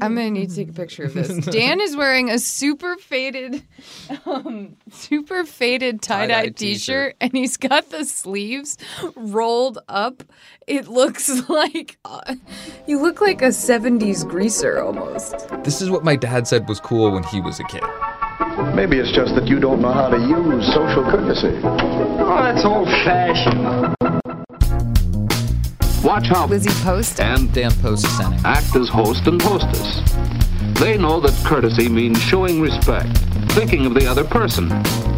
I'm 0.00 0.14
gonna 0.14 0.30
need 0.30 0.50
to 0.50 0.56
take 0.56 0.70
a 0.70 0.72
picture 0.72 1.04
of 1.04 1.14
this. 1.14 1.28
Dan 1.46 1.80
is 1.80 1.96
wearing 1.96 2.30
a 2.30 2.38
super 2.38 2.96
faded, 2.96 3.62
um, 4.26 4.76
super 4.90 5.44
faded 5.44 6.02
tie 6.02 6.26
dye 6.26 6.34
Tie-dye 6.34 6.48
T-shirt, 6.50 7.16
and 7.20 7.32
he's 7.32 7.56
got 7.56 7.90
the 7.90 8.04
sleeves 8.04 8.78
rolled 9.16 9.78
up. 9.88 10.22
It 10.66 10.88
looks 10.88 11.28
like 11.48 11.98
uh, 12.04 12.36
you 12.86 13.00
look 13.00 13.20
like 13.20 13.42
a 13.42 13.48
'70s 13.48 14.28
greaser 14.28 14.80
almost. 14.80 15.48
This 15.64 15.80
is 15.80 15.90
what 15.90 16.04
my 16.04 16.16
dad 16.16 16.46
said 16.46 16.68
was 16.68 16.80
cool 16.80 17.10
when 17.12 17.24
he 17.24 17.40
was 17.40 17.58
a 17.60 17.64
kid. 17.64 17.82
Maybe 18.74 18.98
it's 18.98 19.12
just 19.12 19.34
that 19.34 19.46
you 19.46 19.58
don't 19.58 19.80
know 19.80 19.92
how 19.92 20.08
to 20.08 20.18
use 20.18 20.66
social 20.74 21.04
courtesy. 21.10 21.60
Oh, 21.64 22.42
that's 22.42 22.64
old 22.64 22.88
fashioned. 22.88 23.97
Watch 26.02 26.28
how 26.28 26.46
Lizzie 26.46 26.70
Post. 26.84 27.20
and 27.20 27.52
Dan 27.52 27.72
Post 27.82 28.06
Senning. 28.06 28.40
act 28.44 28.74
as 28.76 28.88
host 28.88 29.26
and 29.26 29.40
hostess. 29.42 30.00
They 30.80 30.96
know 30.96 31.18
that 31.20 31.34
courtesy 31.44 31.88
means 31.88 32.22
showing 32.22 32.60
respect, 32.60 33.18
thinking 33.52 33.84
of 33.84 33.94
the 33.94 34.06
other 34.06 34.24
person, 34.24 34.68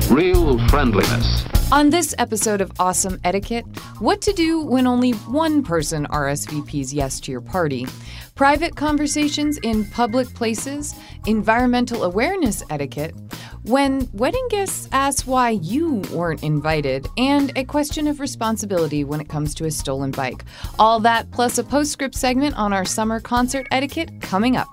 real 0.08 0.58
friendliness. 0.68 1.44
On 1.72 1.88
this 1.88 2.16
episode 2.18 2.60
of 2.60 2.72
Awesome 2.80 3.20
Etiquette, 3.22 3.64
what 4.00 4.20
to 4.22 4.32
do 4.32 4.60
when 4.60 4.88
only 4.88 5.12
one 5.12 5.62
person 5.62 6.04
RSVPs 6.08 6.92
yes 6.92 7.20
to 7.20 7.30
your 7.30 7.40
party, 7.40 7.86
private 8.34 8.74
conversations 8.74 9.56
in 9.58 9.84
public 9.84 10.34
places, 10.34 10.96
environmental 11.28 12.02
awareness 12.02 12.64
etiquette, 12.70 13.14
when 13.62 14.10
wedding 14.14 14.48
guests 14.50 14.88
ask 14.90 15.28
why 15.28 15.50
you 15.50 16.02
weren't 16.12 16.42
invited, 16.42 17.06
and 17.16 17.56
a 17.56 17.62
question 17.62 18.08
of 18.08 18.18
responsibility 18.18 19.04
when 19.04 19.20
it 19.20 19.28
comes 19.28 19.54
to 19.54 19.66
a 19.66 19.70
stolen 19.70 20.10
bike. 20.10 20.44
All 20.76 20.98
that 20.98 21.30
plus 21.30 21.56
a 21.58 21.62
postscript 21.62 22.16
segment 22.16 22.56
on 22.56 22.72
our 22.72 22.84
summer 22.84 23.20
concert 23.20 23.68
etiquette 23.70 24.20
coming 24.20 24.56
up. 24.56 24.66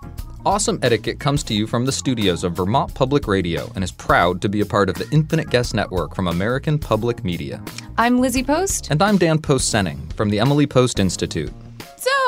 Awesome 0.47 0.79
Etiquette 0.81 1.19
comes 1.19 1.43
to 1.43 1.53
you 1.53 1.67
from 1.67 1.83
the 1.83 1.91
studios 1.91 2.45
of 2.45 2.55
Vermont 2.55 2.93
Public 2.93 3.27
Radio 3.27 3.69
and 3.75 3.83
is 3.83 3.91
proud 3.91 4.41
to 4.41 4.47
be 4.47 4.61
a 4.61 4.65
part 4.65 4.87
of 4.87 4.95
the 4.95 5.05
Infinite 5.11 5.49
Guest 5.49 5.73
Network 5.73 6.15
from 6.15 6.29
American 6.29 6.79
Public 6.79 7.21
Media. 7.25 7.61
I'm 7.97 8.21
Lizzie 8.21 8.45
Post. 8.45 8.87
And 8.89 9.01
I'm 9.01 9.17
Dan 9.17 9.39
Post 9.39 9.73
Senning 9.73 10.13
from 10.13 10.29
the 10.29 10.39
Emily 10.39 10.65
Post 10.65 10.99
Institute. 10.99 11.51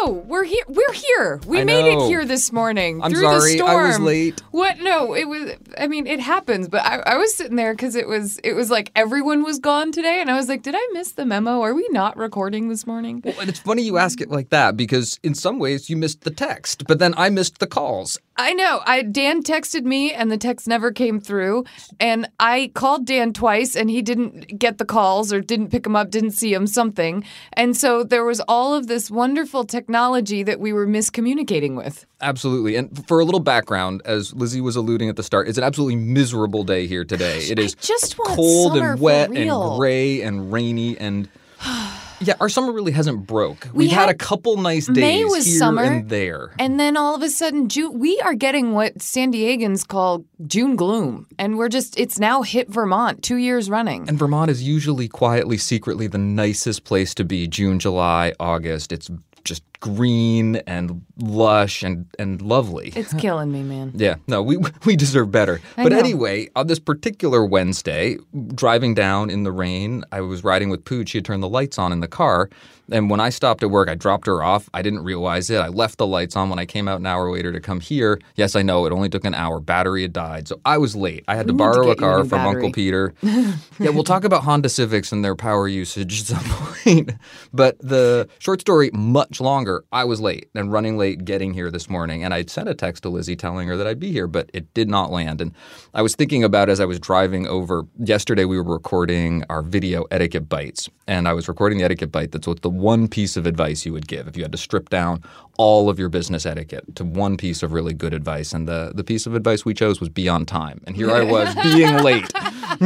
So 0.01 0.11
we're 0.11 0.43
here. 0.43 0.63
We're 0.67 0.93
here. 0.93 1.41
We 1.45 1.61
I 1.61 1.63
made 1.63 1.85
it 1.85 2.07
here 2.07 2.25
this 2.25 2.51
morning. 2.51 3.01
I'm 3.01 3.11
through 3.11 3.21
sorry, 3.21 3.51
the 3.51 3.57
storm. 3.57 3.71
I 3.71 3.87
was 3.87 3.99
late. 3.99 4.41
What? 4.51 4.79
No, 4.79 5.13
it 5.13 5.25
was. 5.27 5.51
I 5.77 5.87
mean, 5.87 6.07
it 6.07 6.19
happens. 6.19 6.67
But 6.67 6.85
I, 6.85 6.99
I 6.99 7.17
was 7.17 7.35
sitting 7.35 7.55
there 7.55 7.73
because 7.73 7.95
it 7.95 8.07
was. 8.07 8.39
It 8.43 8.53
was 8.53 8.71
like 8.71 8.91
everyone 8.95 9.43
was 9.43 9.59
gone 9.59 9.91
today, 9.91 10.21
and 10.21 10.29
I 10.29 10.35
was 10.35 10.47
like, 10.47 10.61
"Did 10.61 10.75
I 10.77 10.87
miss 10.93 11.13
the 11.13 11.25
memo? 11.25 11.61
Are 11.61 11.73
we 11.73 11.87
not 11.91 12.17
recording 12.17 12.69
this 12.69 12.87
morning?" 12.87 13.21
Well, 13.23 13.39
and 13.39 13.49
it's 13.49 13.59
funny 13.59 13.81
you 13.81 13.97
ask 13.97 14.21
it 14.21 14.29
like 14.29 14.49
that 14.49 14.77
because 14.77 15.19
in 15.23 15.35
some 15.35 15.59
ways 15.59 15.89
you 15.89 15.97
missed 15.97 16.21
the 16.21 16.31
text, 16.31 16.85
but 16.87 16.99
then 16.99 17.13
I 17.17 17.29
missed 17.29 17.59
the 17.59 17.67
calls. 17.67 18.17
I 18.39 18.53
know. 18.53 18.81
I 18.85 19.01
Dan 19.01 19.43
texted 19.43 19.83
me, 19.83 20.13
and 20.13 20.31
the 20.31 20.37
text 20.37 20.65
never 20.65 20.93
came 20.93 21.19
through. 21.19 21.65
And 21.99 22.25
I 22.39 22.71
called 22.73 23.05
Dan 23.05 23.33
twice, 23.33 23.75
and 23.75 23.89
he 23.89 24.01
didn't 24.01 24.57
get 24.57 24.77
the 24.77 24.85
calls 24.85 25.33
or 25.33 25.41
didn't 25.41 25.71
pick 25.71 25.83
them 25.83 25.93
up, 25.93 26.09
didn't 26.09 26.31
see 26.31 26.53
them, 26.53 26.65
something. 26.65 27.25
And 27.51 27.75
so 27.75 28.01
there 28.01 28.23
was 28.23 28.39
all 28.47 28.73
of 28.73 28.87
this 28.87 29.11
wonderful 29.11 29.65
technology 29.65 30.41
that 30.43 30.61
we 30.61 30.71
were 30.71 30.87
miscommunicating 30.87 31.75
with. 31.75 32.05
Absolutely. 32.21 32.77
And 32.77 33.05
for 33.09 33.19
a 33.19 33.25
little 33.25 33.41
background, 33.41 34.01
as 34.05 34.33
Lizzie 34.33 34.61
was 34.61 34.77
alluding 34.77 35.09
at 35.09 35.17
the 35.17 35.23
start, 35.23 35.49
it's 35.49 35.57
an 35.57 35.65
absolutely 35.65 35.97
miserable 35.97 36.63
day 36.63 36.87
here 36.87 37.03
today. 37.03 37.39
It 37.39 37.59
I 37.59 37.63
is 37.63 37.75
just 37.75 38.15
cold 38.15 38.77
and 38.77 39.01
wet 39.01 39.31
and 39.31 39.77
gray 39.77 40.21
and 40.21 40.53
rainy 40.53 40.97
and 40.97 41.27
yeah, 42.21 42.35
our 42.39 42.49
summer 42.49 42.71
really 42.71 42.91
hasn't 42.91 43.27
broke. 43.27 43.65
We 43.73 43.85
We've 43.85 43.91
had, 43.91 44.07
had- 44.07 44.09
a 44.09 44.17
couple 44.17 44.57
nice 44.57 44.87
days 44.87 44.97
May 44.97 45.25
was 45.25 45.45
here 45.45 45.57
summer, 45.59 45.83
and 45.83 46.09
there. 46.09 46.51
And 46.59 46.79
then 46.79 46.97
all 46.97 47.15
of 47.15 47.21
a 47.21 47.29
sudden, 47.29 47.69
June, 47.69 47.99
we 47.99 48.19
are 48.21 48.33
getting 48.33 48.73
what 48.73 49.01
San 49.01 49.31
Diegans 49.31 49.87
call 49.87 50.25
June 50.47 50.75
gloom. 50.75 51.27
And 51.37 51.57
we're 51.57 51.69
just, 51.69 51.97
it's 51.99 52.19
now 52.19 52.41
hit 52.41 52.69
Vermont 52.69 53.23
two 53.23 53.37
years 53.37 53.69
running. 53.69 54.07
And 54.09 54.17
Vermont 54.17 54.49
is 54.51 54.63
usually 54.63 55.07
quietly, 55.07 55.57
secretly 55.57 56.07
the 56.07 56.17
nicest 56.17 56.83
place 56.83 57.13
to 57.15 57.23
be 57.23 57.47
June, 57.47 57.79
July, 57.79 58.33
August. 58.39 58.91
It's 58.91 59.09
just 59.43 59.63
green 59.79 60.57
and 60.67 61.01
lush 61.17 61.83
and, 61.83 62.05
and 62.17 62.41
lovely. 62.41 62.91
It's 62.95 63.13
killing 63.13 63.51
me, 63.51 63.63
man. 63.63 63.93
Yeah, 63.99 64.15
no, 64.27 64.41
we 64.41 64.57
we 64.85 64.95
deserve 64.95 65.31
better. 65.31 65.61
I 65.77 65.83
but 65.83 65.91
know. 65.91 65.99
anyway, 65.99 66.49
on 66.55 66.67
this 66.67 66.79
particular 66.79 67.43
Wednesday, 67.43 68.17
driving 68.53 68.93
down 68.93 69.29
in 69.29 69.43
the 69.43 69.51
rain, 69.51 70.03
I 70.11 70.21
was 70.21 70.43
riding 70.43 70.69
with 70.69 70.85
Pooch. 70.85 71.09
She 71.09 71.17
had 71.17 71.25
turned 71.25 71.43
the 71.43 71.49
lights 71.49 71.77
on 71.77 71.91
in 71.91 71.99
the 71.99 72.07
car, 72.07 72.49
and 72.91 73.09
when 73.09 73.19
I 73.19 73.29
stopped 73.29 73.63
at 73.63 73.69
work, 73.71 73.89
I 73.89 73.95
dropped 73.95 74.27
her 74.27 74.43
off. 74.43 74.69
I 74.73 74.81
didn't 74.81 75.03
realize 75.03 75.49
it. 75.49 75.57
I 75.57 75.67
left 75.67 75.97
the 75.97 76.07
lights 76.07 76.35
on 76.35 76.49
when 76.49 76.59
I 76.59 76.65
came 76.65 76.87
out 76.87 76.99
an 76.99 77.05
hour 77.05 77.31
later 77.31 77.51
to 77.51 77.59
come 77.59 77.79
here. 77.79 78.19
Yes, 78.35 78.55
I 78.55 78.61
know 78.61 78.85
it 78.85 78.91
only 78.93 79.09
took 79.09 79.25
an 79.25 79.33
hour. 79.35 79.59
Battery 79.59 80.03
had 80.03 80.13
died, 80.13 80.47
so 80.47 80.59
I 80.65 80.77
was 80.77 80.95
late. 80.95 81.23
I 81.27 81.35
had 81.35 81.47
to 81.47 81.53
We 81.53 81.57
to 81.57 81.63
borrow 81.63 81.87
a 81.89 81.91
a 81.91 81.95
car 81.95 82.19
from 82.19 82.29
battery. 82.29 82.55
Uncle 82.55 82.71
Peter. 82.71 83.13
yeah, 83.21 83.89
we'll 83.89 84.03
talk 84.03 84.23
about 84.23 84.43
Honda 84.43 84.69
Civics 84.69 85.11
and 85.11 85.23
their 85.23 85.35
power 85.35 85.67
usage 85.67 86.21
at 86.21 86.27
some 86.27 86.43
point. 86.83 87.11
But 87.53 87.77
the 87.79 88.27
short 88.39 88.61
story, 88.61 88.89
much 88.93 89.41
longer. 89.41 89.83
I 89.91 90.05
was 90.05 90.21
late 90.21 90.49
and 90.55 90.71
running 90.71 90.97
late 90.97 91.25
getting 91.25 91.53
here 91.53 91.71
this 91.71 91.89
morning, 91.89 92.23
and 92.23 92.33
I 92.33 92.43
sent 92.45 92.69
a 92.69 92.73
text 92.75 93.03
to 93.03 93.09
Lizzie 93.09 93.35
telling 93.35 93.67
her 93.67 93.77
that 93.77 93.87
I'd 93.87 93.99
be 93.99 94.11
here, 94.11 94.27
but 94.27 94.49
it 94.53 94.73
did 94.73 94.89
not 94.89 95.11
land. 95.11 95.41
And 95.41 95.53
I 95.93 96.01
was 96.01 96.15
thinking 96.15 96.43
about 96.43 96.69
as 96.69 96.79
I 96.79 96.85
was 96.85 96.99
driving 96.99 97.47
over. 97.47 97.85
Yesterday, 97.99 98.45
we 98.45 98.57
were 98.57 98.73
recording 98.73 99.43
our 99.49 99.61
video 99.61 100.05
etiquette 100.11 100.49
bites, 100.49 100.89
and 101.07 101.27
I 101.27 101.33
was 101.33 101.47
recording 101.47 101.79
the 101.79 101.83
etiquette 101.85 102.11
bite. 102.11 102.31
That's 102.31 102.47
what 102.47 102.61
the 102.61 102.69
one 102.79 103.07
piece 103.07 103.37
of 103.37 103.45
advice 103.45 103.85
you 103.85 103.93
would 103.93 104.07
give 104.07 104.27
if 104.27 104.37
you 104.37 104.43
had 104.43 104.51
to 104.51 104.57
strip 104.57 104.89
down 104.89 105.23
all 105.57 105.89
of 105.89 105.99
your 105.99 106.09
business 106.09 106.45
etiquette 106.45 106.95
to 106.95 107.03
one 107.03 107.35
piece 107.37 107.61
of 107.61 107.73
really 107.73 107.93
good 107.93 108.13
advice. 108.13 108.53
And 108.53 108.67
the 108.67 108.91
the 108.95 109.03
piece 109.03 109.25
of 109.27 109.35
advice 109.35 109.65
we 109.65 109.73
chose 109.73 109.99
was 109.99 110.09
be 110.09 110.29
on 110.29 110.45
time. 110.45 110.81
And 110.87 110.95
here 110.95 111.11
I 111.11 111.23
was 111.23 111.53
being 111.55 111.97
late, 111.97 112.31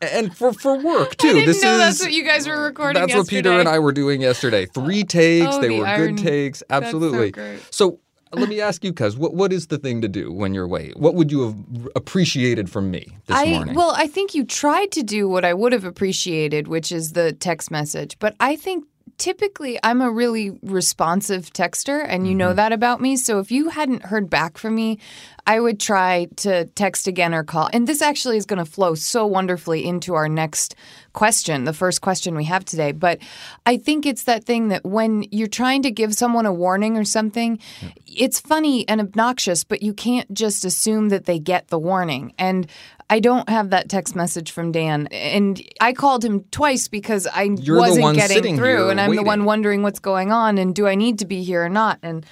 and 0.00 0.36
for 0.36 0.52
for 0.52 0.78
work 0.78 1.16
too. 1.16 1.28
I 1.28 1.32
didn't 1.32 1.46
this 1.46 1.62
know 1.62 1.72
is 1.72 1.78
that's 1.78 2.02
what 2.02 2.12
you 2.12 2.24
guys 2.24 2.48
were 2.48 2.62
recording 2.62 3.02
that's 3.02 3.14
what 3.14 3.28
Peter 3.28 3.52
and 3.52 3.68
I 3.68 3.78
were 3.78 3.92
doing 3.92 4.20
yesterday. 4.22 4.66
Three 4.66 5.04
takes. 5.04 5.56
Oh, 5.56 5.60
they 5.60 5.68
the 5.68 5.78
were 5.80 5.86
irony. 5.86 6.14
good 6.14 6.22
takes. 6.24 6.58
So 6.60 6.64
Absolutely. 6.70 7.30
great. 7.32 7.60
So 7.70 8.00
let 8.32 8.48
me 8.48 8.60
ask 8.60 8.82
you, 8.84 8.92
cuz 8.92 9.16
what 9.16 9.34
what 9.34 9.52
is 9.52 9.68
the 9.68 9.78
thing 9.78 10.00
to 10.02 10.08
do 10.08 10.32
when 10.32 10.54
you're 10.54 10.66
late? 10.66 10.96
What 10.96 11.14
would 11.14 11.30
you 11.30 11.42
have 11.42 11.56
appreciated 11.94 12.68
from 12.70 12.90
me 12.90 13.06
this 13.26 13.36
I, 13.36 13.50
morning? 13.50 13.74
Well, 13.74 13.94
I 13.96 14.06
think 14.06 14.34
you 14.34 14.44
tried 14.44 14.90
to 14.92 15.02
do 15.02 15.28
what 15.28 15.44
I 15.44 15.54
would 15.54 15.72
have 15.72 15.84
appreciated, 15.84 16.68
which 16.68 16.90
is 16.92 17.12
the 17.12 17.32
text 17.32 17.70
message. 17.70 18.18
But 18.18 18.34
I 18.40 18.56
think 18.56 18.84
typically 19.18 19.78
I'm 19.82 20.02
a 20.02 20.10
really 20.10 20.50
responsive 20.62 21.52
texter, 21.52 22.04
and 22.06 22.26
you 22.28 22.34
know 22.34 22.48
Mm-hmm. 22.48 22.56
that 22.56 22.72
about 22.72 23.00
me. 23.00 23.16
So 23.16 23.38
if 23.38 23.50
you 23.50 23.70
hadn't 23.70 24.04
heard 24.06 24.28
back 24.28 24.58
from 24.58 24.74
me, 24.74 24.98
I 25.46 25.60
would 25.60 25.78
try 25.80 26.26
to 26.36 26.66
text 26.74 27.06
again 27.06 27.32
or 27.32 27.44
call. 27.44 27.70
And 27.72 27.86
this 27.86 28.02
actually 28.02 28.36
is 28.36 28.44
going 28.46 28.58
to 28.58 28.70
flow 28.70 28.94
so 28.94 29.24
wonderfully 29.26 29.86
into 29.86 30.14
our 30.14 30.28
next 30.28 30.74
question, 31.16 31.64
the 31.64 31.72
first 31.72 32.00
question 32.00 32.36
we 32.36 32.44
have 32.44 32.64
today. 32.64 32.92
But 32.92 33.18
I 33.64 33.78
think 33.78 34.06
it's 34.06 34.22
that 34.24 34.44
thing 34.44 34.68
that 34.68 34.84
when 34.84 35.24
you're 35.32 35.48
trying 35.48 35.82
to 35.82 35.90
give 35.90 36.14
someone 36.14 36.46
a 36.46 36.52
warning 36.52 36.96
or 36.96 37.04
something, 37.04 37.58
it's 38.06 38.38
funny 38.38 38.88
and 38.88 39.00
obnoxious, 39.00 39.64
but 39.64 39.82
you 39.82 39.92
can't 39.92 40.32
just 40.32 40.64
assume 40.64 41.08
that 41.08 41.24
they 41.24 41.40
get 41.40 41.68
the 41.68 41.78
warning. 41.78 42.32
And 42.38 42.68
I 43.08 43.20
don't 43.20 43.48
have 43.48 43.70
that 43.70 43.88
text 43.88 44.14
message 44.14 44.52
from 44.52 44.70
Dan. 44.70 45.08
And 45.08 45.60
I 45.80 45.92
called 45.92 46.24
him 46.24 46.44
twice 46.50 46.86
because 46.86 47.26
I 47.26 47.44
You're 47.44 47.78
wasn't 47.78 48.16
getting 48.16 48.56
through. 48.56 48.90
And 48.90 49.00
I'm 49.00 49.16
the 49.16 49.22
one 49.22 49.44
wondering 49.44 49.82
what's 49.82 50.00
going 50.00 50.30
on 50.30 50.58
and 50.58 50.74
do 50.74 50.86
I 50.86 50.94
need 50.94 51.18
to 51.20 51.26
be 51.26 51.42
here 51.42 51.64
or 51.64 51.68
not? 51.68 51.98
And 52.02 52.26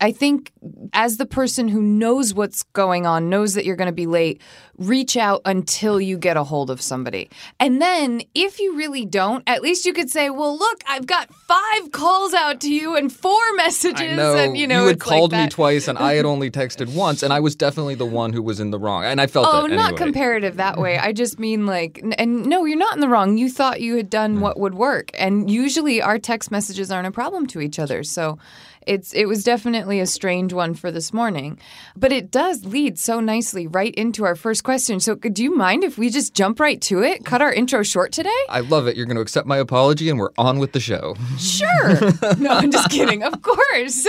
I 0.00 0.12
think 0.12 0.52
as 0.92 1.16
the 1.16 1.26
person 1.26 1.68
who 1.68 1.80
knows 1.80 2.34
what's 2.34 2.62
going 2.62 3.06
on, 3.06 3.28
knows 3.28 3.54
that 3.54 3.64
you're 3.64 3.76
going 3.76 3.86
to 3.86 3.92
be 3.92 4.06
late, 4.06 4.40
reach 4.78 5.16
out 5.16 5.42
until 5.44 6.00
you 6.00 6.18
get 6.18 6.36
a 6.36 6.44
hold 6.44 6.70
of 6.70 6.80
somebody. 6.80 7.30
And 7.60 7.80
then 7.80 8.22
if 8.34 8.60
you 8.60 8.76
really 8.76 9.04
don't, 9.04 9.42
at 9.46 9.62
least 9.62 9.86
you 9.86 9.92
could 9.92 10.10
say, 10.10 10.30
well, 10.30 10.56
look, 10.56 10.82
I've 10.86 11.06
got 11.06 11.32
five 11.46 11.92
calls 11.92 12.34
out 12.34 12.60
to 12.60 12.72
you 12.72 12.96
and 12.96 13.12
four 13.12 13.40
messages. 13.56 14.00
I 14.00 14.14
know, 14.16 14.34
and, 14.36 14.56
you 14.56 14.66
know, 14.66 14.86
had 14.86 14.96
it's 14.96 15.06
like 15.06 15.16
called 15.18 15.32
me 15.32 15.48
twice, 15.48 15.86
and 15.88 15.96
I 15.98 16.14
had 16.14 16.24
only 16.34 16.50
texted 16.50 16.92
once, 16.94 17.22
and 17.22 17.32
I 17.32 17.40
was 17.40 17.54
definitely 17.54 17.94
the 17.94 18.06
one 18.06 18.32
who 18.32 18.42
was 18.42 18.58
in 18.60 18.70
the 18.70 18.78
wrong, 18.78 19.04
and 19.04 19.20
I 19.20 19.26
felt 19.26 19.46
Oh, 19.48 19.62
that 19.68 19.74
not 19.74 19.92
anyway. 19.92 19.98
comparative 19.98 20.56
that 20.56 20.78
way. 20.78 20.98
I 20.98 21.12
just 21.12 21.38
mean 21.38 21.66
like, 21.66 22.02
and 22.18 22.46
no, 22.46 22.64
you're 22.64 22.76
not 22.78 22.94
in 22.94 23.00
the 23.00 23.08
wrong. 23.08 23.38
You 23.38 23.48
thought 23.48 23.80
you 23.80 23.96
had 23.96 24.06
Hmm. 24.06 24.10
done 24.10 24.40
what 24.40 24.58
would 24.58 24.74
work, 24.74 25.10
and 25.14 25.50
usually 25.50 26.02
our 26.02 26.18
text 26.18 26.50
messages 26.50 26.90
aren't 26.90 27.06
a 27.06 27.12
problem 27.12 27.46
to 27.48 27.60
each 27.60 27.78
other. 27.78 28.02
So, 28.02 28.38
it's 28.86 29.12
it 29.14 29.26
was 29.26 29.42
definitely 29.42 29.98
a 29.98 30.06
strange 30.06 30.52
one 30.52 30.72
for 30.74 30.92
this 30.92 31.12
morning, 31.12 31.58
but 31.96 32.12
it 32.12 32.30
does 32.30 32.64
lead 32.64 32.98
so 33.00 33.18
nicely 33.18 33.66
right 33.66 33.92
into 33.96 34.24
our 34.24 34.36
first 34.36 34.62
question. 34.62 35.00
So, 35.00 35.16
do 35.16 35.42
you 35.42 35.54
mind 35.56 35.82
if 35.84 35.98
we 35.98 36.08
just 36.08 36.34
jump 36.34 36.60
right 36.60 36.80
to 36.82 37.02
it? 37.02 37.24
Cut 37.24 37.42
our 37.42 37.52
intro 37.52 37.82
short 37.82 38.12
today? 38.12 38.30
I 38.48 38.60
love 38.60 38.86
it. 38.86 38.96
You're 38.96 39.06
going 39.06 39.16
to 39.16 39.22
accept 39.22 39.46
my 39.48 39.56
apology, 39.58 40.08
and 40.08 40.18
we're 40.20 40.30
on 40.38 40.58
with 40.60 40.72
the 40.72 40.80
show. 40.80 41.14
Sure. 41.38 41.94
no, 42.38 42.50
I'm 42.50 42.70
just 42.70 42.90
kidding. 42.90 43.22
Of 43.22 43.42
course. 43.42 44.06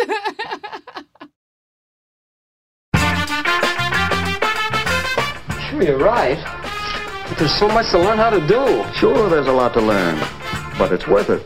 Sure, 5.70 5.82
you're 5.84 5.98
right. 6.00 6.38
But 7.30 7.38
there's 7.38 7.56
so 7.56 7.68
much 7.68 7.90
to 7.92 8.00
learn 8.00 8.18
how 8.18 8.30
to 8.30 8.40
do. 8.48 8.84
Sure, 8.96 9.30
there's 9.30 9.48
a 9.48 9.52
lot 9.52 9.74
to 9.74 9.82
learn, 9.82 10.18
but 10.78 10.92
it's 10.92 11.08
worth 11.08 11.30
it. 11.30 11.46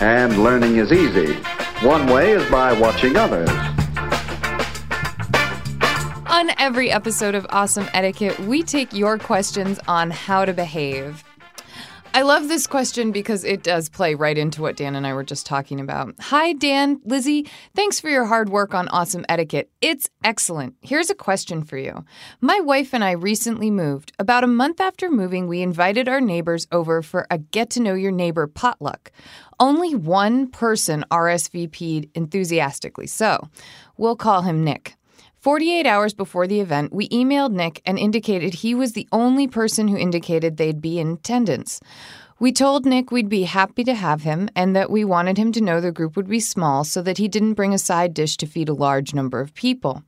And 0.00 0.42
learning 0.42 0.76
is 0.76 0.92
easy. 0.92 1.34
One 1.82 2.06
way 2.06 2.32
is 2.32 2.48
by 2.50 2.78
watching 2.78 3.16
others. 3.16 3.48
On 6.26 6.50
every 6.58 6.90
episode 6.90 7.34
of 7.34 7.46
Awesome 7.50 7.86
Etiquette, 7.94 8.38
we 8.40 8.62
take 8.62 8.92
your 8.92 9.16
questions 9.16 9.80
on 9.88 10.10
how 10.10 10.44
to 10.44 10.52
behave. 10.52 11.24
I 12.16 12.22
love 12.22 12.48
this 12.48 12.66
question 12.66 13.12
because 13.12 13.44
it 13.44 13.62
does 13.62 13.90
play 13.90 14.14
right 14.14 14.38
into 14.38 14.62
what 14.62 14.78
Dan 14.78 14.96
and 14.96 15.06
I 15.06 15.12
were 15.12 15.22
just 15.22 15.44
talking 15.44 15.80
about. 15.80 16.14
Hi, 16.18 16.54
Dan, 16.54 16.98
Lizzie. 17.04 17.46
Thanks 17.74 18.00
for 18.00 18.08
your 18.08 18.24
hard 18.24 18.48
work 18.48 18.72
on 18.72 18.88
Awesome 18.88 19.26
Etiquette. 19.28 19.70
It's 19.82 20.08
excellent. 20.24 20.76
Here's 20.80 21.10
a 21.10 21.14
question 21.14 21.62
for 21.62 21.76
you. 21.76 22.06
My 22.40 22.58
wife 22.58 22.94
and 22.94 23.04
I 23.04 23.10
recently 23.10 23.70
moved. 23.70 24.12
About 24.18 24.44
a 24.44 24.46
month 24.46 24.80
after 24.80 25.10
moving, 25.10 25.46
we 25.46 25.60
invited 25.60 26.08
our 26.08 26.22
neighbors 26.22 26.66
over 26.72 27.02
for 27.02 27.26
a 27.30 27.36
get 27.36 27.68
to 27.72 27.82
know 27.82 27.92
your 27.92 28.12
neighbor 28.12 28.46
potluck. 28.46 29.12
Only 29.60 29.94
one 29.94 30.46
person 30.46 31.04
RSVP'd 31.10 32.08
enthusiastically, 32.14 33.08
so 33.08 33.50
we'll 33.98 34.16
call 34.16 34.40
him 34.40 34.64
Nick. 34.64 34.96
48 35.46 35.86
hours 35.86 36.12
before 36.12 36.48
the 36.48 36.58
event, 36.58 36.92
we 36.92 37.08
emailed 37.10 37.52
Nick 37.52 37.80
and 37.86 38.00
indicated 38.00 38.52
he 38.52 38.74
was 38.74 38.94
the 38.94 39.06
only 39.12 39.46
person 39.46 39.86
who 39.86 39.96
indicated 39.96 40.56
they'd 40.56 40.80
be 40.80 40.98
in 40.98 41.12
attendance. 41.12 41.78
We 42.40 42.50
told 42.50 42.84
Nick 42.84 43.12
we'd 43.12 43.28
be 43.28 43.44
happy 43.44 43.84
to 43.84 43.94
have 43.94 44.22
him 44.22 44.48
and 44.56 44.74
that 44.74 44.90
we 44.90 45.04
wanted 45.04 45.38
him 45.38 45.52
to 45.52 45.60
know 45.60 45.80
the 45.80 45.92
group 45.92 46.16
would 46.16 46.26
be 46.26 46.40
small 46.40 46.82
so 46.82 47.00
that 47.02 47.18
he 47.18 47.28
didn't 47.28 47.54
bring 47.54 47.72
a 47.72 47.78
side 47.78 48.12
dish 48.12 48.36
to 48.38 48.46
feed 48.48 48.68
a 48.68 48.74
large 48.74 49.14
number 49.14 49.38
of 49.40 49.54
people. 49.54 50.02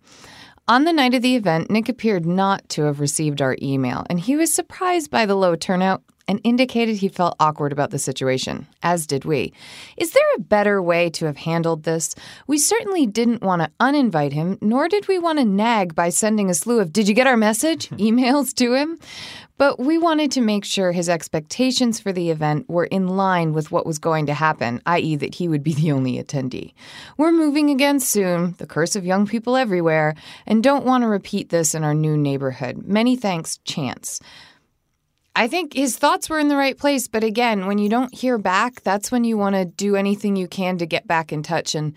On 0.67 0.83
the 0.83 0.93
night 0.93 1.15
of 1.15 1.23
the 1.23 1.37
event, 1.37 1.71
Nick 1.71 1.89
appeared 1.89 2.27
not 2.27 2.69
to 2.71 2.83
have 2.83 2.99
received 2.99 3.41
our 3.41 3.57
email, 3.63 4.05
and 4.11 4.19
he 4.19 4.35
was 4.35 4.53
surprised 4.53 5.09
by 5.09 5.25
the 5.25 5.37
low 5.37 5.55
turnout 5.55 6.03
and 6.29 6.41
indicated 6.45 6.97
he 6.97 7.09
felt 7.09 7.35
awkward 7.41 7.73
about 7.73 7.91
the 7.91 7.99
situation, 7.99 8.67
as 8.83 9.07
did 9.07 9.25
we. 9.25 9.53
Is 9.97 10.13
there 10.13 10.23
a 10.37 10.41
better 10.41 10.81
way 10.81 11.09
to 11.11 11.25
have 11.25 11.39
handled 11.39 11.85
this? 11.85 12.15
We 12.47 12.59
certainly 12.59 13.07
didn't 13.07 13.43
want 13.43 13.63
to 13.63 13.71
uninvite 13.81 14.33
him, 14.33 14.59
nor 14.61 14.89
did 14.89 15.09
we 15.09 15.19
want 15.19 15.39
to 15.39 15.45
nag 15.45 15.95
by 15.95 16.11
sending 16.11 16.51
a 16.51 16.55
slew 16.55 16.81
of, 16.81 16.93
Did 16.93 17.09
you 17.09 17.15
get 17.15 17.27
our 17.27 17.37
message? 17.37 17.89
emails 17.93 18.55
to 18.57 18.75
him. 18.75 18.99
But 19.57 19.81
we 19.81 19.99
wanted 19.99 20.31
to 20.33 20.41
make 20.41 20.65
sure 20.65 20.93
his 20.93 21.09
expectations 21.09 21.99
for 21.99 22.13
the 22.13 22.31
event 22.31 22.69
were 22.69 22.85
in 22.85 23.09
line 23.09 23.53
with 23.53 23.73
what 23.73 23.85
was 23.85 23.99
going 23.99 24.27
to 24.27 24.35
happen, 24.35 24.81
i.e., 24.87 25.17
that 25.17 25.35
he 25.35 25.49
would 25.49 25.65
be 25.65 25.75
the 25.75 25.91
only 25.91 26.23
attendee. 26.23 26.75
We're 27.17 27.33
moving 27.33 27.69
again 27.69 27.99
soon, 27.99 28.55
the 28.59 28.69
curse 28.69 28.95
of 28.95 29.05
young 29.05 29.27
people 29.27 29.57
everywhere, 29.57 30.15
and 30.47 30.63
don't 30.63 30.85
want 30.85 31.03
to 31.03 31.09
repeat 31.09 31.49
this 31.49 31.75
in 31.75 31.83
our 31.83 31.95
new 31.95 32.17
neighborhood. 32.17 32.87
Many 32.87 33.17
thanks, 33.17 33.59
Chance. 33.65 34.21
I 35.39 35.47
think 35.47 35.75
his 35.75 35.97
thoughts 35.97 36.29
were 36.29 36.41
in 36.41 36.49
the 36.49 36.57
right 36.57 36.77
place, 36.77 37.07
but 37.07 37.23
again, 37.23 37.67
when 37.67 37.79
you 37.79 37.89
don't 37.89 38.13
hear 38.13 38.39
back, 38.39 38.83
that's 38.83 39.13
when 39.13 39.23
you 39.23 39.39
want 39.39 39.55
to 39.55 39.65
do 39.65 39.95
anything 39.95 40.35
you 40.35 40.49
can 40.49 40.79
to 40.79 40.85
get 40.87 41.07
back 41.07 41.33
in 41.33 41.45
touch. 41.45 41.77
And 41.77 41.95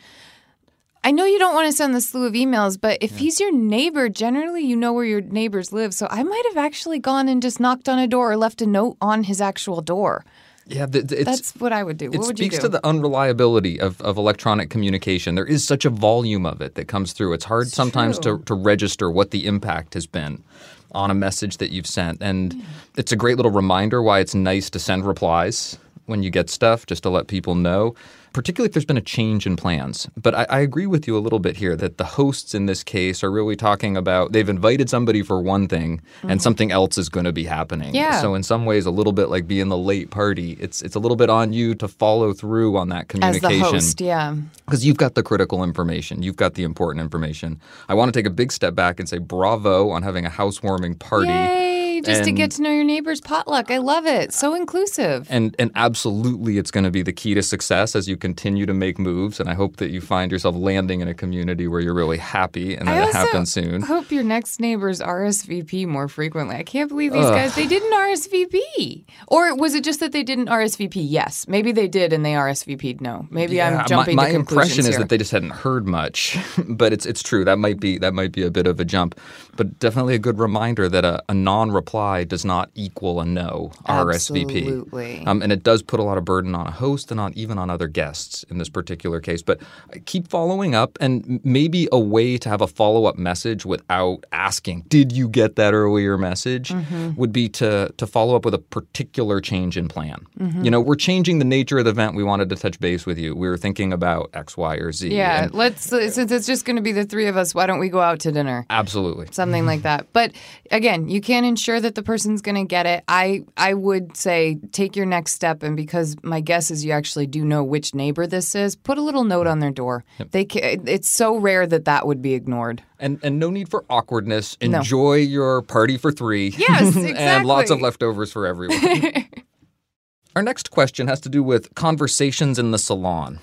I 1.03 1.09
know 1.09 1.25
you 1.25 1.39
don't 1.39 1.55
want 1.55 1.65
to 1.65 1.73
send 1.73 1.95
the 1.95 2.01
slew 2.01 2.27
of 2.27 2.33
emails, 2.33 2.79
but 2.79 2.99
if 3.01 3.17
he's 3.17 3.39
your 3.39 3.51
neighbor, 3.51 4.09
generally 4.09 4.63
you 4.63 4.75
know 4.75 4.93
where 4.93 5.05
your 5.05 5.21
neighbors 5.21 5.73
live. 5.73 5.95
So 5.95 6.07
I 6.11 6.21
might 6.21 6.43
have 6.49 6.57
actually 6.57 6.99
gone 6.99 7.27
and 7.27 7.41
just 7.41 7.59
knocked 7.59 7.89
on 7.89 7.97
a 7.97 8.05
door 8.07 8.31
or 8.31 8.38
left 8.38 8.61
a 8.61 8.67
note 8.67 8.97
on 9.01 9.23
his 9.23 9.41
actual 9.41 9.81
door. 9.81 10.23
Yeah, 10.67 10.85
th- 10.85 11.07
th- 11.07 11.21
it's, 11.21 11.25
That's 11.25 11.55
what 11.55 11.73
I 11.73 11.81
would 11.81 11.97
do. 11.97 12.05
it 12.05 12.19
What 12.19 12.27
would 12.27 12.39
you 12.39 12.45
speaks 12.45 12.57
do? 12.57 12.67
to 12.67 12.69
the 12.69 12.85
unreliability 12.85 13.81
of, 13.81 13.99
of 14.01 14.17
electronic 14.17 14.69
communication. 14.69 15.33
There 15.33 15.47
is 15.47 15.65
such 15.65 15.83
a 15.83 15.89
volume 15.89 16.45
of 16.45 16.61
it 16.61 16.75
that 16.75 16.87
comes 16.87 17.11
through. 17.13 17.33
It's 17.33 17.45
hard 17.45 17.69
sometimes 17.69 18.19
to, 18.19 18.37
to 18.45 18.53
register 18.53 19.09
what 19.09 19.31
the 19.31 19.47
impact 19.47 19.95
has 19.95 20.05
been 20.05 20.44
on 20.93 21.11
a 21.11 21.13
message 21.15 21.57
that 21.57 21.71
you've 21.71 21.88
sent. 21.88 22.21
And 22.21 22.63
it's 22.97 23.11
a 23.11 23.15
great 23.15 23.38
little 23.38 23.51
reminder 23.51 24.01
why 24.01 24.19
it's 24.19 24.35
nice 24.35 24.69
to 24.71 24.79
send 24.79 25.05
replies 25.05 25.77
when 26.05 26.23
you 26.23 26.29
get 26.29 26.49
stuff 26.49 26.85
just 26.85 27.03
to 27.03 27.09
let 27.09 27.27
people 27.27 27.55
know, 27.55 27.95
particularly 28.33 28.68
if 28.68 28.74
there's 28.74 28.86
been 28.86 28.98
a 28.98 29.01
change 29.01 29.45
in 29.45 29.56
plans. 29.56 30.10
But 30.16 30.36
I, 30.36 30.45
I 30.50 30.60
agree 30.60 30.88
with 30.88 31.07
you 31.07 31.18
a 31.18 31.19
little 31.19 31.39
bit 31.39 31.57
here 31.57 31.75
that 31.75 31.98
the 31.98 32.06
hosts 32.06 32.54
in 32.54 32.66
this 32.66 32.83
case 32.83 33.24
are 33.24 33.31
really 33.31 33.56
talking 33.56 33.98
about 33.98 34.31
they've 34.31 34.48
invited 34.48 34.89
somebody 34.89 35.22
for 35.22 35.42
one 35.42 35.68
thing 35.68 36.01
and 36.24 36.42
something 36.42 36.72
else 36.72 36.98
is 36.98 37.10
going 37.10 37.25
to 37.25 37.33
be 37.33 37.44
happening. 37.44 37.89
Mm-hmm. 37.89 37.95
Yeah. 37.95 38.22
So 38.22 38.36
in 38.36 38.44
some 38.44 38.66
ways, 38.66 38.86
a 38.86 38.92
little 38.92 39.13
bit 39.13 39.30
like 39.30 39.48
being 39.48 39.69
the 39.69 39.78
late 39.78 40.10
party, 40.12 40.57
it's 40.60 40.81
it's 40.81 40.95
a 40.95 41.00
little 41.00 41.18
bit 41.18 41.30
on 41.30 41.54
you 41.54 41.75
to 41.75 41.88
follow 41.88 42.33
through 42.33 42.78
on 42.78 42.89
that 42.89 43.07
communication. 43.07 43.45
As 43.45 43.60
the 43.60 43.60
host, 43.60 44.01
yeah. 44.01 44.36
because 44.66 44.86
you've 44.86 44.98
got 44.98 45.16
the 45.16 45.24
critical 45.24 45.63
information, 45.63 46.22
you've 46.22 46.38
got 46.38 46.54
the 46.54 46.63
important 46.63 47.04
information. 47.04 47.60
I 47.89 47.94
want 47.94 48.13
to 48.13 48.18
take 48.18 48.25
a 48.25 48.31
big 48.31 48.51
step 48.51 48.75
back 48.75 49.00
and 49.00 49.07
say 49.07 49.18
bravo 49.18 49.89
on 49.89 50.04
having 50.04 50.25
a 50.25 50.30
housewarming 50.30 50.95
party. 50.95 51.30
Yay, 51.30 51.81
just 52.03 52.24
to 52.24 52.31
get 52.31 52.51
to 52.51 52.62
know 52.62 52.71
your 52.71 52.83
neighbor's 52.83 53.21
potluck. 53.21 53.71
I 53.71 53.77
love 53.77 54.06
it. 54.06 54.33
So 54.33 54.56
inclusive. 54.56 55.27
And 55.30 55.56
and 55.59 55.71
absolutely, 55.75 56.57
it's 56.57 56.71
going 56.71 56.83
to 56.83 56.92
be 56.92 57.01
the 57.01 57.13
key 57.13 57.33
to 57.33 57.44
success 57.44 57.95
as 57.95 58.07
you 58.07 58.18
continue 58.18 58.65
to 58.65 58.74
make 58.74 58.98
moves. 58.98 59.39
And 59.39 59.50
I 59.50 59.53
hope 59.53 59.77
that 59.77 59.92
you 59.92 60.01
find 60.01 60.31
yourself 60.31 60.56
landing 60.56 61.01
in 61.01 61.07
a 61.07 61.13
community 61.13 61.68
where 61.68 61.80
you're 61.80 61.94
really 61.94 62.18
happy 62.18 62.75
and 62.75 62.88
that 62.88 63.09
it 63.09 63.13
happens 63.13 63.51
soon. 63.51 63.83
I 63.83 63.86
hope 63.86 64.12
your 64.12 64.24
next 64.24 64.59
neighbors 64.59 65.00
RSVP 65.00 65.88
more 65.88 66.07
frequently. 66.07 66.56
I 66.56 66.63
can't 66.63 66.89
believe 66.89 67.13
these 67.13 67.25
guys, 67.25 67.56
they 67.56 67.68
didn't 67.68 67.92
RSVP. 67.92 69.06
Or 69.27 69.56
was 69.56 69.75
it 69.75 69.83
just 69.83 70.00
that 70.00 70.12
they 70.12 70.24
didn't 70.24 70.47
RSVP? 70.47 71.06
Yes. 71.07 71.47
Maybe 71.47 71.71
they 71.71 71.88
did 71.88 72.13
and 72.13 72.25
they 72.25 72.33
RSVP'd 72.33 73.01
no. 73.01 73.27
Maybe 73.30 73.56
Yeah, 73.56 73.80
I'm 73.80 73.88
jumping 73.88 74.15
my, 74.15 74.24
my 74.24 74.30
impression 74.30 74.86
is 74.86 74.97
that 74.97 75.09
they 75.09 75.18
just 75.18 75.31
hadn't 75.31 75.51
heard 75.51 75.88
much, 75.88 76.38
but 76.68 76.94
it's 76.94 77.06
it's 77.06 77.24
true 77.24 77.45
that 77.45 77.57
might 77.57 77.80
be 77.80 77.97
that 77.97 78.13
might 78.13 78.31
be 78.31 78.44
a 78.44 78.51
bit 78.51 78.68
of 78.68 78.80
a 78.80 78.86
jump, 78.86 79.19
but 79.61 79.77
definitely 79.77 80.15
a 80.15 80.19
good 80.19 80.39
reminder 80.39 80.89
that 80.89 81.05
a, 81.05 81.21
a 81.29 81.35
non-reply 81.35 82.23
does 82.23 82.43
not 82.43 82.71
equal 82.73 83.21
a 83.21 83.25
no 83.25 83.71
RSVP. 83.85 84.57
Absolutely. 84.57 85.23
Um, 85.27 85.43
and 85.43 85.51
it 85.51 85.61
does 85.61 85.83
put 85.83 85.99
a 85.99 86.03
lot 86.03 86.17
of 86.17 86.25
burden 86.25 86.55
on 86.55 86.65
a 86.65 86.71
host 86.71 87.11
and 87.11 87.19
on 87.19 87.31
even 87.35 87.59
on 87.59 87.69
other 87.69 87.87
guests 87.87 88.41
in 88.49 88.57
this 88.57 88.69
particular 88.69 89.19
case. 89.19 89.43
But 89.43 89.59
keep 90.05 90.27
following 90.27 90.73
up, 90.73 90.97
and 90.99 91.39
maybe 91.43 91.87
a 91.91 91.99
way 91.99 92.39
to 92.39 92.49
have 92.49 92.61
a 92.61 92.65
follow-up 92.65 93.19
message 93.19 93.63
without 93.63 94.25
asking, 94.31 94.85
"Did 94.87 95.11
you 95.11 95.29
get 95.29 95.57
that 95.57 95.75
earlier 95.75 96.17
message?" 96.17 96.69
Mm-hmm. 96.69 97.13
would 97.17 97.31
be 97.31 97.47
to 97.49 97.93
to 97.95 98.07
follow 98.07 98.35
up 98.35 98.43
with 98.43 98.55
a 98.55 98.59
particular 98.59 99.41
change 99.41 99.77
in 99.77 99.87
plan. 99.87 100.25
Mm-hmm. 100.39 100.65
You 100.65 100.71
know, 100.71 100.81
we're 100.81 100.95
changing 100.95 101.37
the 101.37 101.45
nature 101.45 101.77
of 101.77 101.85
the 101.85 101.91
event. 101.91 102.15
We 102.15 102.23
wanted 102.23 102.49
to 102.49 102.55
touch 102.55 102.79
base 102.79 103.05
with 103.05 103.19
you. 103.19 103.35
We 103.35 103.47
were 103.47 103.57
thinking 103.57 103.93
about 103.93 104.31
X, 104.33 104.57
Y, 104.57 104.75
or 104.77 104.91
Z. 104.91 105.15
yeah, 105.15 105.43
and- 105.43 105.53
let's 105.53 105.83
since 105.83 106.17
it's 106.17 106.47
just 106.47 106.65
going 106.65 106.77
to 106.77 106.81
be 106.81 106.93
the 106.93 107.05
three 107.05 107.27
of 107.27 107.37
us, 107.37 107.53
why 107.53 107.67
don't 107.67 107.79
we 107.79 107.89
go 107.89 108.01
out 108.01 108.21
to 108.21 108.31
dinner? 108.31 108.65
absolutely. 108.71 109.27
something 109.31 109.50
Mm-hmm. 109.59 109.68
like 109.68 109.81
that. 109.83 110.07
But 110.13 110.31
again, 110.71 111.09
you 111.09 111.21
can't 111.21 111.45
ensure 111.45 111.80
that 111.80 111.95
the 111.95 112.03
person's 112.03 112.42
going 112.42 112.56
to 112.56 112.63
get 112.63 112.86
it. 112.86 113.03
I 113.07 113.44
I 113.57 113.74
would 113.74 114.18
say 114.18 114.59
take 114.71 114.95
your 114.95 115.06
next 115.06 115.33
step, 115.33 115.63
and 115.63 115.75
because 115.75 116.15
my 116.24 116.39
guess 116.42 116.71
is 116.71 116.83
you 116.86 116.92
actually 116.92 117.27
do 117.27 117.44
know 117.45 117.63
which 117.63 117.94
neighbor 117.94 118.27
this 118.27 118.56
is, 118.56 118.75
put 118.75 118.98
a 118.98 119.01
little 119.01 119.24
note 119.24 119.48
on 119.48 119.59
their 119.59 119.71
door. 119.71 120.03
They 120.31 120.45
ca- 120.45 120.80
it's 120.86 121.09
so 121.09 121.38
rare 121.38 121.68
that 121.68 121.86
that 121.86 122.07
would 122.07 122.21
be 122.21 122.33
ignored. 122.33 122.83
And 123.00 123.19
and 123.24 123.39
no 123.39 123.50
need 123.50 123.69
for 123.69 123.86
awkwardness. 123.89 124.57
Enjoy 124.62 125.16
your 125.16 125.61
party 125.61 125.97
for 125.97 126.11
three. 126.11 126.49
Yes, 126.49 126.81
exactly. 126.87 127.14
and 127.18 127.45
lots 127.45 127.71
of 127.71 127.81
leftovers 127.81 128.31
for 128.31 128.45
everyone. 128.45 128.80
Our 130.35 130.42
next 130.44 130.71
question 130.71 131.07
has 131.07 131.19
to 131.21 131.30
do 131.30 131.44
with 131.44 131.75
conversations 131.75 132.57
in 132.57 132.71
the 132.71 132.80
salon. 132.80 133.40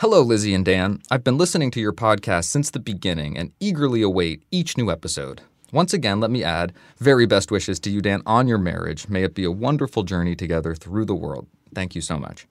Hello, 0.00 0.22
Lizzie 0.22 0.54
and 0.54 0.64
Dan. 0.64 1.00
I've 1.08 1.22
been 1.22 1.38
listening 1.38 1.70
to 1.70 1.80
your 1.80 1.92
podcast 1.92 2.46
since 2.46 2.68
the 2.68 2.80
beginning 2.80 3.38
and 3.38 3.52
eagerly 3.60 4.02
await 4.02 4.42
each 4.50 4.76
new 4.76 4.90
episode. 4.90 5.42
Once 5.70 5.94
again, 5.94 6.18
let 6.18 6.32
me 6.32 6.42
add 6.42 6.72
very 6.98 7.26
best 7.26 7.52
wishes 7.52 7.78
to 7.78 7.90
you, 7.90 8.00
Dan, 8.00 8.20
on 8.26 8.48
your 8.48 8.58
marriage. 8.58 9.08
May 9.08 9.22
it 9.22 9.36
be 9.36 9.44
a 9.44 9.52
wonderful 9.52 10.02
journey 10.02 10.34
together 10.34 10.74
through 10.74 11.04
the 11.04 11.14
world. 11.14 11.46
Thank 11.72 11.94
you 11.94 12.00
so 12.00 12.18
much. 12.18 12.48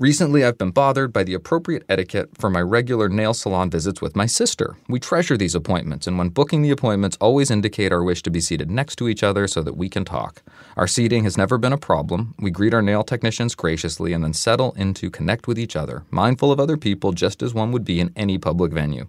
Recently, 0.00 0.44
I've 0.44 0.58
been 0.58 0.72
bothered 0.72 1.12
by 1.12 1.22
the 1.22 1.34
appropriate 1.34 1.84
etiquette 1.88 2.30
for 2.36 2.50
my 2.50 2.60
regular 2.60 3.08
nail 3.08 3.32
salon 3.32 3.70
visits 3.70 4.02
with 4.02 4.16
my 4.16 4.26
sister. 4.26 4.76
We 4.88 4.98
treasure 4.98 5.36
these 5.36 5.54
appointments, 5.54 6.08
and 6.08 6.18
when 6.18 6.30
booking 6.30 6.62
the 6.62 6.72
appointments, 6.72 7.16
always 7.20 7.48
indicate 7.48 7.92
our 7.92 8.02
wish 8.02 8.20
to 8.24 8.30
be 8.32 8.40
seated 8.40 8.68
next 8.68 8.96
to 8.96 9.08
each 9.08 9.22
other 9.22 9.46
so 9.46 9.62
that 9.62 9.76
we 9.76 9.88
can 9.88 10.04
talk. 10.04 10.42
Our 10.76 10.88
seating 10.88 11.22
has 11.22 11.38
never 11.38 11.58
been 11.58 11.72
a 11.72 11.78
problem. 11.78 12.34
We 12.40 12.50
greet 12.50 12.74
our 12.74 12.82
nail 12.82 13.04
technicians 13.04 13.54
graciously 13.54 14.12
and 14.12 14.24
then 14.24 14.32
settle 14.32 14.72
in 14.72 14.94
to 14.94 15.10
connect 15.10 15.46
with 15.46 15.60
each 15.60 15.76
other, 15.76 16.02
mindful 16.10 16.50
of 16.50 16.58
other 16.58 16.76
people 16.76 17.12
just 17.12 17.40
as 17.40 17.54
one 17.54 17.70
would 17.70 17.84
be 17.84 18.00
in 18.00 18.12
any 18.16 18.36
public 18.36 18.72
venue. 18.72 19.06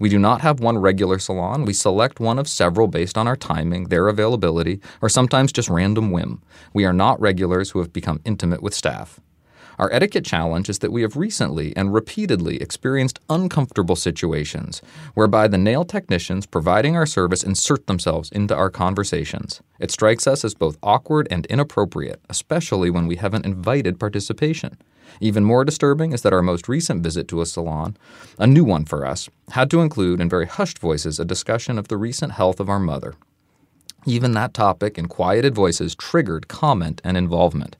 We 0.00 0.08
do 0.08 0.18
not 0.18 0.40
have 0.40 0.60
one 0.60 0.78
regular 0.78 1.18
salon. 1.18 1.66
We 1.66 1.74
select 1.74 2.20
one 2.20 2.38
of 2.38 2.48
several 2.48 2.88
based 2.88 3.18
on 3.18 3.28
our 3.28 3.36
timing, 3.36 3.88
their 3.88 4.08
availability, 4.08 4.80
or 5.02 5.10
sometimes 5.10 5.52
just 5.52 5.68
random 5.68 6.10
whim. 6.10 6.40
We 6.72 6.86
are 6.86 6.94
not 6.94 7.20
regulars 7.20 7.72
who 7.72 7.80
have 7.80 7.92
become 7.92 8.22
intimate 8.24 8.62
with 8.62 8.72
staff. 8.72 9.20
Our 9.78 9.92
etiquette 9.92 10.24
challenge 10.24 10.68
is 10.68 10.80
that 10.80 10.92
we 10.92 11.02
have 11.02 11.16
recently 11.16 11.74
and 11.76 11.92
repeatedly 11.92 12.56
experienced 12.56 13.20
uncomfortable 13.30 13.96
situations 13.96 14.82
whereby 15.14 15.48
the 15.48 15.58
nail 15.58 15.84
technicians 15.84 16.46
providing 16.46 16.96
our 16.96 17.06
service 17.06 17.42
insert 17.42 17.86
themselves 17.86 18.30
into 18.30 18.54
our 18.54 18.70
conversations. 18.70 19.60
It 19.80 19.90
strikes 19.90 20.26
us 20.26 20.44
as 20.44 20.54
both 20.54 20.78
awkward 20.82 21.26
and 21.30 21.46
inappropriate, 21.46 22.20
especially 22.28 22.90
when 22.90 23.06
we 23.06 23.16
haven't 23.16 23.46
invited 23.46 23.98
participation. 23.98 24.76
Even 25.20 25.44
more 25.44 25.64
disturbing 25.64 26.12
is 26.12 26.22
that 26.22 26.32
our 26.32 26.42
most 26.42 26.68
recent 26.68 27.02
visit 27.02 27.28
to 27.28 27.40
a 27.40 27.46
salon, 27.46 27.96
a 28.38 28.46
new 28.46 28.64
one 28.64 28.84
for 28.84 29.06
us, 29.06 29.28
had 29.50 29.70
to 29.70 29.80
include 29.80 30.20
in 30.20 30.28
very 30.28 30.46
hushed 30.46 30.78
voices 30.78 31.18
a 31.18 31.24
discussion 31.24 31.78
of 31.78 31.88
the 31.88 31.96
recent 31.96 32.32
health 32.32 32.60
of 32.60 32.68
our 32.68 32.80
mother. 32.80 33.14
Even 34.04 34.32
that 34.32 34.54
topic 34.54 34.98
in 34.98 35.06
quieted 35.06 35.54
voices 35.54 35.94
triggered 35.94 36.48
comment 36.48 37.00
and 37.04 37.16
involvement. 37.16 37.76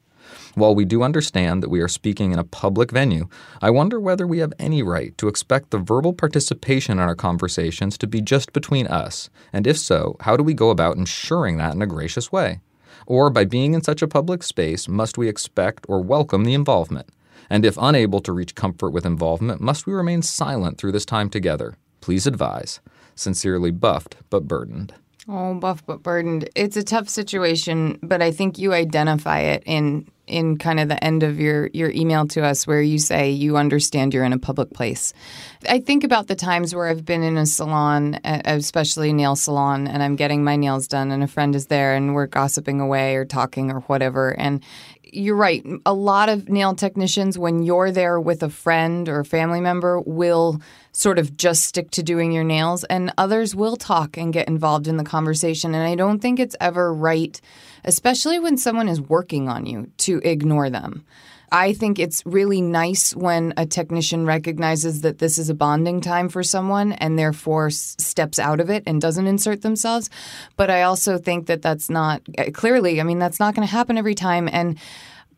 While 0.54 0.74
we 0.74 0.84
do 0.84 1.02
understand 1.02 1.62
that 1.62 1.70
we 1.70 1.80
are 1.80 1.88
speaking 1.88 2.32
in 2.32 2.38
a 2.38 2.44
public 2.44 2.90
venue, 2.90 3.28
I 3.62 3.70
wonder 3.70 3.98
whether 3.98 4.26
we 4.26 4.40
have 4.40 4.52
any 4.58 4.82
right 4.82 5.16
to 5.16 5.28
expect 5.28 5.70
the 5.70 5.78
verbal 5.78 6.12
participation 6.12 6.98
in 6.98 6.98
our 6.98 7.14
conversations 7.14 7.96
to 7.98 8.06
be 8.06 8.20
just 8.20 8.52
between 8.52 8.86
us, 8.86 9.30
and 9.50 9.66
if 9.66 9.78
so, 9.78 10.16
how 10.20 10.36
do 10.36 10.42
we 10.44 10.52
go 10.52 10.68
about 10.68 10.98
ensuring 10.98 11.56
that 11.56 11.74
in 11.74 11.80
a 11.80 11.86
gracious 11.86 12.30
way? 12.30 12.60
Or 13.06 13.30
by 13.30 13.46
being 13.46 13.72
in 13.72 13.82
such 13.82 14.02
a 14.02 14.08
public 14.08 14.42
space, 14.42 14.88
must 14.88 15.16
we 15.16 15.26
expect 15.26 15.86
or 15.88 16.02
welcome 16.02 16.44
the 16.44 16.54
involvement? 16.54 17.08
And 17.48 17.64
if 17.64 17.78
unable 17.80 18.20
to 18.20 18.32
reach 18.32 18.54
comfort 18.54 18.90
with 18.90 19.06
involvement, 19.06 19.60
must 19.60 19.86
we 19.86 19.94
remain 19.94 20.20
silent 20.20 20.76
through 20.76 20.92
this 20.92 21.06
time 21.06 21.30
together? 21.30 21.76
Please 22.02 22.26
advise. 22.26 22.80
Sincerely 23.14 23.70
buffed, 23.70 24.16
but 24.28 24.48
burdened. 24.48 24.94
Oh, 25.28 25.54
buff 25.54 25.86
but 25.86 26.02
burdened. 26.02 26.48
It's 26.56 26.76
a 26.76 26.82
tough 26.82 27.08
situation, 27.08 27.98
but 28.02 28.20
I 28.20 28.32
think 28.32 28.58
you 28.58 28.72
identify 28.72 29.40
it 29.40 29.62
in 29.66 30.08
in 30.26 30.56
kind 30.56 30.80
of 30.80 30.88
the 30.88 31.02
end 31.02 31.22
of 31.22 31.38
your 31.38 31.68
your 31.72 31.90
email 31.90 32.26
to 32.26 32.44
us 32.44 32.66
where 32.66 32.82
you 32.82 32.98
say 32.98 33.30
you 33.30 33.56
understand 33.56 34.14
you're 34.14 34.24
in 34.24 34.32
a 34.32 34.38
public 34.38 34.72
place. 34.72 35.12
I 35.68 35.78
think 35.78 36.02
about 36.02 36.26
the 36.26 36.34
times 36.34 36.74
where 36.74 36.88
I've 36.88 37.04
been 37.04 37.22
in 37.22 37.36
a 37.36 37.46
salon, 37.46 38.18
especially 38.24 39.10
a 39.10 39.12
nail 39.12 39.36
salon, 39.36 39.86
and 39.86 40.02
I'm 40.02 40.16
getting 40.16 40.42
my 40.42 40.56
nails 40.56 40.88
done 40.88 41.12
and 41.12 41.22
a 41.22 41.28
friend 41.28 41.54
is 41.54 41.66
there 41.66 41.94
and 41.94 42.14
we're 42.14 42.26
gossiping 42.26 42.80
away 42.80 43.14
or 43.14 43.24
talking 43.24 43.70
or 43.70 43.80
whatever 43.82 44.30
and 44.38 44.62
you're 45.12 45.36
right. 45.36 45.64
A 45.86 45.92
lot 45.92 46.28
of 46.28 46.48
nail 46.48 46.74
technicians, 46.74 47.38
when 47.38 47.62
you're 47.62 47.90
there 47.90 48.18
with 48.18 48.42
a 48.42 48.48
friend 48.48 49.08
or 49.08 49.20
a 49.20 49.24
family 49.24 49.60
member, 49.60 50.00
will 50.00 50.60
sort 50.92 51.18
of 51.18 51.36
just 51.36 51.64
stick 51.64 51.90
to 51.92 52.02
doing 52.02 52.32
your 52.32 52.44
nails, 52.44 52.84
and 52.84 53.12
others 53.16 53.54
will 53.54 53.76
talk 53.76 54.16
and 54.16 54.32
get 54.32 54.48
involved 54.48 54.88
in 54.88 54.96
the 54.96 55.04
conversation. 55.04 55.74
And 55.74 55.84
I 55.84 55.94
don't 55.94 56.20
think 56.20 56.40
it's 56.40 56.56
ever 56.60 56.92
right, 56.92 57.40
especially 57.84 58.38
when 58.38 58.56
someone 58.56 58.88
is 58.88 59.00
working 59.00 59.48
on 59.48 59.66
you, 59.66 59.90
to 59.98 60.20
ignore 60.24 60.70
them. 60.70 61.04
I 61.52 61.74
think 61.74 61.98
it's 61.98 62.22
really 62.24 62.62
nice 62.62 63.14
when 63.14 63.52
a 63.58 63.66
technician 63.66 64.24
recognizes 64.24 65.02
that 65.02 65.18
this 65.18 65.36
is 65.36 65.50
a 65.50 65.54
bonding 65.54 66.00
time 66.00 66.30
for 66.30 66.42
someone 66.42 66.92
and 66.92 67.18
therefore 67.18 67.66
s- 67.66 67.94
steps 67.98 68.38
out 68.38 68.58
of 68.58 68.70
it 68.70 68.82
and 68.86 69.02
doesn't 69.02 69.26
insert 69.26 69.60
themselves. 69.60 70.08
But 70.56 70.70
I 70.70 70.82
also 70.82 71.18
think 71.18 71.46
that 71.48 71.60
that's 71.60 71.90
not 71.90 72.22
uh, 72.38 72.44
clearly, 72.52 73.00
I 73.00 73.04
mean, 73.04 73.18
that's 73.18 73.38
not 73.38 73.54
going 73.54 73.68
to 73.68 73.70
happen 73.70 73.98
every 73.98 74.14
time. 74.14 74.48
And 74.50 74.78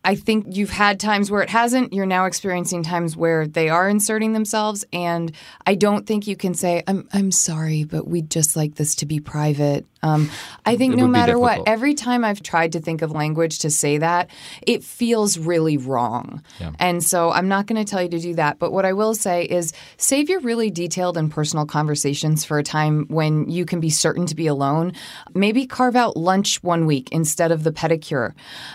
I 0.05 0.15
think 0.15 0.47
you've 0.51 0.71
had 0.71 1.01
times 1.01 1.31
where 1.31 1.43
it 1.43 1.49
hasn't. 1.49 1.93
You're 1.93 2.07
now 2.07 2.27
experiencing 2.27 2.83
times 2.83 3.17
where 3.17 3.47
they 3.47 3.71
are 3.71 3.89
inserting 3.89 4.35
themselves, 4.35 4.85
and 4.93 5.33
I 5.67 5.75
don't 5.77 6.07
think 6.07 6.27
you 6.27 6.37
can 6.37 6.53
say, 6.53 6.83
"I'm 6.87 7.09
I'm 7.15 7.33
sorry, 7.33 7.85
but 7.85 8.07
we'd 8.07 8.31
just 8.31 8.55
like 8.55 8.75
this 8.75 8.95
to 8.97 9.07
be 9.07 9.19
private." 9.19 9.87
Um, 10.05 10.31
I 10.67 10.77
think 10.77 10.95
It 10.95 10.97
no 10.99 11.07
matter 11.07 11.39
what, 11.39 11.63
every 11.67 11.95
time 11.95 12.25
I've 12.25 12.43
tried 12.43 12.73
to 12.73 12.81
think 12.81 13.03
of 13.03 13.11
language 13.11 13.61
to 13.61 13.71
say 13.71 13.99
that, 13.99 14.31
it 14.67 14.85
feels 14.85 15.39
really 15.39 15.77
wrong. 15.77 16.43
And 16.79 17.03
so 17.03 17.31
I'm 17.31 17.49
not 17.49 17.67
going 17.67 17.83
to 17.85 17.91
tell 17.91 18.03
you 18.03 18.09
to 18.11 18.19
do 18.19 18.35
that. 18.35 18.59
But 18.59 18.71
what 18.71 18.85
I 18.85 18.93
will 18.93 19.15
say 19.15 19.45
is 19.45 19.73
save 19.97 20.29
your 20.29 20.41
really 20.41 20.71
detailed 20.71 21.17
and 21.17 21.31
personal 21.31 21.67
conversations 21.67 22.45
for 22.45 22.59
a 22.59 22.63
time 22.63 23.07
when 23.09 23.49
you 23.49 23.65
can 23.65 23.81
be 23.81 23.91
certain 23.91 24.27
to 24.27 24.35
be 24.35 24.47
alone. 24.47 24.93
Maybe 25.35 25.67
carve 25.67 25.97
out 25.97 26.17
lunch 26.17 26.63
one 26.63 26.87
week 26.87 27.09
instead 27.11 27.51
of 27.51 27.65
the 27.65 27.73
pedicure. 27.73 28.35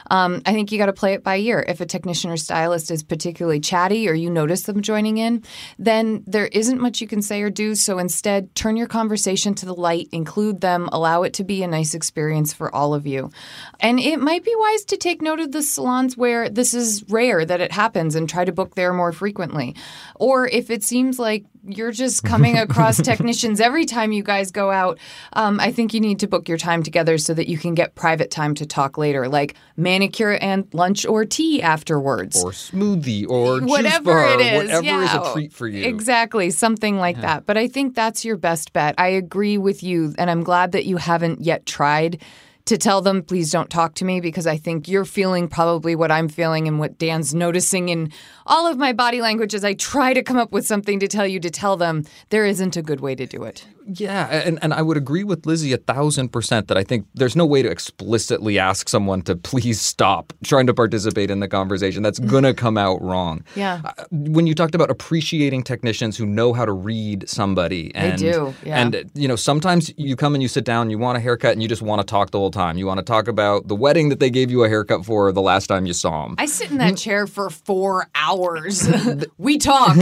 Um, 0.10 0.42
I 0.46 0.54
think 0.54 0.72
you 0.72 0.78
got 0.78 0.88
to 0.88 0.94
play 0.94 1.14
it 1.14 1.24
by 1.24 1.38
ear. 1.38 1.64
If 1.68 1.80
a 1.80 1.86
technician 1.86 2.32
or 2.32 2.38
stylist 2.38 2.90
is 2.90 3.04
particularly 3.04 3.60
chatty 3.60 4.10
or 4.10 4.14
you 4.14 4.30
notice 4.30 4.64
them 4.64 4.82
joining 4.82 5.18
in, 5.18 5.44
then 5.78 6.24
there 6.26 6.48
isn't 6.48 6.82
much 6.82 7.02
you 7.02 7.08
can 7.08 7.22
say 7.22 7.42
or 7.42 7.52
do. 7.52 7.76
So 7.76 8.00
instead, 8.00 8.54
turn 8.56 8.78
your 8.78 8.88
conversation 8.88 9.54
to 9.56 9.66
the 9.66 9.76
light, 9.76 10.10
include 10.12 10.62
them, 10.62 10.90
allow 10.92 11.19
it 11.24 11.34
to 11.36 11.44
be 11.44 11.64
a 11.64 11.68
nice 11.68 11.94
experience 11.94 12.54
for 12.54 12.74
all 12.74 12.94
of 12.94 13.08
you. 13.08 13.32
And 13.80 14.00
it 14.00 14.20
might 14.20 14.44
be 14.44 14.54
wise 14.56 14.86
to 14.86 14.98
take 14.98 15.22
note 15.22 15.40
of 15.40 15.52
the 15.52 15.64
salons 15.64 16.18
where 16.18 16.50
this 16.50 16.74
is 16.74 17.04
rare 17.10 17.46
that 17.46 17.62
it 17.62 17.72
happens 17.72 18.16
and 18.16 18.28
try 18.28 18.46
to 18.46 18.52
book 18.52 18.76
there 18.76 18.94
more 18.94 19.12
frequently. 19.12 19.76
Or 20.16 20.48
if 20.48 20.70
it 20.70 20.84
seems 20.84 21.20
like 21.20 21.46
you're 21.70 21.92
just 21.92 22.24
coming 22.24 22.58
across 22.66 23.02
technicians 23.02 23.60
every 23.60 23.86
time 23.86 24.12
you 24.12 24.24
guys 24.24 24.52
go 24.52 24.72
out, 24.72 25.00
um, 25.34 25.60
I 25.60 25.72
think 25.72 25.94
you 25.94 26.00
need 26.00 26.20
to 26.20 26.28
book 26.28 26.50
your 26.50 26.58
time 26.58 26.84
together 26.84 27.18
so 27.18 27.34
that 27.34 27.48
you 27.48 27.58
can 27.58 27.76
get 27.76 27.96
private 27.96 28.32
time 28.32 28.56
to 28.56 28.66
talk 28.66 28.98
later, 28.98 29.28
like 29.28 29.56
manicure 29.78 30.34
and 30.42 30.68
lunch 30.74 31.06
or 31.06 31.26
tea 31.26 31.62
afterwards 31.62 32.44
Or 32.44 32.52
smoothie, 32.52 33.28
or 33.28 33.60
juice 33.60 33.70
whatever 33.70 34.14
bar, 34.14 34.34
it 34.34 34.42
is, 34.42 34.64
whatever 34.64 34.86
yeah. 34.86 35.04
is 35.04 35.30
a 35.30 35.34
treat 35.34 35.54
for 35.54 35.68
you. 35.68 35.86
Exactly, 35.86 36.50
something 36.50 36.98
like 36.98 37.20
that. 37.22 37.46
But 37.46 37.58
I 37.58 37.68
think 37.68 37.96
that's 37.96 38.26
your 38.26 38.38
best 38.38 38.74
bet. 38.74 38.96
I 38.98 39.08
agree 39.08 39.58
with 39.58 39.84
you, 39.84 40.14
and 40.18 40.30
I'm 40.30 40.44
glad 40.44 40.72
that 40.74 40.86
you 40.86 40.98
haven't 40.98 41.42
yet 41.42 41.66
tried 41.66 42.22
to 42.70 42.78
tell 42.78 43.02
them, 43.02 43.24
please 43.24 43.52
don't 43.52 43.70
talk 43.70 43.96
to 43.96 44.06
me, 44.06 44.22
because 44.22 44.46
I 44.46 44.58
think 44.58 44.88
you're 44.88 45.06
feeling 45.06 45.48
probably 45.48 45.96
what 45.96 46.12
I'm 46.12 46.30
feeling 46.30 46.68
and 46.68 46.78
what 46.78 47.00
Dan's 47.00 47.34
noticing 47.34 47.90
in 47.90 48.12
all 48.50 48.68
of 48.68 48.78
my 48.78 48.92
body 48.92 49.22
language 49.22 49.54
as 49.54 49.64
I 49.64 49.76
try 49.76 50.14
to 50.14 50.22
come 50.22 50.38
up 50.38 50.52
with 50.52 50.68
something 50.68 51.00
to 51.00 51.08
tell 51.08 51.26
you 51.26 51.40
to 51.40 51.50
tell 51.50 51.78
them 51.78 52.04
there 52.30 52.46
isn't 52.46 52.76
a 52.76 52.82
good 52.82 53.00
way 53.00 53.16
to 53.16 53.26
do 53.26 53.44
it. 53.44 53.66
Yeah, 53.92 54.28
and, 54.28 54.60
and 54.62 54.72
I 54.72 54.84
would 54.84 54.98
agree 54.98 55.24
with 55.24 55.48
Lizzie 55.48 55.74
a 55.74 55.78
thousand 55.78 56.30
percent 56.30 56.68
that 56.68 56.78
I 56.78 56.84
think 56.84 57.08
there's 57.16 57.36
no 57.36 57.46
way 57.46 57.64
to 57.64 57.72
explicitly 57.72 58.60
ask 58.60 58.88
someone 58.88 59.24
to 59.24 59.36
please 59.36 59.82
stop 59.82 60.32
trying 60.44 60.68
to 60.68 60.76
participate 60.76 61.32
in 61.32 61.40
the 61.40 61.48
conversation. 61.48 62.04
That's 62.04 62.20
going 62.20 62.44
to 62.44 62.54
come 62.54 62.78
out 62.78 63.02
wrong. 63.02 63.44
Yeah. 63.56 63.82
Uh, 63.84 64.04
When 64.12 64.46
you 64.46 64.54
talked 64.54 64.76
about 64.76 64.92
appreciating 64.92 65.64
technicians 65.64 66.18
who 66.18 66.28
know 66.28 66.54
how 66.54 66.66
to 66.66 66.72
read 66.72 67.28
somebody, 67.28 67.92
and, 67.96 68.20
do, 68.20 68.54
yeah. 68.64 68.80
And, 68.80 69.10
you 69.16 69.28
know, 69.28 69.36
sometimes 69.36 69.92
you 69.98 70.16
come 70.16 70.36
and 70.36 70.44
you 70.44 70.50
sit 70.50 70.66
down, 70.66 70.92
you 70.92 71.00
want 71.00 71.18
a 71.18 71.22
haircut, 71.22 71.54
and 71.54 71.62
you 71.64 71.68
just 71.68 71.82
want 71.82 72.00
to 72.00 72.06
talk 72.06 72.30
the 72.30 72.38
whole 72.38 72.52
time. 72.52 72.78
You 72.78 72.86
want 72.86 73.00
to 73.00 73.04
talk 73.06 73.28
about 73.28 73.70
the 73.70 73.76
wedding 73.76 74.10
that 74.10 74.20
they 74.20 74.30
gave 74.30 74.52
you 74.52 74.64
a 74.64 74.70
haircut 74.70 75.04
for 75.04 75.32
the 75.32 75.42
last 75.42 75.66
time 75.66 75.88
you 75.88 75.94
saw 75.94 76.28
them. 76.28 76.36
I 76.38 76.46
sit 76.46 76.70
in 76.70 76.78
that 76.78 76.96
chair 76.98 77.26
for 77.26 77.50
four 77.50 78.08
hours. 78.14 78.39
we 79.38 79.58
talk. 79.58 79.98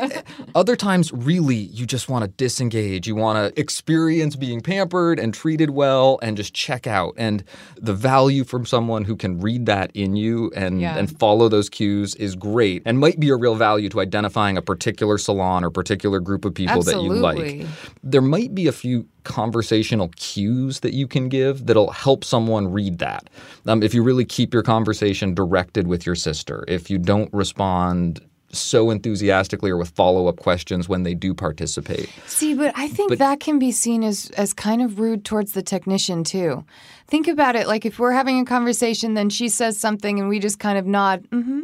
Other 0.54 0.76
times, 0.76 1.12
really, 1.12 1.56
you 1.56 1.86
just 1.86 2.08
want 2.08 2.24
to 2.24 2.28
disengage. 2.28 3.06
You 3.06 3.14
want 3.14 3.54
to 3.54 3.60
experience 3.60 4.36
being 4.36 4.60
pampered 4.60 5.18
and 5.18 5.32
treated 5.34 5.70
well 5.70 6.18
and 6.22 6.36
just 6.36 6.54
check 6.54 6.86
out. 6.86 7.14
And 7.16 7.44
the 7.76 7.94
value 7.94 8.44
from 8.44 8.66
someone 8.66 9.04
who 9.04 9.16
can 9.16 9.40
read 9.40 9.66
that 9.66 9.90
in 9.94 10.16
you 10.16 10.50
and, 10.54 10.80
Yeah. 10.80 10.96
and 10.96 11.18
follow 11.18 11.48
those 11.48 11.68
cues 11.68 12.14
is 12.16 12.36
great 12.36 12.82
and 12.84 12.98
might 12.98 13.18
be 13.18 13.28
a 13.30 13.36
real 13.36 13.54
value 13.54 13.88
to 13.90 14.00
identifying 14.00 14.56
a 14.56 14.62
particular 14.62 15.18
salon 15.18 15.64
or 15.64 15.70
particular 15.70 16.20
group 16.20 16.44
of 16.44 16.54
people 16.54 16.82
that 16.82 17.02
you 17.02 17.12
like. 17.14 17.66
There 18.02 18.22
might 18.22 18.54
be 18.54 18.66
a 18.66 18.72
few 18.72 19.06
conversational 19.24 20.08
cues 20.16 20.80
that 20.80 20.92
you 20.92 21.06
can 21.06 21.28
give 21.28 21.66
that'll 21.66 21.90
help 21.90 22.24
someone 22.24 22.70
read 22.70 22.98
that. 22.98 23.28
Um, 23.66 23.82
if 23.82 23.94
you 23.94 24.02
really 24.02 24.24
keep 24.24 24.52
your 24.52 24.62
conversation 24.62 25.34
directed 25.34 25.86
with 25.86 26.04
your 26.06 26.14
sister, 26.14 26.64
if 26.68 26.90
you 26.90 26.98
don't 26.98 27.32
respond 27.32 28.20
so 28.52 28.90
enthusiastically 28.90 29.70
or 29.70 29.78
with 29.78 29.88
follow-up 29.90 30.36
questions 30.36 30.88
when 30.88 31.02
they 31.04 31.14
do 31.14 31.32
participate. 31.32 32.10
See, 32.26 32.54
but 32.54 32.72
I 32.76 32.86
think 32.88 33.16
that 33.16 33.40
can 33.40 33.58
be 33.58 33.72
seen 33.72 34.02
as 34.02 34.30
as 34.36 34.52
kind 34.52 34.82
of 34.82 35.00
rude 35.00 35.24
towards 35.24 35.52
the 35.52 35.62
technician 35.62 36.22
too. 36.22 36.64
Think 37.06 37.28
about 37.28 37.56
it. 37.56 37.66
Like 37.66 37.86
if 37.86 37.98
we're 37.98 38.12
having 38.12 38.38
a 38.40 38.44
conversation, 38.44 39.14
then 39.14 39.30
she 39.30 39.48
says 39.48 39.78
something, 39.78 40.20
and 40.20 40.28
we 40.28 40.38
just 40.38 40.58
kind 40.58 40.78
of 40.78 40.86
nod, 40.86 41.26
mm-hmm, 41.30 41.60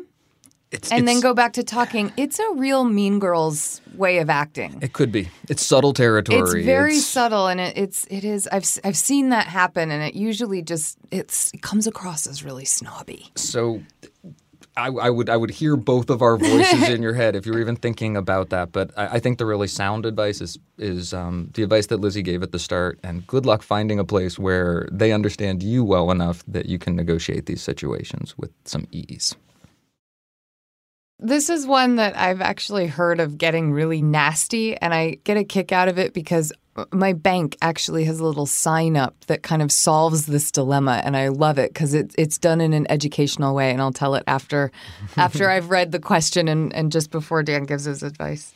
It's, 0.71 0.93
and 0.93 1.09
then 1.09 1.21
go 1.21 1.33
back 1.33 1.55
to 1.55 1.63
talking. 1.63 2.13
It's 2.19 2.39
a 2.39 2.51
real 2.55 2.85
Mean 2.85 3.19
Girls 3.19 3.81
way 3.95 4.19
of 4.19 4.29
acting. 4.29 4.79
It 4.83 4.93
could 4.93 5.11
be. 5.11 5.29
It's 5.49 5.65
subtle 5.65 5.95
territory. 5.95 6.61
It's 6.61 6.67
very 6.67 6.91
It's- 6.93 7.07
subtle, 7.07 7.47
and 7.47 7.59
it, 7.61 7.79
it's 7.79 8.05
it 8.11 8.23
is. 8.25 8.47
I've 8.53 8.67
I've 8.85 8.97
seen 8.97 9.31
that 9.31 9.47
happen, 9.47 9.91
and 9.91 10.03
it 10.03 10.15
usually 10.15 10.61
just 10.63 10.99
it's 11.11 11.51
it 11.55 11.63
comes 11.63 11.87
across 11.87 12.27
as 12.27 12.45
really 12.45 12.67
snobby. 12.67 13.31
So 13.35 13.81
I, 14.77 14.89
I 14.89 15.11
would 15.11 15.29
I 15.31 15.37
would 15.39 15.51
hear 15.51 15.75
both 15.77 16.11
of 16.11 16.21
our 16.21 16.37
voices 16.37 16.89
in 16.91 17.03
your 17.03 17.15
head 17.15 17.35
if 17.35 17.47
you're 17.47 17.61
even 17.61 17.75
thinking 17.77 18.17
about 18.17 18.51
that. 18.51 18.71
But 18.71 18.91
I, 18.97 19.07
I 19.17 19.19
think 19.21 19.39
the 19.39 19.47
really 19.47 19.69
sound 19.69 20.05
advice 20.05 20.41
is 20.43 20.59
is 20.77 21.15
um, 21.15 21.51
the 21.55 21.63
advice 21.63 21.87
that 21.87 21.97
Lizzie 22.01 22.23
gave 22.23 22.43
at 22.43 22.53
the 22.53 22.59
start. 22.59 22.99
And 23.03 23.27
good 23.27 23.47
luck 23.47 23.63
finding 23.63 23.99
a 23.99 24.05
place 24.05 24.39
where 24.39 24.87
they 24.93 25.13
understand 25.13 25.63
you 25.63 25.83
well 25.83 26.11
enough 26.11 26.45
that 26.47 26.67
you 26.67 26.79
can 26.79 26.95
negotiate 26.95 27.47
these 27.47 27.63
situations 27.63 28.37
with 28.37 28.51
some 28.67 28.87
ease. 28.93 29.35
This 31.21 31.51
is 31.51 31.67
one 31.67 31.97
that 31.97 32.17
I've 32.17 32.41
actually 32.41 32.87
heard 32.87 33.19
of 33.19 33.39
getting 33.39 33.73
really 33.73 34.03
nasty, 34.03 34.77
and 34.77 34.95
I 34.95 35.19
get 35.25 35.37
a 35.37 35.43
kick 35.43 35.73
out 35.73 35.89
of 35.89 35.99
it 35.99 36.15
because 36.15 36.53
uh, 36.77 36.85
my 36.93 37.13
bank 37.13 37.57
actually 37.61 38.05
has 38.05 38.21
a 38.21 38.25
little 38.25 38.47
sign 38.47 38.97
up 38.97 39.17
that 39.27 39.43
kind 39.43 39.61
of 39.61 39.73
solves 39.73 40.27
this 40.27 40.53
dilemma, 40.53 41.03
and 41.05 41.17
I 41.17 41.29
love 41.29 41.59
it 41.59 41.75
because 41.75 41.93
it, 41.93 42.15
it's 42.17 42.39
done 42.39 42.61
in 42.61 42.73
an 42.73 42.87
educational 42.89 43.53
way, 43.53 43.73
and 43.73 43.81
I'll 43.81 43.93
tell 43.93 44.15
it 44.15 44.23
after 44.29 44.71
after 45.17 45.51
I've 45.51 45.71
read 45.71 45.91
the 45.91 45.99
question 45.99 46.47
and, 46.47 46.73
and 46.73 46.93
just 46.93 47.11
before 47.11 47.43
Dan 47.43 47.65
gives 47.65 47.85
his 47.85 48.05
advice. 48.05 48.55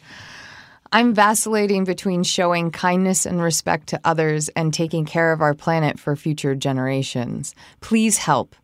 I'm 0.94 1.14
vacillating 1.14 1.84
between 1.84 2.22
showing 2.22 2.70
kindness 2.70 3.24
and 3.24 3.40
respect 3.40 3.88
to 3.88 4.00
others 4.04 4.50
and 4.50 4.72
taking 4.72 5.06
care 5.06 5.32
of 5.32 5.40
our 5.40 5.54
planet 5.54 5.98
for 5.98 6.14
future 6.14 6.54
generations. 6.54 7.54
Please 7.80 8.18
help. 8.18 8.54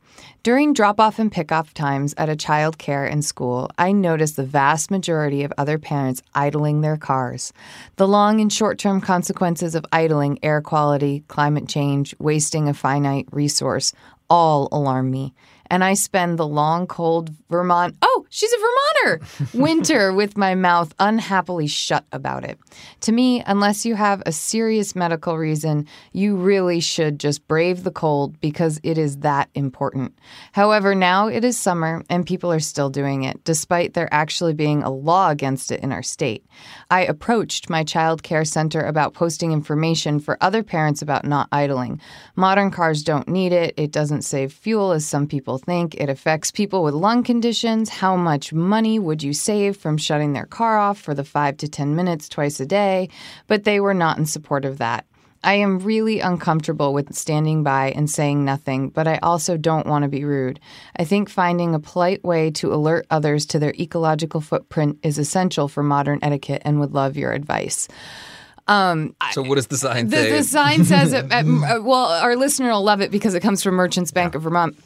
During 0.42 0.72
drop 0.72 0.98
off 1.00 1.18
and 1.18 1.30
pick 1.30 1.52
off 1.52 1.74
times 1.74 2.14
at 2.16 2.28
a 2.28 2.36
child 2.36 2.78
care 2.78 3.04
and 3.04 3.24
school, 3.24 3.70
I 3.76 3.92
notice 3.92 4.32
the 4.32 4.44
vast 4.44 4.90
majority 4.90 5.42
of 5.42 5.52
other 5.58 5.78
parents 5.78 6.22
idling 6.34 6.80
their 6.80 6.96
cars. 6.96 7.52
The 7.96 8.08
long 8.08 8.40
and 8.40 8.52
short 8.52 8.78
term 8.78 9.00
consequences 9.00 9.74
of 9.74 9.84
idling 9.92 10.38
air 10.42 10.60
quality, 10.60 11.24
climate 11.28 11.68
change, 11.68 12.14
wasting 12.18 12.68
a 12.68 12.74
finite 12.74 13.28
resource 13.32 13.92
all 14.30 14.68
alarm 14.72 15.10
me. 15.10 15.34
And 15.70 15.84
I 15.84 15.94
spend 15.94 16.38
the 16.38 16.46
long, 16.46 16.86
cold 16.86 17.30
Vermont, 17.48 17.96
oh, 18.02 18.26
she's 18.30 18.52
a 18.52 18.56
Vermonter, 18.56 19.26
winter 19.54 20.12
with 20.12 20.36
my 20.36 20.54
mouth 20.54 20.94
unhappily 20.98 21.66
shut 21.66 22.04
about 22.12 22.44
it. 22.44 22.58
To 23.00 23.12
me, 23.12 23.42
unless 23.46 23.86
you 23.86 23.94
have 23.94 24.22
a 24.26 24.32
serious 24.32 24.94
medical 24.94 25.38
reason, 25.38 25.86
you 26.12 26.36
really 26.36 26.80
should 26.80 27.18
just 27.18 27.46
brave 27.48 27.84
the 27.84 27.90
cold 27.90 28.40
because 28.40 28.80
it 28.82 28.98
is 28.98 29.18
that 29.18 29.48
important. 29.54 30.18
However, 30.52 30.94
now 30.94 31.28
it 31.28 31.44
is 31.44 31.58
summer 31.58 32.04
and 32.08 32.26
people 32.26 32.52
are 32.52 32.60
still 32.60 32.90
doing 32.90 33.24
it, 33.24 33.42
despite 33.44 33.94
there 33.94 34.12
actually 34.12 34.54
being 34.54 34.82
a 34.82 34.90
law 34.90 35.30
against 35.30 35.70
it 35.70 35.80
in 35.80 35.92
our 35.92 36.02
state. 36.02 36.44
I 36.90 37.02
approached 37.02 37.68
my 37.68 37.84
child 37.84 38.22
care 38.22 38.46
center 38.46 38.80
about 38.80 39.12
posting 39.12 39.52
information 39.52 40.20
for 40.20 40.38
other 40.40 40.62
parents 40.62 41.02
about 41.02 41.26
not 41.26 41.46
idling. 41.52 42.00
Modern 42.34 42.70
cars 42.70 43.02
don't 43.02 43.28
need 43.28 43.52
it. 43.52 43.74
It 43.76 43.92
doesn't 43.92 44.22
save 44.22 44.54
fuel, 44.54 44.92
as 44.92 45.04
some 45.04 45.26
people 45.26 45.58
think. 45.58 45.94
It 45.96 46.08
affects 46.08 46.50
people 46.50 46.82
with 46.82 46.94
lung 46.94 47.24
conditions. 47.24 47.90
How 47.90 48.16
much 48.16 48.54
money 48.54 48.98
would 48.98 49.22
you 49.22 49.34
save 49.34 49.76
from 49.76 49.98
shutting 49.98 50.32
their 50.32 50.46
car 50.46 50.78
off 50.78 50.98
for 50.98 51.12
the 51.12 51.24
five 51.24 51.58
to 51.58 51.68
10 51.68 51.94
minutes 51.94 52.26
twice 52.26 52.58
a 52.58 52.64
day? 52.64 53.10
But 53.48 53.64
they 53.64 53.80
were 53.80 53.92
not 53.92 54.16
in 54.16 54.24
support 54.24 54.64
of 54.64 54.78
that. 54.78 55.04
I 55.44 55.54
am 55.54 55.78
really 55.78 56.20
uncomfortable 56.20 56.92
with 56.92 57.14
standing 57.14 57.62
by 57.62 57.92
and 57.92 58.10
saying 58.10 58.44
nothing, 58.44 58.88
but 58.90 59.06
I 59.06 59.18
also 59.22 59.56
don't 59.56 59.86
want 59.86 60.02
to 60.02 60.08
be 60.08 60.24
rude. 60.24 60.58
I 60.96 61.04
think 61.04 61.30
finding 61.30 61.74
a 61.74 61.78
polite 61.78 62.24
way 62.24 62.50
to 62.52 62.74
alert 62.74 63.06
others 63.10 63.46
to 63.46 63.58
their 63.58 63.72
ecological 63.74 64.40
footprint 64.40 64.98
is 65.02 65.16
essential 65.18 65.68
for 65.68 65.82
modern 65.82 66.18
etiquette 66.22 66.62
and 66.64 66.80
would 66.80 66.92
love 66.92 67.16
your 67.16 67.32
advice. 67.32 67.88
So 69.32 69.42
what 69.42 69.54
does 69.54 69.68
the 69.68 69.78
sign 69.78 70.10
say? 70.10 70.30
the 70.30 70.42
sign 70.44 70.84
says, 70.84 71.12
at, 71.14 71.30
at- 71.32 71.46
uh, 71.46 71.80
well, 71.82 72.06
our 72.06 72.36
listener 72.36 72.70
will 72.70 72.82
love 72.82 73.00
it 73.00 73.10
because 73.10 73.34
it 73.34 73.40
comes 73.40 73.62
from 73.62 73.74
Merchants 73.76 74.10
Bank 74.10 74.34
of 74.34 74.42
Vermont. 74.42 74.76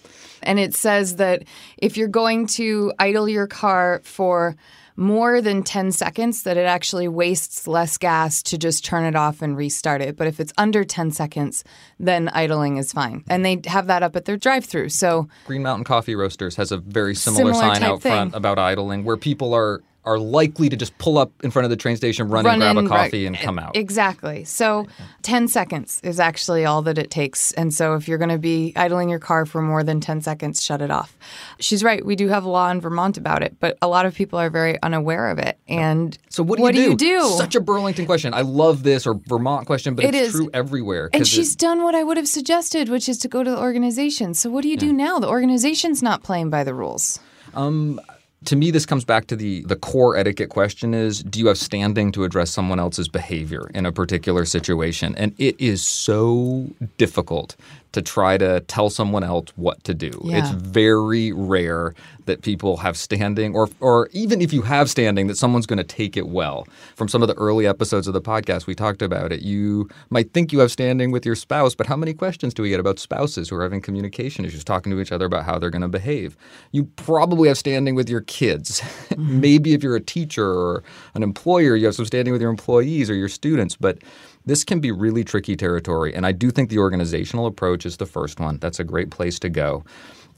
And 0.43 0.59
it 0.59 0.75
says 0.75 1.17
that 1.17 1.45
if 1.79 1.97
you're 1.97 2.09
going 2.09 2.47
to 2.49 2.93
idle 2.99 3.29
your 3.29 3.47
car 3.47 4.01
for 4.05 4.57
more 4.97 5.41
than 5.41 5.63
10 5.63 5.93
seconds, 5.93 6.43
that 6.43 6.57
it 6.57 6.67
actually 6.67 7.09
wastes 7.09 7.67
less 7.67 7.99
gas 7.99 8.43
to 8.45 8.59
just 8.59 8.85
turn 8.85 9.05
it 9.05 9.17
off 9.17 9.43
and 9.43 9.57
restart 9.57 10.01
it. 10.03 10.17
But 10.17 10.27
if 10.27 10.41
it's 10.41 10.53
under 10.59 10.85
10 10.85 11.11
seconds, 11.13 11.65
then 11.99 12.29
idling 12.29 12.77
is 12.77 12.93
fine. 12.93 13.25
And 13.29 13.45
they 13.45 13.61
have 13.67 13.87
that 13.87 14.03
up 14.03 14.17
at 14.17 14.25
their 14.25 14.37
drive 14.37 14.65
through. 14.65 14.91
So 14.91 15.29
Green 15.47 15.63
Mountain 15.63 15.85
Coffee 15.85 16.15
Roasters 16.15 16.57
has 16.57 16.73
a 16.73 16.77
very 16.79 17.15
similar, 17.15 17.53
Similar 17.53 17.75
sign 17.75 17.83
out 17.83 18.03
front 18.03 18.33
thing. 18.33 18.37
about 18.37 18.59
idling, 18.59 19.05
where 19.05 19.17
people 19.17 19.55
are 19.55 19.83
are 20.05 20.19
likely 20.19 20.69
to 20.69 20.77
just 20.77 20.97
pull 20.99 21.17
up 21.17 21.31
in 21.45 21.51
front 21.53 21.65
of 21.65 21.71
the 21.71 21.77
train 21.77 21.97
station, 21.97 22.29
run, 22.29 22.45
and 22.45 22.61
grab 22.61 22.77
a 22.77 22.89
coffee, 22.89 23.23
right, 23.25 23.27
and 23.29 23.37
come 23.39 23.57
out. 23.59 23.77
Exactly. 23.77 24.43
So 24.45 24.87
10 25.23 25.47
seconds 25.47 26.01
is 26.03 26.19
actually 26.19 26.65
all 26.65 26.83
that 26.83 26.99
it 26.99 27.09
takes. 27.11 27.53
And 27.53 27.73
so 27.73 27.95
if 27.95 28.09
you're 28.09 28.19
going 28.19 28.31
to 28.31 28.39
be 28.39 28.73
idling 28.75 29.09
your 29.09 29.21
car 29.21 29.47
for 29.47 29.63
more 29.63 29.85
than 29.85 30.01
10 30.01 30.21
seconds, 30.23 30.61
shut 30.61 30.83
it 30.83 30.91
off. 30.91 31.17
She's 31.61 31.85
right. 31.85 32.05
We 32.05 32.17
do 32.17 32.27
have 32.29 32.45
a 32.45 32.49
law 32.49 32.69
in 32.71 32.81
Vermont 32.81 33.17
about 33.17 33.45
it, 33.45 33.57
but 33.61 33.79
a 33.81 33.87
lot 33.87 34.05
of 34.05 34.15
people 34.15 34.41
are 34.41 34.51
very 34.51 34.81
unaware 34.83 35.29
of 35.31 35.39
it. 35.39 35.57
And 35.69 36.19
So 36.31 36.43
what 36.43 36.59
do 36.59 36.65
you 36.65 36.73
do? 36.73 36.83
you 36.83 36.97
do? 36.97 37.21
Such 37.37 37.55
a 37.55 37.61
Burlington 37.61 38.05
question. 38.05 38.35
I 38.35 38.41
love 38.41 38.83
this 38.83 39.07
or 39.07 39.15
Vermont 39.29 39.67
question, 39.67 39.95
but 39.95 40.05
It 40.05 40.17
it's 40.17 40.29
is. 40.29 40.35
true 40.35 40.51
everywhere. 40.53 41.11
And 41.13 41.25
she's 41.29 41.53
it- 41.53 41.59
done 41.61 41.83
what 41.85 41.95
I 41.95 42.03
would 42.03 42.17
have 42.17 42.27
suggested, 42.29 42.89
which 42.89 43.09
is 43.09 43.19
to 43.19 43.29
go 43.29 43.45
to 43.45 43.51
the 43.53 43.59
organization. 43.59 44.35
So 44.35 44.51
what 44.51 44.63
do 44.63 44.69
you 44.69 44.77
do 44.77 44.93
now? 44.93 45.21
The 45.21 45.29
organization's 45.29 46.03
not 46.03 46.25
playing 46.25 46.51
by 46.51 46.65
the 46.65 46.75
rules. 46.75 47.21
Um, 47.55 48.01
to 48.45 48.57
me, 48.57 48.71
this 48.71 48.87
comes 48.87 49.05
back 49.05 49.27
to 49.29 49.37
the 49.37 49.63
the 49.63 49.77
core 49.77 50.17
etiquette 50.17 50.51
question: 50.51 50.95
is 50.95 51.23
do 51.23 51.39
you 51.39 51.47
have 51.47 51.59
standing 51.59 52.13
to 52.13 52.25
address 52.25 52.51
someone 52.51 52.81
else's 52.81 53.09
behavior 53.09 53.71
in 53.75 53.87
a 53.87 53.93
particular 53.93 54.45
situation? 54.45 55.15
And 55.17 55.35
it 55.39 55.61
is 55.61 55.83
so 55.83 56.71
difficult 56.99 57.57
to 57.93 58.03
try 58.03 58.39
to 58.39 58.61
tell 58.61 58.91
someone 58.91 59.23
else 59.23 59.49
what 59.57 59.83
to 59.85 59.95
do. 59.95 60.11
Yeah. 60.25 60.39
It's 60.39 60.51
very 60.51 61.33
rare 61.33 61.95
that 62.27 62.43
people 62.43 62.77
have 62.79 62.97
standing, 62.97 63.55
or 63.55 63.69
or 63.81 64.09
even 64.13 64.41
if 64.41 64.53
you 64.53 64.63
have 64.63 64.89
standing, 64.89 65.27
that 65.27 65.37
someone's 65.37 65.67
going 65.67 65.79
to 65.79 65.85
take 65.85 66.17
it 66.17 66.29
well. 66.29 66.67
From 66.95 67.09
some 67.09 67.23
of 67.23 67.29
the 67.29 67.35
early 67.35 67.67
episodes 67.67 68.07
of 68.07 68.15
the 68.15 68.21
podcast, 68.21 68.67
we 68.67 68.75
talked 68.75 69.03
about 69.03 69.33
it. 69.33 69.43
You 69.43 69.89
might 70.11 70.33
think 70.33 70.53
you 70.53 70.61
have 70.61 70.71
standing 70.71 71.11
with 71.11 71.27
your 71.27 71.35
spouse, 71.35 71.75
but 71.75 71.87
how 71.87 71.97
many 71.97 72.15
questions 72.15 72.55
do 72.55 72.63
we 72.63 72.71
get 72.71 72.81
about 72.81 72.99
spouses 72.99 73.49
who 73.49 73.57
are 73.57 73.63
having 73.63 73.81
communication 73.81 74.45
issues, 74.45 74.65
talking 74.65 74.93
to 74.93 75.01
each 75.01 75.13
other 75.13 75.27
about 75.27 75.45
how 75.45 75.59
they're 75.59 75.71
going 75.71 75.83
to 75.83 75.89
behave? 75.89 76.37
You 76.71 76.85
probably 76.97 77.49
have 77.49 77.59
standing 77.59 77.95
with 77.95 78.09
your 78.09 78.23
kids. 78.23 78.83
Mm-hmm. 79.13 79.41
Maybe 79.41 79.75
if 79.75 79.83
you're 79.83 79.97
a 79.97 80.01
teacher 80.01 80.47
or 80.47 80.83
an 81.15 81.23
employer, 81.23 81.77
you 81.77 81.85
have 81.87 81.95
some 81.95 82.07
standing 82.07 82.33
with 82.33 82.41
your 82.41 82.51
employees 82.51 83.11
or 83.11 83.15
your 83.15 83.29
students, 83.29 83.77
but 83.77 83.99
this 84.47 84.65
can 84.65 84.81
be 84.81 84.91
really 84.91 85.25
tricky 85.25 85.57
territory. 85.57 86.15
And 86.15 86.27
I 86.27 86.33
do 86.33 86.51
think 86.51 86.71
the 86.71 86.79
organizational 86.79 87.47
approach 87.47 87.87
is 87.87 87.97
the 87.97 88.07
first 88.07 88.41
one. 88.41 88.59
That's 88.59 88.81
a 88.81 88.85
great 88.85 89.11
place 89.11 89.39
to 89.41 89.49
go. 89.49 89.85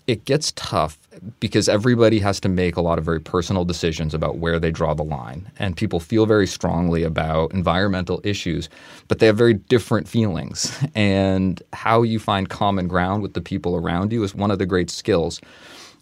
It 0.07 0.27
gets 0.27 0.53
tough 0.53 0.99
because 1.41 1.67
everybody 1.67 2.19
has 2.19 2.39
to 2.41 2.49
make 2.51 2.77
a 2.77 2.83
lot 2.83 2.99
of 2.99 3.07
very 3.07 3.21
personal 3.21 3.65
decisions 3.65 4.13
about 4.13 4.37
where 4.37 4.59
they 4.59 4.71
draw 4.71 4.93
the 4.93 5.03
line. 5.03 5.51
And 5.59 5.75
people 5.75 5.99
feel 5.99 6.27
very 6.27 6.47
strongly 6.47 7.03
about 7.03 7.55
environmental 7.55 8.21
issues, 8.23 8.69
but 9.09 9.19
they 9.19 9.27
have 9.27 9.39
very 9.39 9.55
different 9.55 10.09
feelings. 10.09 10.79
And 10.95 11.63
how 11.73 12.03
you 12.03 12.19
find 12.19 12.49
common 12.49 12.87
ground 12.87 13.23
with 13.23 13.35
the 13.35 13.41
people 13.41 13.77
around 13.77 14.13
you 14.13 14.23
is 14.23 14.35
one 14.35 14.51
of 14.51 14.59
the 14.59 14.67
great 14.67 14.91
skills. 14.91 15.41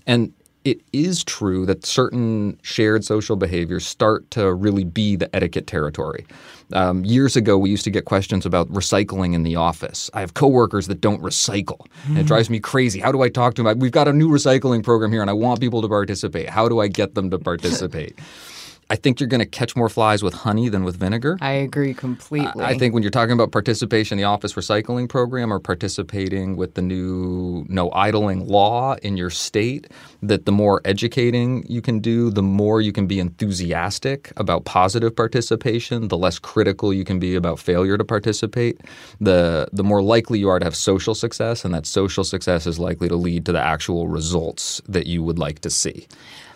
And 0.07 0.33
it 0.65 0.81
is 0.93 1.25
true 1.25 1.67
that 1.67 1.85
certain 1.85 2.59
shared 2.63 3.05
social 3.05 3.37
behaviors 3.37 3.87
start 3.87 4.31
to 4.33 4.53
really 4.53 4.85
be 4.85 5.17
the 5.17 5.35
etiquette 5.35 5.67
territory. 5.67 6.27
Um, 6.73 7.05
years 7.05 7.37
ago, 7.37 7.59
we 7.59 7.71
used 7.71 7.85
to 7.85 7.91
get 7.91 8.05
questions 8.05 8.47
about 8.47 8.69
recycling 8.69 9.35
in 9.35 9.43
the 9.43 9.57
office. 9.57 10.11
I 10.15 10.21
have 10.21 10.35
coworkers 10.35 10.87
that 10.87 11.01
don't 11.01 11.21
recycle, 11.23 11.87
and 12.07 12.19
it 12.19 12.27
drives 12.27 12.49
me 12.49 12.61
crazy. 12.61 13.01
How 13.01 13.13
do 13.13 13.23
I 13.23 13.29
talk 13.29 13.55
to 13.55 13.63
them? 13.63 13.79
We've 13.79 13.93
got 13.93 14.09
a 14.09 14.13
new 14.13 14.29
recycling 14.29 14.83
program 14.83 15.13
here, 15.13 15.21
and 15.21 15.29
I 15.29 15.35
want 15.35 15.61
people 15.61 15.83
to 15.83 15.89
participate. 15.89 16.49
How 16.49 16.69
do 16.69 16.81
I 16.81 16.89
get 16.89 17.15
them 17.15 17.31
to 17.31 17.39
participate? 17.39 18.19
I 18.93 18.97
think 18.97 19.21
you're 19.21 19.27
going 19.27 19.41
to 19.41 19.47
catch 19.47 19.75
more 19.75 19.89
flies 19.89 20.23
with 20.23 20.35
honey 20.35 20.69
than 20.69 20.85
with 20.85 20.99
vinegar. 20.99 21.39
I 21.41 21.53
agree 21.53 21.95
completely. 21.95 22.63
I 22.63 22.77
think 22.77 22.93
when 22.93 23.03
you're 23.03 23.11
talking 23.11 23.33
about 23.33 23.51
participation 23.51 24.19
in 24.19 24.23
the 24.23 24.29
office 24.29 24.53
recycling 24.53 25.09
program 25.09 25.51
or 25.51 25.59
participating 25.59 26.57
with 26.57 26.75
the 26.75 26.83
new 26.83 27.65
no 27.71 27.91
idling 27.93 28.47
law 28.47 28.97
in 29.03 29.17
your 29.17 29.31
state, 29.31 29.87
that 30.23 30.45
the 30.45 30.53
more 30.53 30.83
educating 30.85 31.65
you 31.71 31.81
can 31.81 32.01
do, 32.01 32.31
the 32.31 32.43
more 32.43 32.83
you 32.83 32.93
can 32.93 33.07
be 33.07 33.19
enthusiastic 33.19 34.31
about 34.37 34.67
positive 34.67 35.17
participation, 35.17 36.09
the 36.09 36.19
less 36.19 36.39
critical 36.39 36.93
you 36.93 37.03
can 37.03 37.19
be 37.19 37.35
about 37.35 37.59
failure 37.59 37.97
to 37.97 38.05
participate, 38.05 38.79
the 39.23 39.69
the 39.73 39.83
more 39.83 40.03
likely 40.03 40.39
you 40.39 40.51
are 40.51 40.59
to 40.59 40.67
have 40.67 40.77
social 40.77 41.15
success, 41.15 41.65
and 41.65 41.73
that 41.73 41.87
social 41.87 42.25
success 42.25 42.67
is 42.67 42.79
likely 42.79 43.09
to 43.09 43.17
lead 43.17 43.47
to 43.47 43.53
the 43.53 43.59
actual 43.75 44.07
results 44.07 44.83
that 44.87 45.07
you 45.07 45.23
would 45.23 45.39
like 45.39 45.61
to 45.61 45.71
see. 45.71 46.07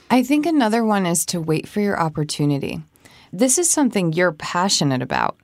I 0.09 0.23
think 0.23 0.47
another 0.47 0.85
one 0.85 1.05
is 1.05 1.27
to 1.27 1.41
wait 1.41 1.67
for 1.67 1.81
your 1.81 1.99
opportunity. 1.99 2.81
This 3.33 3.59
is 3.59 3.69
something 3.69 4.13
you're 4.13 4.33
passionate 4.33 5.03
about. 5.03 5.37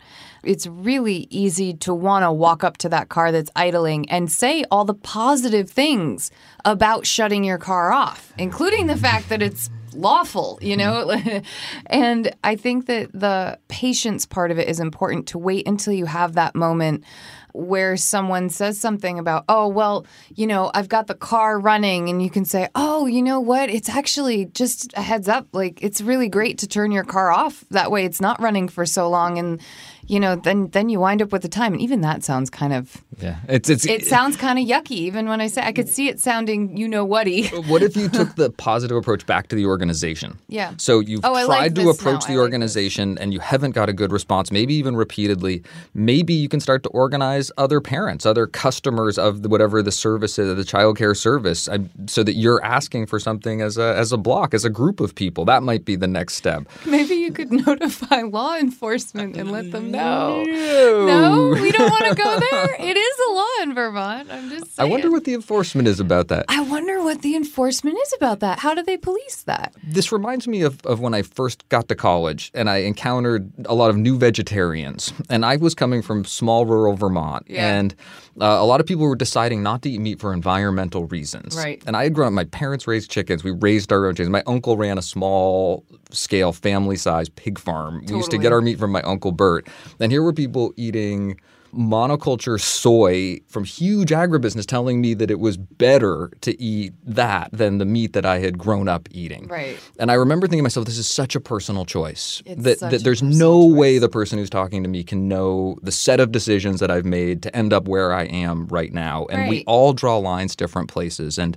It's 0.44 0.66
really 0.66 1.26
easy 1.30 1.74
to 1.74 1.92
want 1.92 2.22
to 2.22 2.32
walk 2.32 2.62
up 2.62 2.76
to 2.78 2.88
that 2.90 3.08
car 3.08 3.32
that's 3.32 3.50
idling 3.56 4.08
and 4.08 4.30
say 4.30 4.64
all 4.70 4.84
the 4.84 4.94
positive 4.94 5.68
things 5.68 6.30
about 6.64 7.06
shutting 7.06 7.42
your 7.42 7.58
car 7.58 7.92
off, 7.92 8.32
including 8.38 8.86
the 8.86 8.96
fact 8.96 9.28
that 9.30 9.42
it's 9.42 9.68
lawful, 9.94 10.58
you 10.62 10.76
know? 10.76 11.06
Mm-hmm. 11.06 11.44
and 11.86 12.34
I 12.44 12.56
think 12.56 12.86
that 12.86 13.12
the 13.12 13.58
patience 13.68 14.26
part 14.26 14.50
of 14.50 14.58
it 14.58 14.68
is 14.68 14.80
important 14.80 15.28
to 15.28 15.38
wait 15.38 15.66
until 15.66 15.92
you 15.92 16.06
have 16.06 16.34
that 16.34 16.54
moment 16.54 17.04
where 17.52 17.96
someone 17.96 18.48
says 18.48 18.80
something 18.80 19.18
about, 19.18 19.44
oh, 19.48 19.68
well, 19.68 20.06
you 20.34 20.46
know, 20.46 20.70
I've 20.74 20.88
got 20.88 21.06
the 21.06 21.14
car 21.14 21.58
running, 21.58 22.08
and 22.08 22.22
you 22.22 22.30
can 22.30 22.44
say, 22.44 22.68
oh, 22.74 23.06
you 23.06 23.22
know 23.22 23.40
what? 23.40 23.68
It's 23.68 23.90
actually 23.90 24.46
just 24.46 24.92
a 24.94 25.02
heads 25.02 25.28
up. 25.28 25.48
Like, 25.52 25.82
it's 25.82 26.00
really 26.00 26.28
great 26.28 26.58
to 26.58 26.66
turn 26.66 26.92
your 26.92 27.04
car 27.04 27.30
off. 27.30 27.64
That 27.70 27.90
way 27.90 28.04
it's 28.04 28.20
not 28.20 28.40
running 28.40 28.68
for 28.68 28.86
so 28.86 29.08
long. 29.08 29.38
And, 29.38 29.60
you 30.06 30.18
know, 30.20 30.36
then 30.36 30.68
then 30.70 30.88
you 30.88 31.00
wind 31.00 31.22
up 31.22 31.32
with 31.32 31.42
the 31.42 31.48
time. 31.48 31.72
And 31.72 31.82
even 31.82 32.00
that 32.02 32.22
sounds 32.24 32.50
kind 32.50 32.72
of, 32.72 32.96
Yeah, 33.20 33.36
it's 33.48 33.68
it's 33.70 33.86
it 33.86 34.06
sounds 34.06 34.36
kind 34.36 34.58
of 34.58 34.64
yucky, 34.66 34.92
even 34.92 35.28
when 35.28 35.40
I 35.40 35.46
say, 35.46 35.62
I 35.62 35.72
could 35.72 35.88
see 35.88 36.08
it 36.08 36.20
sounding, 36.20 36.76
you 36.76 36.88
know 36.88 37.06
whaty. 37.06 37.50
What 37.68 37.82
if 37.82 37.96
you 37.96 38.08
took 38.08 38.34
the 38.34 38.50
positive 38.50 38.96
approach 38.96 39.24
back 39.26 39.48
to 39.48 39.56
the 39.56 39.66
organization? 39.66 40.38
Yeah. 40.48 40.74
So 40.76 41.00
you've 41.00 41.24
Oh, 41.24 41.34
I 41.34 41.44
like 41.44 41.58
tried 41.58 41.74
to 41.76 41.88
approach 41.90 42.22
now. 42.22 42.26
the 42.26 42.32
I 42.34 42.36
like 42.36 42.42
organization 42.42 43.16
and 43.18 43.32
you 43.32 43.38
haven't 43.40 43.70
got 43.72 43.88
a 43.88 43.92
good 43.92 44.10
response, 44.12 44.50
maybe 44.50 44.74
even 44.74 44.96
repeatedly. 44.96 45.62
Maybe 45.94 46.34
you 46.34 46.48
can 46.48 46.60
start 46.60 46.82
to 46.82 46.88
organize 46.90 47.52
other 47.56 47.80
parents, 47.80 48.26
other 48.26 48.46
customers 48.46 49.18
of 49.18 49.42
the, 49.42 49.48
whatever 49.48 49.82
the 49.82 49.92
service 49.92 50.38
is, 50.38 50.54
the 50.56 50.64
child 50.64 50.98
care 50.98 51.14
service, 51.14 51.68
so 52.06 52.22
that 52.24 52.34
you're 52.34 52.62
asking 52.64 53.06
for 53.06 53.20
something 53.20 53.60
as 53.62 53.78
a 53.78 53.94
as 53.96 54.10
a 54.12 54.16
block, 54.18 54.52
as 54.54 54.64
a 54.64 54.70
group 54.70 54.98
of 55.00 55.14
people. 55.14 55.44
That 55.44 55.62
might 55.62 55.84
be 55.84 55.94
the 55.96 56.08
next 56.08 56.34
step. 56.34 56.64
Maybe 56.84 57.14
you 57.14 57.32
could 57.32 57.52
notify 57.66 58.22
law 58.22 58.56
enforcement 58.56 59.36
and 59.36 59.52
let 59.52 59.70
them 59.70 59.91
no. 59.92 60.44
No, 60.44 61.48
we 61.60 61.70
don't 61.70 61.90
want 61.90 62.04
to 62.04 62.14
go 62.14 62.40
there. 62.40 62.76
It 62.78 62.96
is 62.96 63.18
a 63.28 63.32
law 63.32 63.46
in 63.62 63.74
Vermont. 63.74 64.30
I'm 64.30 64.50
just 64.50 64.78
I 64.80 64.84
wonder 64.84 65.10
what 65.10 65.24
the 65.24 65.34
enforcement 65.34 65.88
is 65.88 66.00
about 66.00 66.28
that. 66.28 66.46
I 66.48 66.60
wonder 66.62 67.02
what 67.02 67.22
the 67.22 67.36
enforcement 67.36 67.98
is 68.02 68.12
about 68.14 68.40
that. 68.40 68.58
How 68.58 68.74
do 68.74 68.82
they 68.82 68.96
police 68.96 69.42
that? 69.44 69.74
This 69.82 70.12
reminds 70.12 70.48
me 70.48 70.62
of, 70.62 70.84
of 70.86 71.00
when 71.00 71.14
I 71.14 71.22
first 71.22 71.68
got 71.68 71.88
to 71.88 71.94
college 71.94 72.50
and 72.54 72.68
I 72.68 72.78
encountered 72.78 73.50
a 73.66 73.74
lot 73.74 73.90
of 73.90 73.96
new 73.96 74.18
vegetarians. 74.18 75.12
And 75.28 75.44
I 75.44 75.56
was 75.56 75.74
coming 75.74 76.02
from 76.02 76.24
small 76.24 76.66
rural 76.66 76.94
Vermont. 76.94 77.46
Yeah. 77.48 77.76
And 77.76 77.94
uh, 78.40 78.46
a 78.46 78.64
lot 78.64 78.80
of 78.80 78.86
people 78.86 79.04
were 79.04 79.16
deciding 79.16 79.62
not 79.62 79.82
to 79.82 79.90
eat 79.90 79.98
meat 79.98 80.20
for 80.20 80.32
environmental 80.32 81.06
reasons. 81.06 81.56
Right. 81.56 81.82
And 81.86 81.96
I 81.96 82.04
had 82.04 82.14
grown 82.14 82.28
up, 82.28 82.32
my 82.32 82.44
parents 82.44 82.86
raised 82.86 83.10
chickens. 83.10 83.44
We 83.44 83.50
raised 83.50 83.92
our 83.92 84.06
own 84.06 84.14
chickens. 84.14 84.30
My 84.30 84.42
uncle 84.46 84.76
ran 84.76 84.98
a 84.98 85.02
small 85.02 85.84
scale, 86.10 86.52
family 86.52 86.96
size 86.96 87.28
pig 87.28 87.58
farm. 87.58 88.04
We 88.06 88.16
used 88.16 88.30
to 88.30 88.38
get 88.38 88.52
our 88.52 88.60
meat 88.60 88.78
from 88.78 88.92
my 88.92 89.02
uncle 89.02 89.32
Bert. 89.32 89.68
And 90.00 90.12
here 90.12 90.22
were 90.22 90.32
people 90.32 90.72
eating 90.76 91.38
monoculture 91.74 92.60
soy 92.60 93.40
from 93.48 93.64
huge 93.64 94.10
agribusiness 94.10 94.66
telling 94.66 95.00
me 95.00 95.14
that 95.14 95.30
it 95.30 95.40
was 95.40 95.56
better 95.56 96.30
to 96.42 96.60
eat 96.60 96.92
that 97.04 97.48
than 97.52 97.78
the 97.78 97.84
meat 97.84 98.12
that 98.12 98.26
I 98.26 98.38
had 98.38 98.58
grown 98.58 98.88
up 98.88 99.08
eating. 99.10 99.46
Right. 99.48 99.78
And 99.98 100.10
I 100.10 100.14
remember 100.14 100.46
thinking 100.46 100.60
to 100.60 100.64
myself, 100.64 100.86
this 100.86 100.98
is 100.98 101.08
such 101.08 101.34
a 101.34 101.40
personal 101.40 101.84
choice. 101.84 102.42
It's 102.44 102.62
that, 102.62 102.90
that 102.90 103.04
there's 103.04 103.22
no 103.22 103.64
way 103.64 103.98
the 103.98 104.08
person 104.08 104.38
who's 104.38 104.50
talking 104.50 104.82
to 104.82 104.88
me 104.88 105.02
can 105.02 105.28
know 105.28 105.78
the 105.82 105.92
set 105.92 106.20
of 106.20 106.30
decisions 106.30 106.80
that 106.80 106.90
I've 106.90 107.06
made 107.06 107.42
to 107.44 107.56
end 107.56 107.72
up 107.72 107.88
where 107.88 108.12
I 108.12 108.24
am 108.24 108.66
right 108.66 108.92
now. 108.92 109.26
And 109.30 109.48
we 109.48 109.64
all 109.64 109.92
draw 109.92 110.18
lines 110.18 110.54
different 110.54 110.90
places. 110.90 111.38
And 111.38 111.56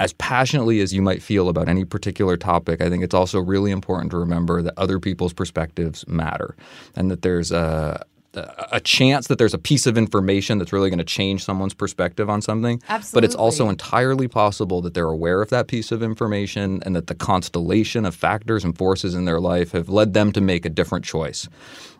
as 0.00 0.12
passionately 0.14 0.80
as 0.80 0.94
you 0.94 1.02
might 1.02 1.22
feel 1.22 1.48
about 1.48 1.68
any 1.68 1.84
particular 1.84 2.36
topic, 2.36 2.80
I 2.80 2.88
think 2.88 3.02
it's 3.02 3.14
also 3.14 3.40
really 3.40 3.70
important 3.70 4.10
to 4.12 4.18
remember 4.18 4.62
that 4.62 4.74
other 4.76 5.00
people's 5.00 5.32
perspectives 5.32 6.06
matter 6.06 6.56
and 6.94 7.10
that 7.10 7.22
there's 7.22 7.50
a 7.50 8.04
a 8.34 8.80
chance 8.80 9.28
that 9.28 9.38
there's 9.38 9.54
a 9.54 9.58
piece 9.58 9.86
of 9.86 9.96
information 9.96 10.58
that's 10.58 10.72
really 10.72 10.90
going 10.90 10.98
to 10.98 11.04
change 11.04 11.44
someone's 11.44 11.74
perspective 11.74 12.28
on 12.28 12.42
something. 12.42 12.82
Absolutely. 12.88 13.16
But 13.16 13.24
it's 13.24 13.34
also 13.34 13.68
entirely 13.68 14.28
possible 14.28 14.82
that 14.82 14.94
they're 14.94 15.08
aware 15.08 15.40
of 15.40 15.48
that 15.50 15.66
piece 15.66 15.90
of 15.90 16.02
information 16.02 16.82
and 16.84 16.94
that 16.94 17.06
the 17.06 17.14
constellation 17.14 18.04
of 18.04 18.14
factors 18.14 18.64
and 18.64 18.76
forces 18.76 19.14
in 19.14 19.24
their 19.24 19.40
life 19.40 19.72
have 19.72 19.88
led 19.88 20.14
them 20.14 20.32
to 20.32 20.40
make 20.40 20.66
a 20.66 20.68
different 20.68 21.04
choice. 21.04 21.48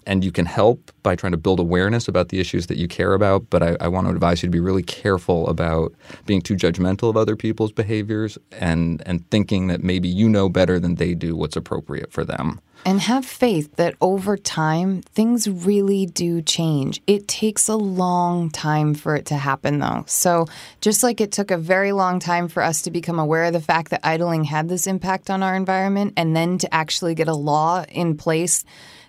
And 0.06 0.24
you 0.24 0.32
can 0.32 0.46
help 0.46 0.90
by 1.02 1.16
trying 1.16 1.32
to 1.32 1.38
build 1.38 1.60
awareness 1.60 2.08
about 2.08 2.28
the 2.28 2.40
issues 2.40 2.66
that 2.68 2.78
you 2.78 2.88
care 2.88 3.14
about. 3.14 3.50
But 3.50 3.62
I, 3.62 3.76
I 3.80 3.88
want 3.88 4.06
to 4.06 4.12
advise 4.12 4.42
you 4.42 4.48
to 4.48 4.50
be 4.50 4.60
really 4.60 4.82
careful 4.82 5.48
about 5.48 5.94
being 6.26 6.40
too 6.40 6.54
judgmental 6.54 7.10
of 7.10 7.16
other 7.16 7.36
people's 7.36 7.72
behaviors 7.72 8.38
and, 8.52 9.02
and 9.06 9.28
thinking 9.30 9.66
that 9.68 9.82
maybe 9.82 10.08
you 10.08 10.28
know 10.28 10.48
better 10.48 10.78
than 10.78 10.96
they 10.96 11.14
do 11.14 11.36
what's 11.36 11.56
appropriate 11.56 12.12
for 12.12 12.24
them. 12.24 12.60
And 12.84 13.00
have 13.00 13.26
faith 13.26 13.76
that 13.76 13.96
over 14.00 14.36
time, 14.36 15.02
things 15.02 15.48
really 15.48 16.06
do 16.06 16.40
change. 16.40 17.02
It 17.06 17.28
takes 17.28 17.68
a 17.68 17.76
long 17.76 18.48
time 18.48 18.94
for 18.94 19.14
it 19.14 19.26
to 19.26 19.34
happen, 19.34 19.78
though. 19.78 20.04
So, 20.06 20.46
just 20.80 21.02
like 21.02 21.20
it 21.20 21.30
took 21.30 21.50
a 21.50 21.58
very 21.58 21.92
long 21.92 22.18
time 22.18 22.48
for 22.48 22.62
us 22.62 22.82
to 22.82 22.90
become 22.90 23.18
aware 23.18 23.44
of 23.44 23.52
the 23.52 23.60
fact 23.60 23.90
that 23.90 24.00
idling 24.04 24.44
had 24.44 24.68
this 24.68 24.86
impact 24.86 25.28
on 25.28 25.42
our 25.42 25.54
environment, 25.54 26.14
and 26.16 26.34
then 26.34 26.56
to 26.58 26.74
actually 26.74 27.14
get 27.14 27.28
a 27.28 27.34
law 27.34 27.84
in 27.90 28.16
place 28.16 28.64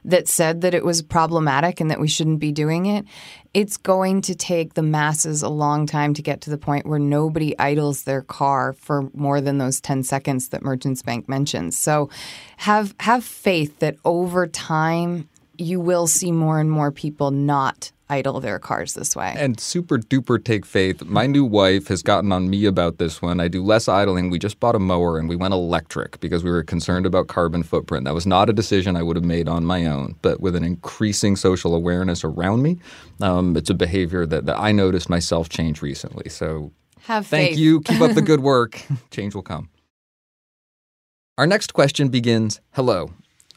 that 0.06 0.28
said 0.28 0.62
that 0.62 0.74
it 0.74 0.86
was 0.86 1.02
problematic 1.02 1.80
and 1.80 1.92
that 1.92 2.00
we 2.00 2.08
shouldn't 2.08 2.40
be 2.40 2.52
doing 2.52 2.86
it, 2.86 3.06
it's 3.54 3.78
going 3.78 4.22
to 4.22 4.36
take 4.36 4.74
the 4.74 4.82
masses 4.82 5.42
a 5.42 5.50
long 5.50 5.86
time 5.86 6.14
to 6.14 6.22
get 6.22 6.42
to 6.42 6.50
the 6.50 6.58
point 6.58 6.86
where 6.86 7.00
nobody 7.00 7.58
idles 7.58 8.04
their 8.04 8.22
car 8.22 8.74
for 8.74 9.10
more 9.14 9.42
than 9.42 9.58
those 9.58 9.82
10 9.82 10.04
seconds 10.04 10.50
that 10.50 10.62
Merchants 10.62 11.02
Bank 11.02 11.28
mentions. 11.28 11.78
So 11.78 12.10
have 12.58 12.94
have 13.00 13.24
faith 13.24 13.80
that 13.80 13.96
over 14.06 14.46
time 14.48 15.28
you 15.60 15.80
will 15.80 16.08
see 16.08 16.32
more 16.32 16.60
and 16.60 16.72
more 16.72 16.92
people 16.92 17.32
not 17.32 17.92
idle 18.10 18.40
their 18.40 18.58
cars 18.58 18.96
this 18.96 19.16
way. 19.16 19.36
And 19.38 19.60
super 19.60 19.98
duper 20.00 20.44
take 20.44 20.66
faith. 20.66 21.06
My 21.06 21.28
new 21.28 21.46
wife 21.46 21.88
has 21.90 22.02
gotten 22.02 22.32
on 22.32 22.50
me 22.50 22.66
about 22.66 22.98
this 22.98 23.22
one. 23.22 23.40
I 23.40 23.48
do 23.48 23.64
less 23.64 23.88
idling. 23.88 24.32
We 24.32 24.40
just 24.40 24.60
bought 24.60 24.76
a 24.76 24.80
mower 24.80 25.20
and 25.20 25.30
we 25.30 25.36
went 25.36 25.54
electric 25.54 26.20
because 26.20 26.44
we 26.44 26.50
were 26.50 26.64
concerned 26.64 27.06
about 27.06 27.28
carbon 27.28 27.62
footprint. 27.62 28.06
That 28.06 28.16
was 28.16 28.26
not 28.26 28.50
a 28.50 28.54
decision 28.54 28.96
I 28.96 29.04
would 29.04 29.16
have 29.16 29.26
made 29.26 29.48
on 29.48 29.64
my 29.64 29.86
own. 29.86 30.16
But 30.24 30.42
with 30.42 30.56
an 30.56 30.64
increasing 30.64 31.36
social 31.36 31.76
awareness 31.76 32.24
around 32.24 32.64
me, 32.64 32.80
um, 33.22 33.56
it's 33.56 33.70
a 33.70 33.76
behavior 33.76 34.26
that, 34.26 34.48
that 34.48 34.58
I 34.60 34.72
noticed 34.72 35.10
myself 35.10 35.50
change 35.50 35.84
recently. 35.84 36.30
So 36.30 36.72
have 37.02 37.28
thank 37.28 37.52
faith. 37.52 37.60
you. 37.60 37.82
Keep 37.82 38.02
up 38.02 38.16
the 38.16 38.22
good 38.24 38.40
work. 38.40 38.82
Change 39.12 39.36
will 39.36 39.44
come. 39.44 39.70
Our 41.38 41.46
next 41.46 41.74
question 41.74 42.10
begins 42.10 42.60
Hello. 42.72 43.12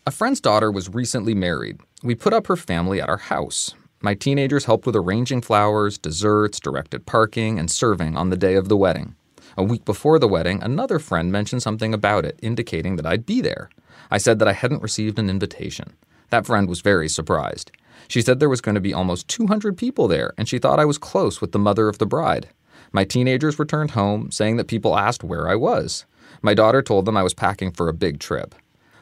A 0.05 0.11
friend's 0.11 0.41
daughter 0.41 0.69
was 0.69 0.93
recently 0.93 1.33
married. 1.33 1.79
We 2.03 2.17
put 2.17 2.33
up 2.33 2.49
her 2.49 2.57
family 2.57 3.01
at 3.01 3.09
our 3.09 3.19
house. 3.19 3.73
My 4.01 4.15
teenagers 4.15 4.65
helped 4.65 4.85
with 4.85 4.97
arranging 4.97 5.43
flowers, 5.43 5.97
desserts, 5.97 6.59
directed 6.59 7.07
parking, 7.07 7.57
and 7.57 7.71
serving 7.71 8.17
on 8.17 8.29
the 8.29 8.37
day 8.37 8.57
of 8.57 8.69
the 8.69 8.77
wedding. 8.77 9.15
A 9.57 9.63
week 9.63 9.85
before 9.85 10.19
the 10.19 10.27
wedding, 10.27 10.61
another 10.61 10.99
friend 10.99 11.31
mentioned 11.31 11.63
something 11.63 11.95
about 11.95 12.25
it, 12.25 12.37
indicating 12.43 12.97
that 12.97 13.07
I'd 13.07 13.25
be 13.25 13.41
there. 13.41 13.71
I 14.11 14.19
said 14.19 14.41
that 14.41 14.49
I 14.49 14.55
hadn't 14.55 14.83
received 14.83 15.21
an 15.21 15.31
invitation. 15.31 15.93
That 16.31 16.47
friend 16.47 16.69
was 16.69 16.81
very 16.81 17.09
surprised. 17.09 17.71
She 18.09 18.23
said 18.23 18.41
there 18.41 18.49
was 18.49 18.61
going 18.61 18.75
to 18.75 18.81
be 18.81 18.93
almost 18.93 19.29
200 19.29 19.79
people 19.79 20.09
there, 20.09 20.35
and 20.37 20.49
she 20.49 20.59
thought 20.59 20.81
I 20.81 20.85
was 20.85 20.99
close 20.99 21.41
with 21.41 21.53
the 21.53 21.61
mother 21.61 21.89
of 21.89 21.99
the 21.99 22.07
bride. 22.07 22.49
My 22.91 23.05
teenagers 23.05 23.57
returned 23.61 23.93
home, 23.93 24.33
saying 24.33 24.57
that 24.57 24.67
people 24.67 24.99
asked 24.99 25.23
where 25.23 25.49
I 25.49 25.55
was. 25.55 26.07
My 26.43 26.55
daughter 26.55 26.83
told 26.83 27.05
them 27.05 27.17
I 27.17 27.23
was 27.23 27.35
packing 27.35 27.71
for 27.71 27.89
a 27.89 27.95
big 27.95 28.19
trip. 28.19 28.57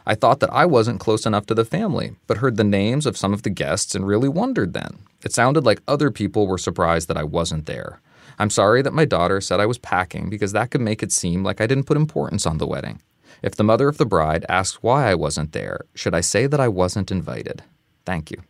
I 0.07 0.15
thought 0.15 0.41
that 0.41 0.53
I 0.53 0.67
wasn't 0.67 1.01
close 1.01 1.27
enough 1.27 1.47
to 1.47 1.55
the 1.55 1.65
family, 1.65 2.17
but 2.27 2.39
heard 2.39 2.57
the 2.57 2.65
names 2.65 3.07
of 3.07 3.17
some 3.17 3.33
of 3.33 3.43
the 3.43 3.51
guests 3.51 3.95
and 3.95 4.07
really 4.07 4.29
wondered 4.29 4.73
then. 4.73 4.99
It 5.25 5.33
sounded 5.33 5.65
like 5.65 5.83
other 5.87 6.11
people 6.11 6.47
were 6.47 6.59
surprised 6.59 7.09
that 7.09 7.17
I 7.17 7.25
wasn't 7.25 7.67
there. 7.67 8.01
I'm 8.39 8.51
sorry 8.51 8.81
that 8.83 8.95
my 8.95 9.05
daughter 9.05 9.41
said 9.41 9.61
I 9.61 9.67
was 9.67 9.79
packing 9.79 10.31
because 10.31 10.53
that 10.53 10.71
could 10.71 10.81
make 10.81 11.03
it 11.03 11.13
seem 11.13 11.45
like 11.45 11.61
I 11.61 11.67
didn't 11.67 11.85
put 11.85 11.97
importance 11.97 12.47
on 12.47 12.59
the 12.59 12.67
wedding. 12.67 13.03
If 13.43 13.55
the 13.55 13.65
mother 13.65 13.89
of 13.89 13.99
the 13.99 14.07
bride 14.07 14.47
asks 14.49 14.83
why 14.83 15.11
I 15.11 15.15
wasn't 15.15 15.53
there, 15.53 15.83
should 15.95 16.15
I 16.15 16.21
say 16.21 16.47
that 16.47 16.61
I 16.61 16.69
wasn't 16.69 17.11
invited? 17.11 17.63
Thank 18.05 18.31
you. 18.31 18.43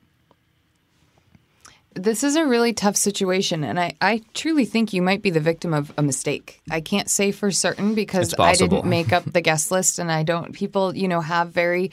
This 2.01 2.25
is 2.25 2.35
a 2.35 2.47
really 2.47 2.73
tough 2.73 2.97
situation, 2.97 3.63
and 3.63 3.79
I, 3.79 3.93
I 4.01 4.23
truly 4.33 4.65
think 4.65 4.95
you 4.95 5.03
might 5.03 5.21
be 5.21 5.29
the 5.29 5.39
victim 5.39 5.75
of 5.75 5.93
a 5.99 6.03
mistake. 6.03 6.63
I 6.71 6.81
can't 6.81 7.11
say 7.11 7.31
for 7.31 7.51
certain 7.51 7.95
because 7.95 8.35
I 8.39 8.55
didn't 8.55 8.87
make 8.87 9.13
up 9.13 9.25
the 9.31 9.43
guest 9.43 9.71
list, 9.71 9.99
and 9.99 10.11
I 10.11 10.23
don't. 10.23 10.55
People, 10.55 10.97
you 10.97 11.09
know, 11.09 11.21
have 11.21 11.51
very 11.51 11.91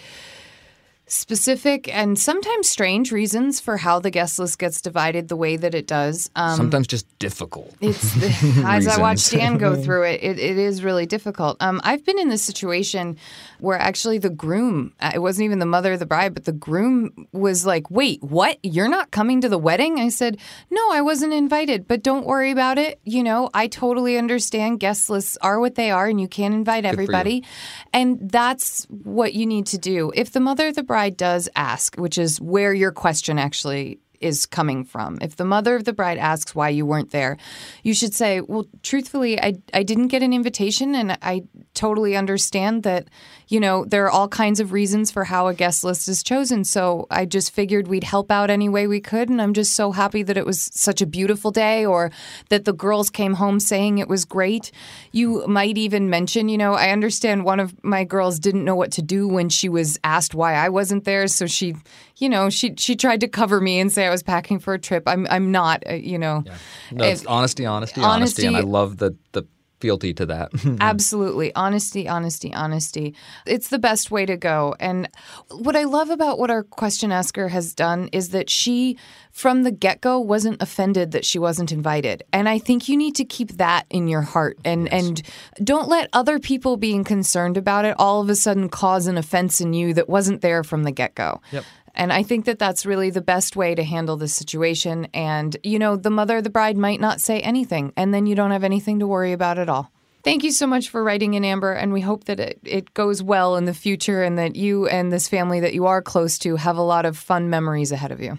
specific 1.07 1.87
and 1.93 2.19
sometimes 2.19 2.67
strange 2.67 3.13
reasons 3.13 3.61
for 3.61 3.77
how 3.77 3.97
the 3.97 4.11
guest 4.11 4.37
list 4.39 4.59
gets 4.59 4.81
divided 4.81 5.29
the 5.29 5.37
way 5.37 5.55
that 5.55 5.73
it 5.73 5.87
does. 5.87 6.29
Um, 6.35 6.57
Sometimes 6.57 6.85
just 6.85 7.07
difficult. 7.17 7.73
it's 7.81 8.15
as 8.57 8.87
I 8.87 8.99
watched 8.99 9.31
Dan 9.31 9.57
go 9.57 9.75
through 9.81 10.03
it, 10.03 10.21
it, 10.21 10.37
it 10.37 10.57
is 10.57 10.83
really 10.83 11.05
difficult. 11.05 11.57
Um, 11.61 11.79
I've 11.83 12.03
been 12.03 12.19
in 12.19 12.27
this 12.27 12.43
situation 12.43 13.17
where 13.59 13.79
actually 13.79 14.17
the 14.17 14.29
groom, 14.29 14.93
uh, 14.99 15.11
it 15.15 15.19
wasn't 15.19 15.45
even 15.45 15.59
the 15.59 15.65
mother 15.65 15.93
of 15.93 15.99
the 15.99 16.05
bride, 16.05 16.33
but 16.33 16.43
the 16.43 16.51
groom 16.51 17.27
was 17.31 17.65
like, 17.65 17.89
"Wait, 17.89 18.21
what? 18.21 18.59
You're 18.61 18.89
not 18.89 19.11
coming 19.11 19.39
to 19.41 19.49
the 19.49 19.57
wedding?" 19.57 19.99
I 19.99 20.09
said, 20.09 20.37
"No, 20.69 20.91
I 20.91 21.01
wasn't 21.01 21.33
invited, 21.33 21.87
but 21.87 22.03
don't 22.03 22.25
worry 22.25 22.51
about 22.51 22.77
it. 22.77 22.99
You 23.05 23.23
know, 23.23 23.49
I 23.53 23.67
totally 23.67 24.17
understand. 24.17 24.81
Guest 24.81 25.09
lists 25.09 25.37
are 25.41 25.59
what 25.59 25.75
they 25.75 25.89
are, 25.89 26.07
and 26.07 26.19
you 26.19 26.27
can't 26.27 26.53
invite 26.53 26.83
you. 26.83 26.89
everybody, 26.89 27.45
and 27.93 28.29
that's 28.29 28.85
what 28.89 29.33
you 29.33 29.45
need 29.45 29.67
to 29.67 29.77
do. 29.77 30.11
If 30.13 30.31
the 30.31 30.41
mother 30.41 30.67
of 30.67 30.75
the 30.75 30.83
bride 30.83 30.96
does 31.09 31.49
ask, 31.55 31.95
which 31.95 32.17
is 32.17 32.41
where 32.41 32.73
your 32.73 32.91
question 32.91 33.39
actually." 33.39 33.99
Is 34.21 34.45
coming 34.45 34.83
from. 34.83 35.17
If 35.21 35.35
the 35.35 35.45
mother 35.45 35.75
of 35.75 35.83
the 35.83 35.93
bride 35.93 36.17
asks 36.17 36.55
why 36.55 36.69
you 36.69 36.85
weren't 36.85 37.11
there, 37.11 37.37
you 37.83 37.93
should 37.93 38.13
say, 38.13 38.41
"Well, 38.41 38.65
truthfully, 38.83 39.39
I 39.41 39.55
I 39.73 39.83
didn't 39.83 40.07
get 40.07 40.23
an 40.23 40.33
invitation 40.33 40.95
and 40.95 41.17
I 41.21 41.43
totally 41.73 42.15
understand 42.15 42.83
that, 42.83 43.07
you 43.47 43.59
know, 43.59 43.85
there 43.85 44.05
are 44.05 44.09
all 44.11 44.27
kinds 44.27 44.59
of 44.59 44.71
reasons 44.71 45.11
for 45.11 45.25
how 45.25 45.47
a 45.47 45.53
guest 45.53 45.83
list 45.83 46.07
is 46.07 46.23
chosen. 46.23 46.63
So, 46.63 47.05
I 47.11 47.25
just 47.25 47.51
figured 47.53 47.87
we'd 47.87 48.03
help 48.03 48.31
out 48.31 48.49
any 48.49 48.69
way 48.69 48.87
we 48.87 48.99
could 48.99 49.29
and 49.29 49.41
I'm 49.41 49.53
just 49.53 49.73
so 49.73 49.91
happy 49.91 50.23
that 50.23 50.37
it 50.37 50.45
was 50.45 50.69
such 50.73 51.01
a 51.01 51.05
beautiful 51.05 51.51
day 51.51 51.85
or 51.85 52.11
that 52.49 52.65
the 52.65 52.73
girls 52.73 53.09
came 53.09 53.35
home 53.35 53.59
saying 53.59 53.97
it 53.97 54.07
was 54.07 54.25
great." 54.25 54.71
You 55.11 55.45
might 55.47 55.77
even 55.77 56.09
mention, 56.09 56.49
you 56.49 56.57
know, 56.57 56.73
I 56.73 56.89
understand 56.89 57.43
one 57.45 57.59
of 57.59 57.73
my 57.83 58.03
girls 58.03 58.39
didn't 58.39 58.65
know 58.65 58.75
what 58.75 58.91
to 58.93 59.01
do 59.01 59.27
when 59.27 59.49
she 59.49 59.69
was 59.69 59.97
asked 60.03 60.35
why 60.35 60.53
I 60.53 60.69
wasn't 60.69 61.03
there, 61.05 61.27
so 61.27 61.47
she, 61.47 61.75
you 62.17 62.29
know, 62.29 62.49
she 62.49 62.73
she 62.77 62.95
tried 62.95 63.21
to 63.21 63.27
cover 63.27 63.61
me 63.61 63.79
and 63.79 63.91
say 63.91 64.06
I 64.07 64.09
was 64.09 64.23
packing 64.23 64.59
for 64.59 64.73
a 64.73 64.79
trip. 64.79 65.03
I'm 65.05 65.27
I'm 65.29 65.51
not, 65.51 65.83
uh, 65.87 65.93
you 65.93 66.17
know. 66.17 66.43
No, 66.91 67.05
it's 67.05 67.21
If- 67.21 67.29
honesty, 67.29 67.65
honesty, 67.65 68.01
honesty, 68.01 68.45
and 68.47 68.57
I 68.57 68.61
love 68.61 68.97
the, 68.97 69.15
the 69.33 69.45
fealty 69.79 70.13
to 70.13 70.25
that. 70.25 70.49
Absolutely. 70.81 71.53
Honesty, 71.55 72.07
honesty, 72.07 72.53
honesty. 72.53 73.13
It's 73.45 73.69
the 73.69 73.79
best 73.79 74.09
way 74.09 74.25
to 74.25 74.35
go. 74.37 74.75
And 74.79 75.09
what 75.51 75.75
I 75.75 75.83
love 75.83 76.09
about 76.09 76.39
what 76.39 76.49
our 76.49 76.63
question 76.63 77.11
asker 77.11 77.49
has 77.49 77.73
done 77.75 78.09
is 78.11 78.29
that 78.29 78.49
she, 78.49 78.97
from 79.31 79.63
the 79.63 79.71
get 79.71 80.01
go, 80.01 80.19
wasn't 80.19 80.61
offended 80.61 81.11
that 81.11 81.25
she 81.25 81.37
wasn't 81.37 81.71
invited. 81.71 82.23
And 82.33 82.49
I 82.49 82.57
think 82.57 82.89
you 82.89 82.97
need 82.97 83.15
to 83.15 83.25
keep 83.25 83.57
that 83.57 83.85
in 83.89 84.07
your 84.07 84.21
heart 84.23 84.57
and, 84.65 84.91
and 84.91 85.21
don't 85.63 85.87
let 85.87 86.09
other 86.13 86.39
people 86.39 86.77
being 86.77 87.03
concerned 87.03 87.57
about 87.57 87.85
it 87.85 87.95
all 87.99 88.21
of 88.21 88.29
a 88.29 88.35
sudden 88.35 88.69
cause 88.69 89.05
an 89.07 89.17
offense 89.17 89.61
in 89.61 89.73
you 89.73 89.93
that 89.93 90.09
wasn't 90.09 90.41
there 90.41 90.63
from 90.63 90.83
the 90.83 90.91
get 90.91 91.13
go. 91.13 91.39
Yep. 91.51 91.63
And 91.97 92.13
I 92.13 92.21
think 92.23 92.45
that 92.45 92.59
that's 92.59 92.85
really 92.85 93.09
the 93.09 93.21
best 93.21 93.55
way 93.55 93.73
to 93.73 93.83
handle 93.83 94.17
this 94.17 94.33
situation. 94.33 95.07
And, 95.15 95.57
you 95.63 95.79
know, 95.79 95.95
the 95.95 96.11
mother 96.11 96.37
of 96.37 96.43
the 96.43 96.49
bride 96.51 96.77
might 96.77 97.01
not 97.01 97.19
say 97.19 97.41
anything, 97.41 97.91
and 97.97 98.13
then 98.13 98.27
you 98.27 98.35
don't 98.35 98.51
have 98.51 98.63
anything 98.63 98.99
to 98.99 99.07
worry 99.07 99.33
about 99.33 99.57
at 99.57 99.67
all. 99.67 99.91
Thank 100.23 100.43
you 100.43 100.51
so 100.51 100.67
much 100.67 100.89
for 100.89 101.03
writing 101.03 101.33
in, 101.33 101.43
Amber, 101.43 101.73
and 101.73 101.91
we 101.91 102.01
hope 102.01 102.25
that 102.25 102.39
it, 102.39 102.59
it 102.63 102.93
goes 102.93 103.23
well 103.23 103.55
in 103.55 103.65
the 103.65 103.73
future 103.73 104.23
and 104.23 104.37
that 104.37 104.55
you 104.55 104.87
and 104.87 105.11
this 105.11 105.27
family 105.27 105.59
that 105.61 105.73
you 105.73 105.87
are 105.87 106.01
close 106.01 106.37
to 106.39 106.57
have 106.57 106.77
a 106.77 106.81
lot 106.81 107.05
of 107.05 107.17
fun 107.17 107.49
memories 107.49 107.91
ahead 107.91 108.11
of 108.11 108.21
you. 108.21 108.37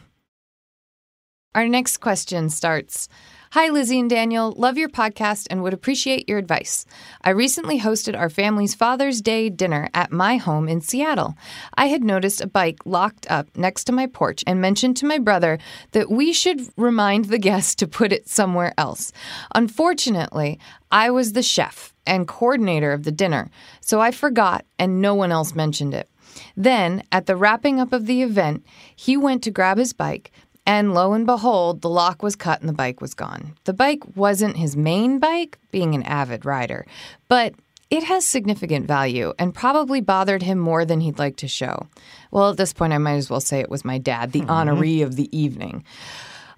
Our 1.58 1.66
next 1.66 1.96
question 1.96 2.50
starts 2.50 3.08
Hi, 3.50 3.68
Lizzie 3.68 3.98
and 3.98 4.08
Daniel. 4.08 4.52
Love 4.52 4.78
your 4.78 4.88
podcast 4.88 5.48
and 5.50 5.60
would 5.60 5.74
appreciate 5.74 6.28
your 6.28 6.38
advice. 6.38 6.86
I 7.24 7.30
recently 7.30 7.80
hosted 7.80 8.16
our 8.16 8.28
family's 8.28 8.76
Father's 8.76 9.20
Day 9.20 9.50
dinner 9.50 9.88
at 9.92 10.12
my 10.12 10.36
home 10.36 10.68
in 10.68 10.80
Seattle. 10.80 11.34
I 11.74 11.86
had 11.86 12.04
noticed 12.04 12.40
a 12.40 12.46
bike 12.46 12.78
locked 12.84 13.28
up 13.28 13.48
next 13.56 13.84
to 13.84 13.92
my 13.92 14.06
porch 14.06 14.44
and 14.46 14.60
mentioned 14.60 14.98
to 14.98 15.06
my 15.06 15.18
brother 15.18 15.58
that 15.90 16.12
we 16.12 16.32
should 16.32 16.60
remind 16.76 17.24
the 17.24 17.38
guests 17.38 17.74
to 17.74 17.88
put 17.88 18.12
it 18.12 18.28
somewhere 18.28 18.72
else. 18.78 19.10
Unfortunately, 19.52 20.60
I 20.92 21.10
was 21.10 21.32
the 21.32 21.42
chef 21.42 21.92
and 22.06 22.28
coordinator 22.28 22.92
of 22.92 23.02
the 23.02 23.10
dinner, 23.10 23.50
so 23.80 24.00
I 24.00 24.12
forgot 24.12 24.64
and 24.78 25.02
no 25.02 25.12
one 25.12 25.32
else 25.32 25.56
mentioned 25.56 25.92
it. 25.92 26.08
Then, 26.56 27.02
at 27.10 27.26
the 27.26 27.36
wrapping 27.36 27.80
up 27.80 27.92
of 27.92 28.06
the 28.06 28.22
event, 28.22 28.64
he 28.94 29.16
went 29.16 29.42
to 29.42 29.50
grab 29.50 29.78
his 29.78 29.92
bike, 29.92 30.30
and 30.68 30.92
lo 30.92 31.14
and 31.14 31.24
behold, 31.24 31.81
the 31.81 31.88
lock 31.88 32.22
was 32.22 32.37
cut 32.37 32.61
and 32.61 32.68
the 32.68 32.74
bike 32.74 33.00
was 33.00 33.14
gone. 33.14 33.54
The 33.64 33.72
bike 33.72 34.02
wasn't 34.14 34.59
his 34.59 34.76
main 34.76 35.18
bike, 35.18 35.59
being 35.70 35.94
an 35.94 36.02
avid 36.02 36.44
rider, 36.44 36.85
but 37.26 37.54
it 37.88 38.04
has 38.04 38.26
significant 38.26 38.87
value 38.87 39.33
and 39.38 39.54
probably 39.54 40.02
bothered 40.02 40.42
him 40.42 40.59
more 40.59 40.85
than 40.85 41.00
he'd 41.00 41.18
like 41.18 41.37
to 41.37 41.48
show. 41.48 41.87
Well, 42.31 42.50
at 42.50 42.59
this 42.59 42.74
point, 42.74 42.92
I 42.92 42.98
might 42.98 43.14
as 43.14 43.31
well 43.31 43.40
say 43.40 43.61
it 43.61 43.70
was 43.70 43.83
my 43.83 43.96
dad, 43.96 44.33
the 44.33 44.42
mm-hmm. 44.42 44.50
honoree 44.50 45.02
of 45.02 45.16
the 45.16 45.35
evening. 45.35 45.85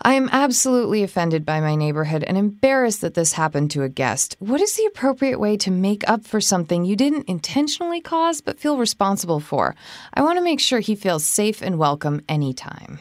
I 0.02 0.14
am 0.14 0.28
absolutely 0.32 1.04
offended 1.04 1.46
by 1.46 1.60
my 1.60 1.76
neighborhood 1.76 2.24
and 2.24 2.36
embarrassed 2.36 3.02
that 3.02 3.14
this 3.14 3.34
happened 3.34 3.70
to 3.72 3.84
a 3.84 3.88
guest. 3.88 4.34
What 4.40 4.60
is 4.60 4.74
the 4.74 4.86
appropriate 4.86 5.38
way 5.38 5.56
to 5.58 5.70
make 5.70 6.08
up 6.10 6.24
for 6.24 6.40
something 6.40 6.84
you 6.84 6.96
didn't 6.96 7.28
intentionally 7.28 8.00
cause 8.00 8.40
but 8.40 8.58
feel 8.58 8.76
responsible 8.76 9.38
for? 9.38 9.76
I 10.12 10.22
want 10.22 10.36
to 10.38 10.44
make 10.44 10.58
sure 10.58 10.80
he 10.80 10.96
feels 10.96 11.24
safe 11.24 11.62
and 11.62 11.78
welcome 11.78 12.22
anytime. 12.28 12.98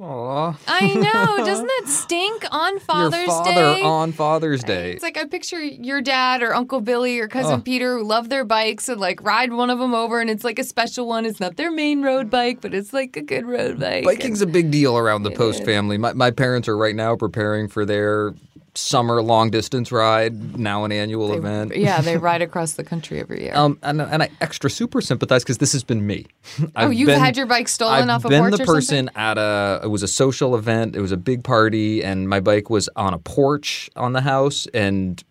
Aw. 0.00 0.56
I 0.68 0.94
know. 0.94 1.44
Doesn't 1.44 1.66
that 1.80 1.84
stink 1.88 2.44
on 2.52 2.78
Father's 2.78 3.18
Your 3.18 3.26
father 3.26 3.50
Day? 3.52 3.82
on 3.82 4.12
Father's 4.12 4.62
Day. 4.62 4.92
It's 4.92 5.02
like 5.02 5.16
I 5.16 5.24
picture 5.24 5.60
your 5.60 6.00
dad 6.00 6.40
or 6.42 6.54
Uncle 6.54 6.80
Billy 6.80 7.18
or 7.18 7.26
cousin 7.26 7.58
Oh. 7.60 7.62
Peter 7.62 7.98
who 7.98 8.04
love 8.04 8.28
their 8.28 8.44
bikes 8.44 8.88
and 8.88 9.00
like 9.00 9.20
ride 9.22 9.52
one 9.52 9.70
of 9.70 9.78
them 9.80 9.94
over, 9.94 10.20
and 10.20 10.30
it's 10.30 10.44
like 10.44 10.58
a 10.60 10.64
special 10.64 11.08
one. 11.08 11.26
It's 11.26 11.40
not 11.40 11.56
their 11.56 11.72
main 11.72 12.02
road 12.02 12.30
bike, 12.30 12.60
but 12.60 12.74
it's 12.74 12.92
like 12.92 13.16
a 13.16 13.22
good 13.22 13.44
road 13.44 13.80
bike. 13.80 14.04
Biking's 14.04 14.40
a 14.40 14.46
big 14.46 14.70
deal 14.70 14.96
around 14.96 15.24
the 15.24 15.32
Post 15.32 15.64
family. 15.64 15.98
My, 15.98 16.12
my 16.12 16.30
parents 16.30 16.68
are 16.68 16.76
right 16.76 16.94
now 16.94 17.16
preparing 17.16 17.66
for 17.68 17.84
their 17.84 18.34
summer 18.78 19.22
long 19.22 19.50
distance 19.50 19.90
ride, 19.92 20.58
now 20.58 20.84
an 20.84 20.92
annual 20.92 21.32
event. 21.34 21.74
yeah, 21.76 22.00
they 22.00 22.16
ride 22.30 22.42
across 22.42 22.72
the 22.74 22.84
country 22.84 23.20
every 23.20 23.42
year. 23.42 23.52
Um, 23.54 23.78
and, 23.82 24.00
and 24.00 24.22
I 24.22 24.30
extra 24.40 24.70
super 24.70 25.00
sympathize 25.00 25.42
because 25.42 25.58
this 25.58 25.72
has 25.72 25.84
been 25.84 26.06
me. 26.06 26.26
oh, 26.60 26.66
I've 26.76 26.94
you've 26.94 27.06
been- 27.06 27.20
had 27.20 27.36
your 27.36 27.46
bike 27.46 27.68
stolen 27.68 28.08
I've 28.10 28.16
off 28.16 28.24
a 28.24 28.28
been 28.28 28.40
porch 28.42 28.56
the 28.56 28.62
or 28.62 28.66
person 28.66 29.06
something? 29.08 29.16
at 29.22 29.38
a. 29.38 29.80
It 29.84 29.88
was 29.88 30.02
a 30.02 30.08
social 30.08 30.54
event. 30.56 30.96
It 30.96 31.00
was 31.00 31.12
a 31.12 31.16
big 31.16 31.44
party, 31.44 32.02
and 32.04 32.28
my 32.28 32.40
bike 32.40 32.70
was 32.70 32.88
on 32.96 33.12
a 33.14 33.18
porch 33.18 33.90
on 33.96 34.12
the 34.12 34.20
house 34.22 34.66
and 34.72 35.22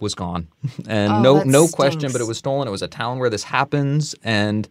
was 0.00 0.14
gone. 0.14 0.48
And 0.88 1.12
Oh, 1.12 1.20
no, 1.22 1.42
no 1.44 1.68
question, 1.68 2.10
but 2.12 2.20
it 2.20 2.26
was 2.26 2.38
stolen. 2.38 2.68
It 2.68 2.70
was 2.72 2.82
a 2.82 2.88
town 2.88 3.18
where 3.18 3.30
this 3.30 3.44
happens, 3.44 4.14
and 4.24 4.68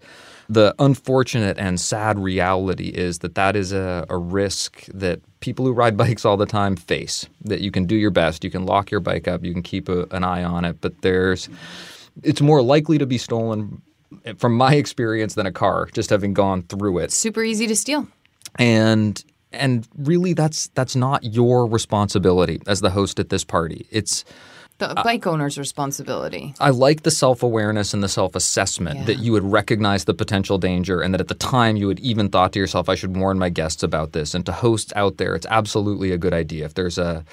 the 0.50 0.76
unfortunate 0.80 1.58
and 1.58 1.80
sad 1.80 2.20
reality 2.20 2.90
is 2.90 3.20
that 3.20 3.36
that 3.36 3.56
is 3.56 3.72
a, 3.72 4.06
a 4.10 4.18
risk 4.18 4.86
that 4.94 5.22
people 5.40 5.66
who 5.66 5.72
ride 5.74 5.98
bikes 6.04 6.26
all 6.26 6.38
the 6.38 6.46
time 6.46 6.76
face. 6.76 7.26
That 7.42 7.62
you 7.62 7.72
can 7.72 7.86
do 7.86 7.96
your 7.96 8.12
best, 8.12 8.44
you 8.44 8.50
can 8.52 8.66
lock 8.66 8.92
your 8.92 9.00
bike 9.00 9.28
up, 9.28 9.44
you 9.44 9.54
can 9.54 9.64
keep 9.64 9.90
a, 9.90 10.06
an 10.12 10.24
eye 10.24 10.44
on 10.44 10.66
it, 10.66 10.82
but 10.82 11.02
there's 11.02 11.50
it's 12.22 12.42
more 12.42 12.62
likely 12.62 12.98
to 13.00 13.06
be 13.06 13.18
stolen 13.18 13.82
from 14.38 14.56
my 14.56 14.76
experience 14.76 15.34
than 15.34 15.48
a 15.48 15.52
car 15.52 15.90
just 15.94 16.12
having 16.12 16.34
gone 16.34 16.62
through 16.64 17.00
it 17.00 17.12
Super 17.12 17.44
easy 17.44 17.66
to 17.66 17.76
steal. 17.76 18.08
and 18.60 19.24
and 19.52 19.88
really 19.98 20.34
that's 20.34 20.68
that's 20.76 20.96
not 20.96 21.24
your 21.24 21.66
responsibility 21.66 22.62
as 22.68 22.82
the 22.82 22.92
host 22.92 23.20
at 23.20 23.30
this 23.30 23.44
party 23.44 23.88
it's 23.90 24.24
The 24.88 25.02
bike 25.04 25.26
owner's 25.28 25.58
responsibility. 25.58 26.54
I 26.60 26.70
like 26.70 27.04
the 27.04 27.12
self-awareness 27.12 27.94
and 27.94 28.04
the 28.04 28.10
self-assessment 28.10 29.00
Yeah. 29.00 29.06
that 29.06 29.20
you 29.20 29.32
would 29.32 29.44
recognize 29.44 30.06
the 30.06 30.14
potential 30.14 30.58
danger 30.58 31.02
and 31.02 31.14
that 31.14 31.22
at 31.22 31.28
the 31.28 31.36
time 31.36 31.76
you 31.78 31.88
had 31.90 32.00
even 32.00 32.30
thought 32.30 32.54
to 32.54 32.60
yourself 32.60 32.90
I 32.90 32.96
should 32.96 33.16
warn 33.16 33.38
my 33.40 33.50
guests 33.50 33.84
about 33.84 34.12
this 34.14 34.34
and 34.34 34.46
to 34.46 34.52
hosts 34.52 34.92
out 34.96 35.18
there 35.18 35.36
it's 35.36 35.48
absolutely 35.50 36.12
a 36.12 36.18
good 36.18 36.34
idea 36.34 36.66
if 36.66 36.74
there's 36.74 36.98
a 36.98 37.24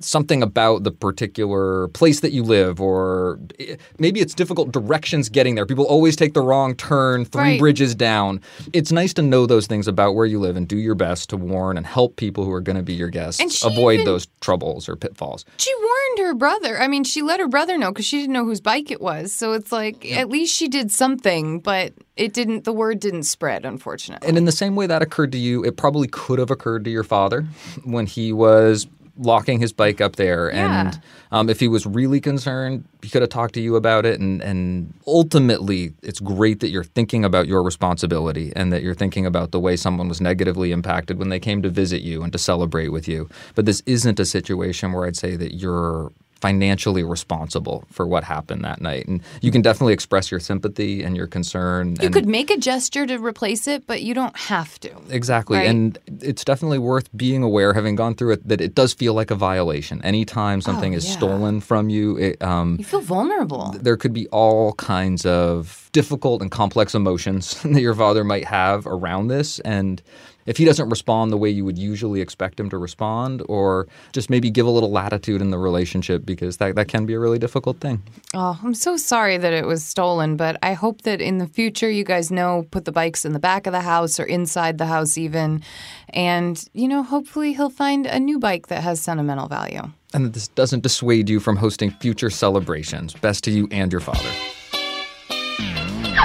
something 0.00 0.42
about 0.42 0.84
the 0.84 0.90
particular 0.90 1.88
place 1.88 2.20
that 2.20 2.32
you 2.32 2.42
live 2.42 2.80
or 2.80 3.38
eh, 3.58 3.76
maybe 3.98 4.20
it's 4.20 4.34
difficult 4.34 4.72
directions 4.72 5.28
getting 5.28 5.54
there 5.54 5.66
people 5.66 5.84
always 5.84 6.16
take 6.16 6.34
the 6.34 6.40
wrong 6.40 6.74
turn 6.74 7.24
three 7.24 7.42
Right. 7.44 7.58
bridges 7.60 7.94
down 7.94 8.40
it's 8.72 8.92
nice 8.92 9.12
to 9.14 9.22
know 9.22 9.46
those 9.46 9.66
things 9.66 9.86
about 9.88 10.14
where 10.14 10.26
you 10.26 10.38
live 10.40 10.56
and 10.56 10.66
do 10.68 10.76
your 10.78 10.94
best 10.94 11.30
to 11.30 11.36
warn 11.36 11.76
and 11.76 11.86
help 11.86 12.16
people 12.16 12.44
who 12.44 12.52
are 12.52 12.60
going 12.60 12.76
to 12.76 12.82
be 12.82 12.94
your 12.94 13.08
guests 13.08 13.40
And 13.40 13.50
avoid 13.72 13.94
even- 13.94 14.06
those 14.06 14.26
troubles 14.40 14.88
or 14.88 14.96
pitfalls 14.96 15.44
She 15.58 15.72
warned 15.78 16.28
her 16.28 16.34
brother. 16.34 16.80
I 16.80 16.86
mean, 16.88 17.02
she 17.04 17.22
let 17.22 17.40
her 17.40 17.48
brother 17.48 17.76
know 17.78 17.90
because 17.90 18.04
she 18.06 18.18
didn't 18.18 18.32
know 18.34 18.44
whose 18.44 18.60
bike 18.60 18.90
it 18.90 19.00
was. 19.00 19.32
So 19.32 19.52
it's 19.52 19.72
like 19.72 20.10
at 20.12 20.28
least 20.28 20.54
she 20.54 20.68
did 20.68 20.90
something, 20.92 21.58
but 21.60 21.92
it 22.16 22.32
didn't. 22.32 22.64
The 22.64 22.72
word 22.72 23.00
didn't 23.00 23.24
spread, 23.24 23.64
unfortunately. 23.64 24.28
And 24.28 24.36
in 24.38 24.44
the 24.44 24.52
same 24.52 24.76
way 24.76 24.86
that 24.86 25.02
occurred 25.02 25.32
to 25.32 25.38
you, 25.38 25.64
it 25.64 25.76
probably 25.76 26.06
could 26.06 26.38
have 26.38 26.50
occurred 26.50 26.84
to 26.84 26.90
your 26.90 27.02
father 27.02 27.42
when 27.84 28.06
he 28.06 28.32
was 28.32 28.86
locking 29.16 29.60
his 29.60 29.72
bike 29.72 30.00
up 30.00 30.16
there. 30.16 30.50
Yeah. 30.50 30.80
And 30.80 31.00
um, 31.30 31.48
if 31.48 31.60
he 31.60 31.68
was 31.68 31.86
really 31.86 32.20
concerned, 32.20 32.84
he 33.02 33.08
could 33.08 33.22
have 33.22 33.30
talked 33.30 33.54
to 33.54 33.60
you 33.60 33.76
about 33.76 34.06
it. 34.06 34.20
And, 34.20 34.42
and 34.42 34.92
ultimately, 35.06 35.92
it's 36.02 36.20
great 36.20 36.60
that 36.60 36.70
you're 36.70 36.84
thinking 36.84 37.24
about 37.24 37.46
your 37.46 37.62
responsibility 37.62 38.52
and 38.56 38.72
that 38.72 38.82
you're 38.82 38.94
thinking 38.94 39.26
about 39.26 39.50
the 39.50 39.60
way 39.60 39.76
someone 39.76 40.08
was 40.08 40.20
negatively 40.20 40.72
impacted 40.72 41.18
when 41.18 41.28
they 41.28 41.40
came 41.40 41.62
to 41.62 41.68
visit 41.68 42.02
you 42.02 42.22
and 42.22 42.32
to 42.32 42.38
celebrate 42.38 42.88
with 42.88 43.06
you. 43.08 43.28
But 43.54 43.66
this 43.66 43.82
isn't 43.86 44.18
a 44.18 44.24
situation 44.24 44.92
where 44.92 45.06
I'd 45.06 45.16
say 45.16 45.36
that 45.36 45.54
you're 45.54 46.12
financially 46.40 47.02
responsible 47.02 47.84
for 47.90 48.06
what 48.06 48.22
happened 48.24 48.64
that 48.64 48.80
night. 48.80 49.06
And 49.06 49.22
you 49.40 49.50
can 49.50 49.62
definitely 49.62 49.94
express 49.94 50.30
your 50.30 50.40
sympathy 50.40 51.02
and 51.02 51.16
your 51.16 51.26
concern. 51.26 51.96
you 52.02 52.10
could 52.10 52.26
make 52.26 52.50
a 52.50 52.58
gesture 52.58 53.06
to 53.06 53.16
replace 53.16 53.66
it, 53.66 53.86
but 53.86 54.02
you 54.02 54.12
don't 54.14 54.36
have 54.36 54.78
to. 54.80 54.90
Exactly. 55.08 55.58
Right. 55.58 55.68
And 55.68 55.98
it's 56.20 56.44
definitely 56.44 56.78
worth 56.78 57.08
being 57.16 57.42
aware, 57.42 57.72
having 57.72 57.94
gone 57.96 58.14
through 58.14 58.32
it, 58.32 58.48
that 58.48 58.60
it 58.60 58.74
does 58.74 58.92
feel 58.92 59.14
like 59.14 59.30
a 59.30 59.34
violation. 59.34 60.02
Anytime 60.04 60.60
something 60.60 60.92
is 60.92 61.04
Oh, 61.04 61.08
yeah. 61.08 61.16
stolen 61.16 61.60
from 61.60 61.88
you, 61.88 62.16
it, 62.18 62.42
um, 62.42 62.76
You 62.78 62.84
feel 62.84 63.00
vulnerable. 63.00 63.74
there 63.80 63.96
could 63.96 64.12
be 64.12 64.26
all 64.28 64.74
kinds 64.74 65.24
of 65.24 65.88
difficult 65.92 66.42
and 66.42 66.50
complex 66.50 66.94
emotions 66.94 67.54
that 67.62 67.80
your 67.80 67.94
father 67.94 68.24
might 68.24 68.44
have 68.44 68.86
around 68.86 69.28
this. 69.28 69.60
And 69.60 70.02
if 70.46 70.56
he 70.56 70.64
doesn't 70.64 70.88
respond 70.88 71.32
the 71.32 71.36
way 71.36 71.50
you 71.50 71.64
would 71.64 71.78
usually 71.78 72.20
expect 72.20 72.58
him 72.58 72.70
to 72.70 72.78
respond, 72.78 73.42
or 73.48 73.86
just 74.12 74.30
maybe 74.30 74.50
give 74.50 74.66
a 74.66 74.70
little 74.70 74.90
latitude 74.90 75.40
in 75.40 75.50
the 75.50 75.58
relationship, 75.58 76.24
because 76.24 76.58
that, 76.58 76.74
that 76.74 76.88
can 76.88 77.06
be 77.06 77.14
a 77.14 77.18
really 77.18 77.38
difficult 77.38 77.80
thing. 77.80 78.02
Oh, 78.34 78.58
I'm 78.62 78.74
so 78.74 78.96
sorry 78.96 79.36
that 79.38 79.52
it 79.52 79.66
was 79.66 79.84
stolen, 79.84 80.36
but 80.36 80.56
I 80.62 80.72
hope 80.74 81.02
that 81.02 81.20
in 81.20 81.38
the 81.38 81.46
future 81.46 81.90
you 81.90 82.04
guys 82.04 82.30
know 82.30 82.66
put 82.70 82.84
the 82.84 82.92
bikes 82.92 83.24
in 83.24 83.32
the 83.32 83.38
back 83.38 83.66
of 83.66 83.72
the 83.72 83.80
house 83.80 84.20
or 84.20 84.24
inside 84.24 84.78
the 84.78 84.86
house 84.86 85.16
even. 85.18 85.62
And, 86.10 86.62
you 86.72 86.88
know, 86.88 87.02
hopefully 87.02 87.52
he'll 87.54 87.70
find 87.70 88.06
a 88.06 88.20
new 88.20 88.38
bike 88.38 88.68
that 88.68 88.82
has 88.82 89.00
sentimental 89.00 89.48
value. 89.48 89.82
And 90.12 90.24
that 90.26 90.32
this 90.32 90.48
doesn't 90.48 90.82
dissuade 90.82 91.28
you 91.28 91.40
from 91.40 91.56
hosting 91.56 91.90
future 91.90 92.30
celebrations. 92.30 93.14
Best 93.14 93.42
to 93.44 93.50
you 93.50 93.66
and 93.70 93.90
your 93.90 94.00
father. 94.00 94.30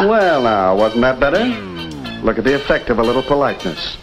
Well, 0.02 0.44
now, 0.44 0.76
wasn't 0.78 1.02
that 1.02 1.20
better? 1.20 1.44
Look 2.24 2.38
at 2.38 2.44
the 2.44 2.54
effect 2.56 2.90
of 2.90 3.00
a 3.00 3.04
little 3.04 3.24
politeness. 3.24 3.98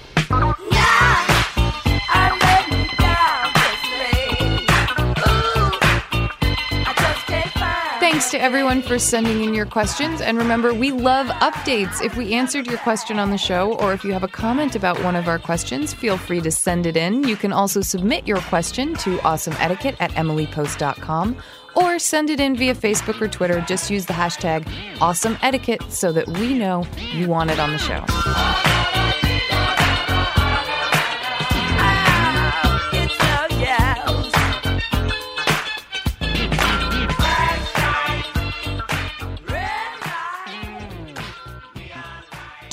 Thanks 8.27 8.31
to 8.31 8.41
everyone 8.41 8.83
for 8.83 8.99
sending 8.99 9.45
in 9.45 9.53
your 9.53 9.67
questions. 9.67 10.21
And 10.21 10.39
remember, 10.39 10.73
we 10.73 10.91
love 10.91 11.27
updates. 11.27 12.03
If 12.03 12.17
we 12.17 12.33
answered 12.33 12.67
your 12.67 12.79
question 12.79 13.19
on 13.19 13.31
the 13.31 13.39
show, 13.39 13.75
or 13.75 13.93
if 13.93 14.05
you 14.05 14.12
have 14.12 14.23
a 14.23 14.29
comment 14.29 14.75
about 14.75 15.03
one 15.05 15.15
of 15.17 15.29
our 15.29 15.39
questions, 15.39 15.93
feel 15.93 16.17
free 16.17 16.41
to 16.41 16.51
send 16.51 16.87
it 16.87 16.97
in. 16.97 17.25
You 17.25 17.37
can 17.37 17.53
also 17.53 17.83
submit 17.83 18.27
your 18.27 18.41
question 18.43 18.95
to 18.95 19.19
awesomeetiquette 19.19 19.97
at 20.01 20.12
emilypost.com 20.12 21.37
or 21.77 21.99
send 21.99 22.31
it 22.31 22.41
in 22.41 22.57
via 22.57 22.75
Facebook 22.75 23.21
or 23.21 23.29
Twitter. 23.29 23.61
Just 23.69 23.91
use 23.91 24.07
the 24.07 24.15
hashtag 24.15 24.65
awesomeetiquette 24.97 25.91
so 25.91 26.11
that 26.12 26.27
we 26.27 26.55
know 26.59 26.87
you 27.12 27.29
want 27.29 27.51
it 27.51 27.59
on 27.59 27.71
the 27.71 27.79
show. 27.79 28.03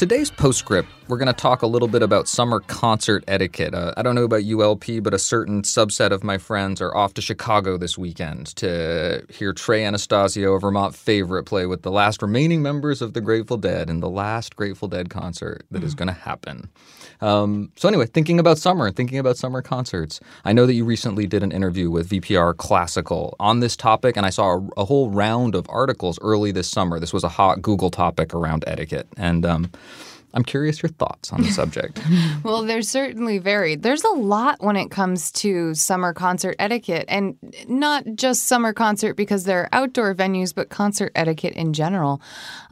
Today's 0.04 0.30
postscript 0.30 0.90
we're 1.08 1.18
going 1.18 1.28
to 1.28 1.34
talk 1.34 1.62
a 1.62 1.68
little 1.68 1.88
bit 1.88 2.02
about 2.02 2.28
summer 2.28 2.60
concert 2.62 3.24
etiquette. 3.28 3.74
Uh, 3.74 3.94
I 3.98 4.02
don't 4.02 4.16
know 4.16 4.24
about 4.24 4.42
ULP, 4.42 5.04
but 5.04 5.14
a 5.14 5.20
certain 5.20 5.62
subset 5.62 6.12
of 6.12 6.24
my 6.24 6.38
friends 6.38 6.82
are 6.82 6.96
off 6.96 7.14
to 7.16 7.22
Chicago 7.22 7.78
this 7.78 7.98
weekend 7.98 8.48
to 8.58 9.26
hear 9.30 9.54
Trey 9.54 9.86
Anastasio, 9.86 10.54
a 10.54 10.60
Vermont 10.60 10.96
favorite, 10.96 11.44
play 11.44 11.66
with 11.66 11.82
the 11.82 11.92
last 11.92 12.22
remaining 12.22 12.62
members 12.62 13.02
of 13.02 13.14
the 13.14 13.22
Grateful 13.22 13.58
Dead 13.58 13.90
in 13.90 14.00
the 14.00 14.10
last 14.10 14.56
Grateful 14.56 14.88
Dead 14.88 15.10
concert 15.10 15.66
that 15.72 15.84
is 15.84 15.94
going 15.94 16.08
to 16.08 16.14
happen. 16.14 16.70
Um, 17.24 17.72
so, 17.78 17.88
anyway, 17.88 18.06
thinking 18.06 18.38
about 18.38 18.58
summer, 18.58 18.88
and 18.88 18.96
thinking 18.96 19.18
about 19.18 19.38
summer 19.38 19.62
concerts. 19.62 20.20
I 20.44 20.52
know 20.52 20.66
that 20.66 20.74
you 20.74 20.84
recently 20.84 21.26
did 21.26 21.42
an 21.42 21.54
interview 21.54 21.90
with 21.90 22.10
VPR 22.10 22.56
Classical 22.58 23.38
on 23.40 23.62
this 23.62 23.78
topic, 23.78 24.18
and 24.18 24.26
I 24.26 24.30
saw 24.30 24.58
a, 24.58 24.82
a 24.82 24.86
whole 24.86 25.10
round 25.10 25.56
of 25.56 25.66
articles 25.70 26.20
early 26.22 26.52
this 26.52 26.70
summer. 26.70 27.00
This 27.00 27.14
was 27.14 27.24
a 27.24 27.30
hot 27.30 27.62
Google 27.62 27.90
topic 27.90 28.34
around 28.34 28.66
etiquette. 28.68 29.08
And 29.16 29.46
um, 29.46 29.72
I'm 30.34 30.44
curious 30.44 30.82
your 30.82 30.90
thoughts 30.90 31.32
on 31.32 31.42
the 31.44 31.52
subject. 31.52 32.02
Well, 32.44 32.64
they're 32.64 32.82
certainly 32.82 33.38
varied. 33.38 33.84
There's 33.84 34.04
a 34.04 34.10
lot 34.10 34.62
when 34.62 34.76
it 34.76 34.90
comes 34.90 35.32
to 35.34 35.74
summer 35.76 36.14
concert 36.14 36.56
etiquette, 36.60 37.06
and 37.08 37.36
not 37.68 38.04
just 38.16 38.46
summer 38.46 38.74
concert 38.74 39.14
because 39.16 39.44
they're 39.44 39.70
outdoor 39.72 40.16
venues, 40.16 40.54
but 40.54 40.70
concert 40.70 41.12
etiquette 41.16 41.54
in 41.54 41.74
general. 41.74 42.22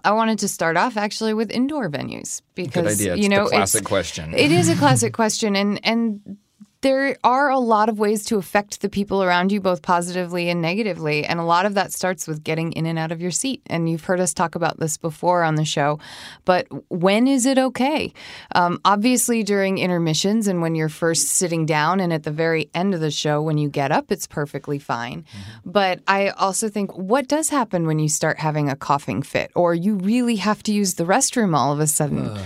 I 0.03 0.11
wanted 0.13 0.39
to 0.39 0.47
start 0.47 0.77
off 0.77 0.97
actually 0.97 1.33
with 1.35 1.51
indoor 1.51 1.89
venues 1.89 2.41
because 2.55 2.97
Good 2.97 3.11
idea. 3.11 3.13
It's 3.13 3.21
you 3.23 3.29
know 3.29 3.45
classic 3.47 3.81
it's- 3.81 3.87
question. 3.87 4.33
It 4.33 4.51
is 4.51 4.67
a 4.69 4.75
classic 4.83 5.13
question, 5.13 5.55
and 5.55 5.79
and 5.85 6.37
there 6.81 7.15
are 7.23 7.49
a 7.49 7.59
lot 7.59 7.89
of 7.89 7.99
ways 7.99 8.25
to 8.25 8.37
affect 8.37 8.81
the 8.81 8.89
people 8.89 9.23
around 9.23 9.51
you, 9.51 9.61
both 9.61 9.81
positively 9.81 10.49
and 10.49 10.61
negatively. 10.61 11.25
And 11.25 11.39
a 11.39 11.43
lot 11.43 11.65
of 11.65 11.75
that 11.75 11.93
starts 11.93 12.27
with 12.27 12.43
getting 12.43 12.71
in 12.73 12.85
and 12.87 12.97
out 12.97 13.11
of 13.11 13.21
your 13.21 13.31
seat. 13.31 13.61
And 13.67 13.89
you've 13.89 14.03
heard 14.03 14.19
us 14.19 14.33
talk 14.33 14.55
about 14.55 14.79
this 14.79 14.97
before 14.97 15.43
on 15.43 15.55
the 15.55 15.65
show. 15.65 15.99
But 16.43 16.67
when 16.89 17.27
is 17.27 17.45
it 17.45 17.59
okay? 17.59 18.13
Um, 18.55 18.79
obviously, 18.83 19.43
during 19.43 19.77
intermissions 19.77 20.47
and 20.47 20.61
when 20.61 20.73
you're 20.73 20.89
first 20.89 21.27
sitting 21.29 21.65
down, 21.65 21.99
and 21.99 22.11
at 22.11 22.23
the 22.23 22.31
very 22.31 22.69
end 22.73 22.93
of 22.93 22.99
the 22.99 23.11
show, 23.11 23.41
when 23.41 23.57
you 23.57 23.69
get 23.69 23.91
up, 23.91 24.11
it's 24.11 24.25
perfectly 24.25 24.79
fine. 24.79 25.23
But 25.65 26.01
I 26.07 26.29
also 26.29 26.67
think 26.67 26.97
what 26.97 27.27
does 27.27 27.49
happen 27.49 27.85
when 27.85 27.99
you 27.99 28.09
start 28.09 28.39
having 28.39 28.69
a 28.69 28.75
coughing 28.75 29.21
fit 29.21 29.51
or 29.55 29.75
you 29.75 29.95
really 29.95 30.37
have 30.37 30.63
to 30.63 30.73
use 30.73 30.95
the 30.95 31.03
restroom 31.03 31.55
all 31.55 31.71
of 31.71 31.79
a 31.79 31.87
sudden? 31.87 32.39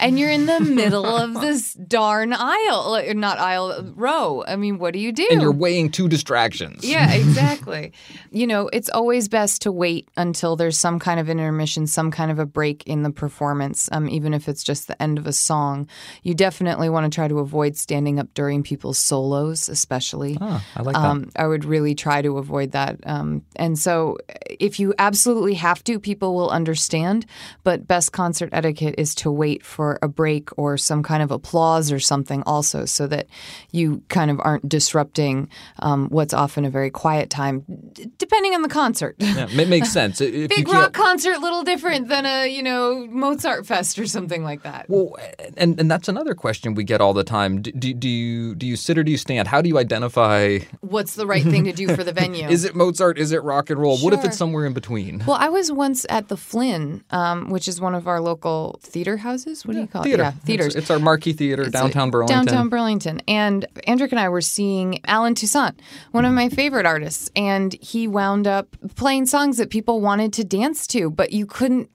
And 0.00 0.18
you're 0.18 0.30
in 0.30 0.46
the 0.46 0.60
middle 0.80 1.06
of 1.06 1.34
this 1.40 1.74
darn 1.74 2.32
aisle, 2.32 3.02
not 3.14 3.38
aisle, 3.38 3.92
row. 3.94 4.44
I 4.46 4.56
mean, 4.56 4.78
what 4.78 4.92
do 4.92 4.98
you 4.98 5.12
do? 5.12 5.26
and 5.30 5.40
you're 5.40 5.52
weighing 5.52 5.90
two 5.90 6.08
distractions. 6.08 6.84
Yeah, 6.84 7.12
exactly. 7.12 7.92
you 8.30 8.46
know, 8.46 8.68
it's 8.72 8.88
always 8.88 9.28
best 9.28 9.62
to 9.62 9.72
wait 9.72 10.08
until 10.16 10.56
there's 10.56 10.78
some 10.78 10.98
kind 10.98 11.20
of 11.20 11.28
intermission, 11.28 11.86
some 11.86 12.10
kind 12.10 12.30
of 12.30 12.38
a 12.38 12.46
break 12.46 12.82
in 12.86 13.02
the 13.02 13.10
performance, 13.10 13.88
um, 13.92 14.08
even 14.08 14.34
if 14.34 14.48
it's 14.48 14.62
just 14.62 14.88
the 14.88 15.00
end 15.00 15.18
of 15.18 15.26
a 15.26 15.32
song. 15.32 15.88
You 16.22 16.34
definitely 16.34 16.88
want 16.88 17.10
to 17.10 17.14
try 17.14 17.28
to 17.28 17.38
avoid 17.38 17.76
standing 17.76 18.18
up 18.18 18.32
during 18.34 18.62
people's 18.62 18.98
solos, 18.98 19.68
especially. 19.68 20.36
Ah, 20.40 20.64
I 20.76 20.82
like 20.82 20.94
that. 20.94 21.04
Um, 21.04 21.30
I 21.36 21.46
would 21.46 21.64
really 21.64 21.94
try 21.94 22.22
to 22.22 22.38
avoid 22.38 22.72
that. 22.72 22.98
Um, 23.04 23.42
and 23.56 23.78
so, 23.78 24.16
if 24.48 24.80
you 24.80 24.94
absolutely 24.98 25.54
have 25.54 25.82
to, 25.84 25.98
people 25.98 26.34
will 26.34 26.50
understand. 26.50 27.26
But 27.64 27.86
best 27.86 28.12
concert 28.12 28.50
etiquette 28.52 28.94
is 28.98 29.14
to 29.16 29.30
wait 29.30 29.64
for 29.64 29.89
a 30.02 30.08
break 30.08 30.50
or 30.58 30.76
some 30.76 31.02
kind 31.02 31.22
of 31.22 31.30
applause 31.30 31.90
or 31.92 32.00
something, 32.00 32.42
also, 32.44 32.84
so 32.84 33.06
that 33.06 33.26
you 33.70 34.02
kind 34.08 34.30
of 34.30 34.40
aren't 34.40 34.68
disrupting 34.68 35.48
um, 35.80 36.08
what's 36.08 36.34
often 36.34 36.64
a 36.64 36.70
very 36.70 36.90
quiet 36.90 37.30
time, 37.30 37.64
d- 37.92 38.10
depending 38.18 38.54
on 38.54 38.62
the 38.62 38.68
concert. 38.68 39.16
Yeah, 39.18 39.46
it 39.50 39.68
makes 39.68 39.92
sense. 39.92 40.20
If 40.20 40.50
Big 40.50 40.68
rock 40.68 40.92
concert, 40.92 41.40
little 41.40 41.62
different 41.62 42.08
than 42.08 42.26
a 42.26 42.46
you 42.46 42.62
know 42.62 43.06
Mozart 43.08 43.66
fest 43.66 43.98
or 43.98 44.06
something 44.06 44.44
like 44.44 44.62
that. 44.62 44.86
Well, 44.88 45.16
and 45.56 45.78
and 45.80 45.90
that's 45.90 46.08
another 46.08 46.34
question 46.34 46.74
we 46.74 46.84
get 46.84 47.00
all 47.00 47.12
the 47.12 47.24
time. 47.24 47.62
Do, 47.62 47.72
do, 47.72 47.94
do 47.94 48.08
you 48.08 48.54
do 48.54 48.66
you 48.66 48.76
sit 48.76 48.98
or 48.98 49.02
do 49.02 49.10
you 49.10 49.18
stand? 49.18 49.48
How 49.48 49.62
do 49.62 49.68
you 49.68 49.78
identify? 49.78 50.58
What's 50.80 51.14
the 51.14 51.26
right 51.26 51.42
thing 51.42 51.64
to 51.64 51.72
do 51.72 51.94
for 51.94 52.04
the 52.04 52.12
venue? 52.20 52.48
Is 52.48 52.64
it 52.64 52.74
Mozart? 52.74 53.18
Is 53.18 53.32
it 53.32 53.42
rock 53.42 53.70
and 53.70 53.80
roll? 53.80 53.98
What 53.98 54.12
if 54.12 54.24
it's 54.24 54.36
somewhere 54.36 54.66
in 54.66 54.72
between? 54.72 55.24
Well, 55.26 55.36
I 55.38 55.48
was 55.48 55.70
once 55.72 56.06
at 56.08 56.28
the 56.28 56.36
Flynn, 56.36 57.04
um, 57.10 57.50
which 57.50 57.68
is 57.68 57.80
one 57.80 57.94
of 57.94 58.06
our 58.06 58.20
local 58.20 58.78
theater 58.82 59.18
houses. 59.18 59.66
What 59.66 59.74
do 59.74 59.79
you 59.80 59.86
call 59.88 60.02
Theater. 60.02 60.22
it? 60.22 60.26
Yeah, 60.26 60.30
theaters. 60.32 60.66
It's, 60.68 60.76
it's 60.76 60.90
our 60.90 60.98
marquee 60.98 61.32
theater, 61.32 61.62
It's 61.62 61.72
downtown 61.72 62.10
Burlington. 62.10 62.44
Downtown 62.46 62.68
Burlington. 62.68 63.22
And 63.28 63.66
Andrick 63.86 64.10
and 64.10 64.20
I 64.20 64.28
were 64.28 64.40
seeing 64.40 65.00
Allen 65.06 65.34
Toussaint, 65.34 65.80
one 66.12 66.24
of 66.24 66.32
my 66.32 66.48
favorite 66.48 66.86
artists. 66.86 67.30
And 67.34 67.72
he 67.80 68.06
wound 68.08 68.46
up 68.46 68.76
playing 68.96 69.26
songs 69.26 69.56
that 69.58 69.70
people 69.70 70.00
wanted 70.00 70.32
to 70.34 70.44
dance 70.44 70.86
to, 70.88 71.10
but 71.10 71.32
you 71.32 71.46
couldn't 71.46 71.90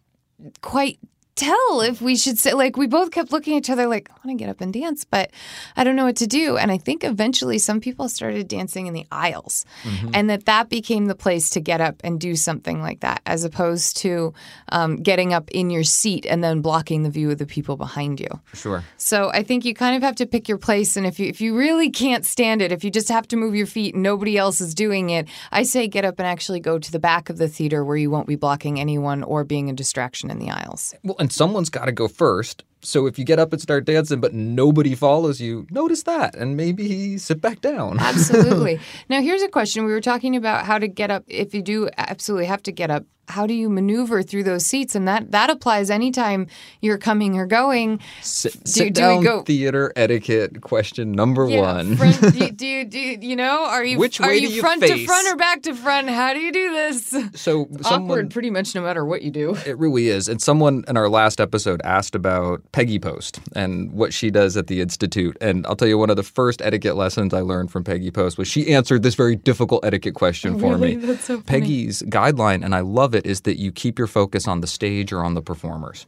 quite 0.61 0.99
tell 1.35 1.81
if 1.81 2.01
we 2.01 2.15
should 2.15 2.39
say 2.39 2.53
like 2.53 2.77
we 2.77 2.87
both 2.87 3.11
kept 3.11 3.31
looking 3.31 3.55
at 3.55 3.57
each 3.57 3.69
other 3.69 3.87
like 3.87 4.09
I 4.09 4.13
want 4.25 4.39
to 4.39 4.41
get 4.43 4.49
up 4.49 4.61
and 4.61 4.71
dance 4.73 5.03
but 5.03 5.31
I 5.75 5.83
don't 5.83 5.97
know 5.97 6.05
what 6.05 6.15
to 6.17 6.27
do 6.27 6.55
and 6.55 6.71
I 6.71 6.77
think 6.77 7.03
eventually 7.03 7.59
some 7.59 7.81
people 7.81 8.07
started 8.07 8.47
dancing 8.47 8.87
in 8.87 8.93
the 8.93 9.05
aisles 9.11 9.65
and 10.13 10.29
that 10.29 10.45
that 10.45 10.69
became 10.69 11.07
the 11.07 11.15
place 11.15 11.49
to 11.51 11.59
get 11.59 11.81
up 11.81 11.97
and 12.05 12.21
do 12.21 12.35
something 12.37 12.81
like 12.81 13.01
that 13.01 13.21
as 13.25 13.43
opposed 13.43 13.97
to 13.97 14.33
um, 14.69 14.95
getting 14.95 15.33
up 15.33 15.51
in 15.51 15.69
your 15.69 15.83
seat 15.83 16.25
and 16.25 16.41
then 16.41 16.61
blocking 16.61 17.03
the 17.03 17.09
view 17.09 17.29
of 17.31 17.37
the 17.37 17.45
people 17.45 17.75
behind 17.75 18.19
you 18.21 18.29
Sure. 18.53 18.83
so 18.95 19.29
I 19.33 19.43
think 19.43 19.65
you 19.65 19.73
kind 19.73 19.97
of 19.97 20.03
have 20.03 20.15
to 20.15 20.25
pick 20.25 20.47
your 20.47 20.57
place, 20.57 20.95
and 20.95 21.05
if 21.05 21.19
you 21.19 21.27
if 21.27 21.41
you 21.41 21.57
really 21.57 21.89
can't 21.89 22.25
stand 22.25 22.61
it, 22.61 22.71
if 22.71 22.83
you 22.83 22.89
just 22.91 23.09
have 23.09 23.27
to 23.29 23.35
move 23.35 23.55
your 23.55 23.67
feet 23.67 23.93
and 23.93 24.03
nobody 24.03 24.37
else 24.37 24.61
is 24.61 24.73
doing 24.73 25.09
it, 25.09 25.27
I 25.51 25.63
say 25.63 25.87
get 25.87 26.05
up 26.05 26.17
and 26.19 26.27
actually 26.27 26.59
go 26.61 26.79
to 26.79 26.91
the 26.91 26.99
back 26.99 27.29
of 27.29 27.37
the 27.37 27.47
theater 27.49 27.83
where 27.83 27.97
you 27.97 28.09
won't 28.09 28.27
be 28.27 28.35
blocking 28.35 28.79
anyone 28.79 29.21
or 29.23 29.43
being 29.43 29.69
a 29.69 29.73
distraction 29.73 30.31
in 30.31 30.39
the 30.39 30.49
aisles. 30.49 30.93
Well, 31.03 31.17
and 31.25 31.33
someone's 31.33 31.71
got 31.71 31.85
to 31.85 31.91
go 31.91 32.07
first. 32.07 32.63
So 32.81 33.07
if 33.07 33.17
you 33.17 33.25
get 33.25 33.39
up 33.39 33.51
and 33.51 33.59
start 33.59 33.83
dancing, 33.85 34.21
but 34.21 34.35
nobody 34.35 34.93
follows 34.93 35.41
you, 35.41 35.65
notice 35.71 36.03
that 36.03 36.35
and 36.35 36.55
maybe 36.55 37.17
sit 37.17 37.41
back 37.41 37.61
down. 37.61 37.97
Absolutely. 37.99 38.79
now 39.09 39.21
here's 39.21 39.41
a 39.41 39.47
question: 39.47 39.85
We 39.85 39.91
were 39.91 40.01
talking 40.01 40.35
about 40.35 40.67
how 40.67 40.77
to 40.77 40.87
get 40.87 41.09
up 41.09 41.23
if 41.25 41.55
you 41.55 41.63
do 41.63 41.89
absolutely 41.97 42.45
have 42.45 42.61
to 42.61 42.71
get 42.71 42.91
up. 42.91 43.05
How 43.27 43.47
do 43.47 43.53
you 43.53 43.69
maneuver 43.69 44.21
through 44.23 44.43
those 44.43 44.65
seats? 44.65 44.95
And 44.95 45.07
that 45.07 45.31
that 45.31 45.49
applies 45.49 45.89
anytime 45.89 46.47
you're 46.81 46.97
coming 46.97 47.37
or 47.37 47.45
going. 47.45 47.99
Sit, 48.21 48.53
do- 48.53 48.59
sit 48.65 48.79
do 48.79 48.83
we 48.85 48.89
down 48.91 49.23
go- 49.23 49.41
theater 49.41 49.91
etiquette 49.95 50.61
question 50.61 51.11
number 51.11 51.47
Yeah, 51.49 51.61
one. 51.61 51.95
front, 51.97 52.21
do, 52.21 52.27
you, 52.45 52.51
do, 52.51 52.67
you, 52.67 53.17
do 53.17 53.27
you, 53.27 53.35
know? 53.35 53.65
Are 53.65 53.83
you 53.83 53.97
Which 53.97 54.21
are 54.21 54.33
you 54.33 54.49
you 54.49 54.61
front 54.61 54.83
to 54.83 55.05
front 55.05 55.27
or 55.27 55.35
back 55.35 55.63
to 55.63 55.73
front? 55.73 56.09
How 56.09 56.33
do 56.33 56.39
you 56.39 56.51
do 56.51 56.71
this? 56.71 57.09
so 57.33 57.67
someone 57.81 58.09
Awkward, 58.11 58.31
pretty 58.31 58.49
much 58.51 58.75
no 58.75 58.81
matter 58.81 59.03
what 59.05 59.21
you 59.23 59.31
do. 59.31 59.55
It 59.65 59.77
really 59.77 60.09
is. 60.09 60.29
And 60.29 60.41
someone 60.41 60.83
in 60.87 60.95
our 60.97 61.09
last 61.09 61.41
episode 61.41 61.81
asked 61.83 62.13
about 62.15 62.61
Peggy 62.73 62.99
Post 62.99 63.39
and 63.55 63.91
what 63.91 64.13
she 64.13 64.29
does 64.29 64.55
at 64.55 64.67
the 64.67 64.81
Institute. 64.81 65.35
And 65.41 65.65
I'll 65.65 65.75
tell 65.75 65.87
you, 65.87 65.97
one 65.97 66.09
of 66.11 66.15
the 66.15 66.23
first 66.23 66.61
etiquette 66.61 66.95
lessons 66.95 67.33
I 67.33 67.41
learned 67.41 67.71
from 67.71 67.83
Peggy 67.83 68.11
Post 68.11 68.37
was 68.37 68.47
she 68.47 68.71
answered 68.73 69.01
this 69.01 69.15
very 69.15 69.35
difficult 69.35 69.83
etiquette 69.83 70.13
question 70.13 70.59
for 70.59 70.73
Really? 70.75 70.95
me. 70.97 71.05
That's 71.05 71.23
so. 71.25 71.41
Peggy's 71.41 72.01
guideline, 72.03 72.63
and 72.63 72.75
I 72.75 72.81
love 72.81 73.14
it, 73.15 73.25
is 73.25 73.41
that 73.41 73.59
you 73.59 73.71
keep 73.71 73.97
your 73.97 74.07
focus 74.07 74.47
on 74.47 74.61
the 74.61 74.67
stage 74.67 75.11
or 75.11 75.23
on 75.23 75.33
the 75.33 75.41
performers. 75.41 76.05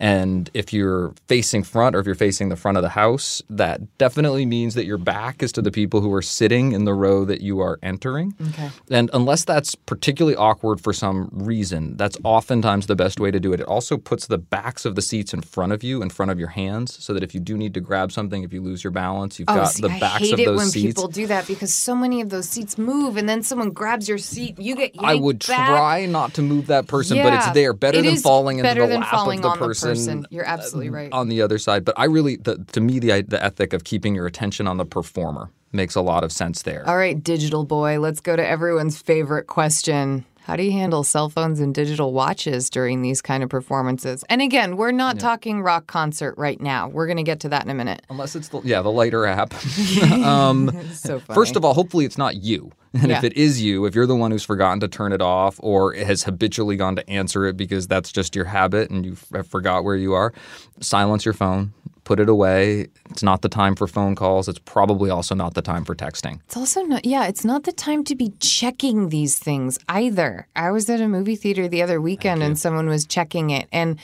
And 0.00 0.48
if 0.54 0.72
you're 0.72 1.12
facing 1.28 1.62
front 1.62 1.94
or 1.94 2.00
if 2.00 2.06
you're 2.06 2.14
facing 2.14 2.48
the 2.48 2.56
front 2.56 2.78
of 2.78 2.82
the 2.82 2.88
house, 2.88 3.42
that 3.50 3.98
definitely 3.98 4.46
means 4.46 4.74
that 4.74 4.86
your 4.86 4.96
back 4.96 5.42
is 5.42 5.52
to 5.52 5.62
the 5.62 5.70
people 5.70 6.00
who 6.00 6.10
are 6.14 6.22
sitting 6.22 6.72
in 6.72 6.86
the 6.86 6.94
row 6.94 7.26
that 7.26 7.42
you 7.42 7.60
are 7.60 7.78
entering. 7.82 8.34
Okay. 8.48 8.70
And 8.90 9.10
unless 9.12 9.44
that's 9.44 9.74
particularly 9.74 10.36
awkward 10.36 10.80
for 10.80 10.94
some 10.94 11.28
reason, 11.32 11.98
that's 11.98 12.16
oftentimes 12.24 12.86
the 12.86 12.96
best 12.96 13.20
way 13.20 13.30
to 13.30 13.38
do 13.38 13.52
it. 13.52 13.60
It 13.60 13.66
also 13.66 13.98
puts 13.98 14.26
the 14.26 14.38
backs 14.38 14.86
of 14.86 14.94
the 14.94 15.02
seats 15.02 15.34
in 15.34 15.42
front 15.42 15.72
of 15.72 15.84
you, 15.84 16.00
in 16.00 16.08
front 16.08 16.30
of 16.30 16.38
your 16.38 16.48
hands, 16.48 17.02
so 17.04 17.12
that 17.12 17.22
if 17.22 17.34
you 17.34 17.40
do 17.40 17.58
need 17.58 17.74
to 17.74 17.80
grab 17.80 18.10
something, 18.10 18.42
if 18.42 18.54
you 18.54 18.62
lose 18.62 18.82
your 18.82 18.92
balance, 18.92 19.38
you've 19.38 19.50
Oh, 19.50 19.54
got 19.56 19.66
see, 19.72 19.82
the 19.82 19.88
backs 19.88 20.02
I 20.14 20.18
hate 20.20 20.32
of 20.32 20.40
it 20.40 20.44
those 20.46 20.56
when 20.56 20.66
seats. 20.68 20.86
people 20.86 21.08
do 21.08 21.26
that 21.26 21.46
because 21.46 21.74
so 21.74 21.94
many 21.94 22.22
of 22.22 22.30
those 22.30 22.48
seats 22.48 22.78
move, 22.78 23.18
and 23.18 23.28
then 23.28 23.42
someone 23.42 23.68
grabs 23.70 24.08
your 24.08 24.16
seat. 24.18 24.58
You 24.58 24.76
get 24.76 24.92
I 24.98 25.14
would 25.14 25.40
back. 25.46 25.68
try 25.68 26.06
not 26.06 26.32
to 26.34 26.42
move 26.42 26.68
that 26.68 26.86
person, 26.86 27.18
but 27.22 27.34
it's 27.34 27.50
there. 27.50 27.74
Better 27.74 27.98
It 27.98 28.02
than 28.04 28.16
falling 28.16 28.58
into 28.60 28.68
better 28.68 28.82
the 28.82 28.86
than 28.88 29.00
lap 29.00 29.10
falling 29.10 29.44
of 29.44 29.52
the 29.58 29.58
person, 29.58 29.89
person. 29.90 30.26
You're 30.30 30.46
uh, 30.46 30.52
absolutely 30.52 30.90
right. 30.90 31.12
on 31.12 31.28
the 31.28 31.42
other 31.42 31.58
side. 31.58 31.84
But 31.84 31.94
I 31.98 32.04
really, 32.04 32.36
the, 32.36 32.64
to 32.72 32.80
me, 32.80 32.98
the 32.98 33.22
the 33.22 33.42
ethic 33.42 33.72
of 33.72 33.84
keeping 33.84 34.14
your 34.14 34.26
attention 34.26 34.66
on 34.66 34.76
the 34.76 34.84
performer 34.86 35.50
makes 35.72 35.94
a 35.94 36.00
lot 36.00 36.24
of 36.24 36.32
sense 36.32 36.62
there. 36.62 36.86
All 36.88 36.96
right, 36.96 37.22
digital 37.22 37.64
boy, 37.64 38.00
let's 38.00 38.20
go 38.20 38.36
to 38.36 38.46
everyone's 38.46 39.00
favorite 39.00 39.46
question. 39.46 40.24
How 40.50 40.56
do 40.56 40.64
you 40.64 40.72
handle 40.72 41.04
cell 41.04 41.28
phones 41.28 41.60
and 41.60 41.72
digital 41.72 42.12
watches 42.12 42.70
during 42.70 43.02
these 43.02 43.22
kind 43.22 43.44
of 43.44 43.48
performances? 43.48 44.24
And 44.28 44.42
again, 44.42 44.76
we're 44.76 44.90
not 44.90 45.20
talking 45.20 45.62
rock 45.62 45.86
concert 45.86 46.34
right 46.36 46.60
now. 46.60 46.88
We're 46.88 47.06
going 47.06 47.18
to 47.18 47.22
get 47.22 47.38
to 47.40 47.48
that 47.50 47.62
in 47.62 47.70
a 47.70 47.74
minute. 47.74 48.04
Unless 48.10 48.34
it's 48.34 48.48
the 48.48 48.60
yeah 48.62 48.82
the 48.82 48.90
lighter 48.90 49.26
app. 49.26 49.54
um, 50.02 50.68
So 50.92 51.20
funny. 51.20 51.36
First 51.36 51.54
of 51.54 51.64
all, 51.64 51.72
hopefully 51.72 52.04
it's 52.04 52.18
not 52.18 52.42
you. 52.42 52.72
And 52.92 53.12
if 53.12 53.22
it 53.22 53.34
is 53.34 53.62
you, 53.62 53.86
if 53.86 53.94
you're 53.94 54.06
the 54.06 54.16
one 54.16 54.32
who's 54.32 54.42
forgotten 54.42 54.80
to 54.80 54.88
turn 54.88 55.12
it 55.12 55.22
off 55.22 55.60
or 55.62 55.94
has 55.94 56.24
habitually 56.24 56.74
gone 56.74 56.96
to 56.96 57.08
answer 57.08 57.46
it 57.46 57.56
because 57.56 57.86
that's 57.86 58.10
just 58.10 58.34
your 58.34 58.46
habit 58.46 58.90
and 58.90 59.06
you 59.06 59.14
forgot 59.14 59.84
where 59.84 59.94
you 59.94 60.14
are, 60.14 60.32
silence 60.80 61.24
your 61.24 61.34
phone, 61.34 61.72
put 62.10 62.18
it 62.18 62.28
away. 62.28 62.88
It's 63.10 63.22
not 63.22 63.42
the 63.42 63.48
time 63.48 63.76
for 63.76 63.86
phone 63.86 64.16
calls. 64.16 64.48
It's 64.48 64.58
probably 64.58 65.10
also 65.10 65.32
not 65.32 65.54
the 65.54 65.62
time 65.62 65.84
for 65.84 65.94
texting. 65.94 66.40
It's 66.46 66.56
also 66.56 66.82
not, 66.82 67.04
yeah, 67.04 67.28
it's 67.28 67.44
not 67.44 67.62
the 67.62 67.70
time 67.70 68.02
to 68.02 68.16
be 68.16 68.32
checking 68.40 69.10
these 69.10 69.38
things 69.38 69.78
either. 69.88 70.48
I 70.56 70.72
was 70.72 70.90
at 70.90 71.00
a 71.00 71.06
movie 71.06 71.36
theater 71.36 71.68
the 71.68 71.82
other 71.82 72.00
weekend 72.00 72.42
and 72.42 72.58
someone 72.58 72.88
was 72.88 73.06
checking 73.06 73.50
it, 73.50 73.68
and 73.70 73.96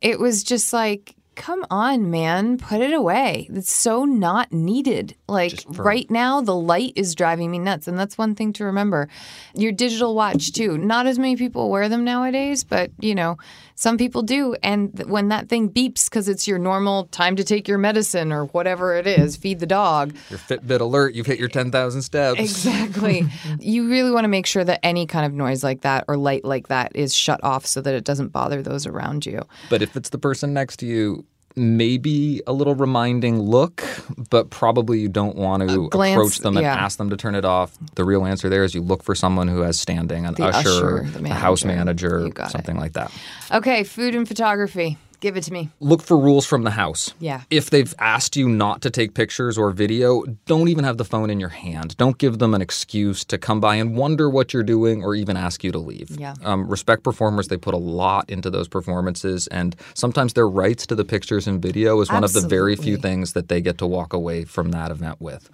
it 0.00 0.18
was 0.18 0.42
just 0.42 0.72
like, 0.72 1.14
come 1.34 1.64
on, 1.70 2.10
man, 2.10 2.58
put 2.58 2.80
it 2.80 2.92
away. 2.92 3.48
It's 3.52 3.74
so 3.74 4.04
not 4.04 4.52
needed. 4.52 5.16
Like 5.28 5.62
for- 5.72 5.82
right 5.82 6.10
now, 6.10 6.40
the 6.40 6.54
light 6.54 6.92
is 6.96 7.14
driving 7.14 7.50
me 7.50 7.58
nuts. 7.58 7.88
And 7.88 7.98
that's 7.98 8.18
one 8.18 8.34
thing 8.34 8.52
to 8.54 8.64
remember. 8.64 9.08
Your 9.54 9.72
digital 9.72 10.14
watch, 10.14 10.52
too. 10.52 10.78
Not 10.78 11.06
as 11.06 11.18
many 11.18 11.36
people 11.36 11.70
wear 11.70 11.88
them 11.88 12.04
nowadays, 12.04 12.64
but 12.64 12.90
you 13.00 13.14
know, 13.14 13.36
some 13.74 13.98
people 13.98 14.22
do. 14.22 14.54
And 14.62 15.04
when 15.08 15.28
that 15.28 15.48
thing 15.48 15.68
beeps 15.70 16.08
because 16.08 16.28
it's 16.28 16.46
your 16.46 16.58
normal 16.58 17.06
time 17.06 17.36
to 17.36 17.44
take 17.44 17.66
your 17.66 17.78
medicine 17.78 18.32
or 18.32 18.46
whatever 18.46 18.94
it 18.94 19.06
is, 19.06 19.36
feed 19.36 19.58
the 19.60 19.66
dog. 19.66 20.14
Your 20.30 20.38
Fitbit 20.38 20.80
alert, 20.80 21.14
you've 21.14 21.26
hit 21.26 21.38
your 21.38 21.48
10,000 21.48 22.02
steps. 22.02 22.38
Exactly. 22.38 23.26
you 23.58 23.88
really 23.88 24.10
want 24.10 24.24
to 24.24 24.28
make 24.28 24.46
sure 24.46 24.64
that 24.64 24.84
any 24.84 25.06
kind 25.06 25.26
of 25.26 25.32
noise 25.32 25.64
like 25.64 25.80
that 25.80 26.04
or 26.08 26.16
light 26.16 26.44
like 26.44 26.68
that 26.68 26.92
is 26.94 27.14
shut 27.14 27.42
off 27.42 27.66
so 27.66 27.80
that 27.80 27.94
it 27.94 28.04
doesn't 28.04 28.28
bother 28.28 28.62
those 28.62 28.86
around 28.86 29.26
you. 29.26 29.42
But 29.70 29.82
if 29.82 29.96
it's 29.96 30.10
the 30.10 30.18
person 30.18 30.52
next 30.52 30.76
to 30.78 30.86
you, 30.86 31.21
maybe 31.56 32.42
a 32.46 32.52
little 32.52 32.74
reminding 32.74 33.40
look, 33.40 33.84
but 34.30 34.50
probably 34.50 35.00
you 35.00 35.08
don't 35.08 35.36
want 35.36 35.68
to 35.68 35.88
glance, 35.88 36.16
approach 36.16 36.38
them 36.38 36.56
and 36.56 36.64
yeah. 36.64 36.74
ask 36.74 36.98
them 36.98 37.10
to 37.10 37.16
turn 37.16 37.34
it 37.34 37.44
off. 37.44 37.76
The 37.94 38.04
real 38.04 38.24
answer 38.24 38.48
there 38.48 38.64
is 38.64 38.74
you 38.74 38.80
look 38.80 39.02
for 39.02 39.14
someone 39.14 39.48
who 39.48 39.60
has 39.60 39.78
standing, 39.78 40.26
an 40.26 40.34
usher, 40.40 41.00
usher, 41.00 41.10
the 41.10 41.24
a 41.24 41.34
house 41.34 41.64
manager. 41.64 42.18
manager, 42.20 42.34
got 42.34 42.48
it. 42.48 42.52
something 42.52 42.76
like 42.76 42.92
that. 42.94 43.12
Okay, 43.50 43.84
food 43.84 44.14
and 44.14 44.26
photography. 44.26 44.98
Give 45.22 45.36
it 45.36 45.44
to 45.44 45.52
me. 45.52 45.70
Look 45.78 46.02
for 46.02 46.18
rules 46.18 46.44
from 46.44 46.64
the 46.64 46.72
house. 46.72 47.14
Yeah. 47.20 47.42
If 47.48 47.70
they've 47.70 47.94
asked 48.00 48.34
you 48.34 48.48
not 48.48 48.82
to 48.82 48.90
take 48.90 49.14
pictures 49.14 49.56
or 49.56 49.70
video, 49.70 50.24
don't 50.46 50.66
even 50.66 50.82
have 50.82 50.96
the 50.96 51.04
phone 51.04 51.30
in 51.30 51.38
your 51.38 51.48
hand. 51.48 51.96
Don't 51.96 52.18
give 52.18 52.40
them 52.40 52.54
an 52.54 52.60
excuse 52.60 53.24
to 53.26 53.38
come 53.38 53.60
by 53.60 53.76
and 53.76 53.96
wonder 53.96 54.28
what 54.28 54.52
you're 54.52 54.64
doing 54.64 55.04
or 55.04 55.14
even 55.14 55.36
ask 55.36 55.62
you 55.62 55.70
to 55.70 55.78
leave. 55.78 56.10
Yeah. 56.18 56.34
Um, 56.42 56.66
respect 56.66 57.04
performers. 57.04 57.46
They 57.46 57.56
put 57.56 57.72
a 57.72 57.76
lot 57.76 58.28
into 58.28 58.50
those 58.50 58.66
performances, 58.66 59.46
and 59.46 59.76
sometimes 59.94 60.32
their 60.32 60.48
rights 60.48 60.88
to 60.88 60.96
the 60.96 61.04
pictures 61.04 61.46
and 61.46 61.62
video 61.62 62.00
is 62.00 62.10
one 62.10 62.24
of 62.24 62.32
the 62.32 62.40
very 62.40 62.74
few 62.74 62.96
things 62.96 63.34
that 63.34 63.46
they 63.46 63.60
get 63.60 63.78
to 63.78 63.86
walk 63.86 64.12
away 64.12 64.44
from 64.44 64.72
that 64.72 64.90
event 64.90 65.20
with. 65.20 65.48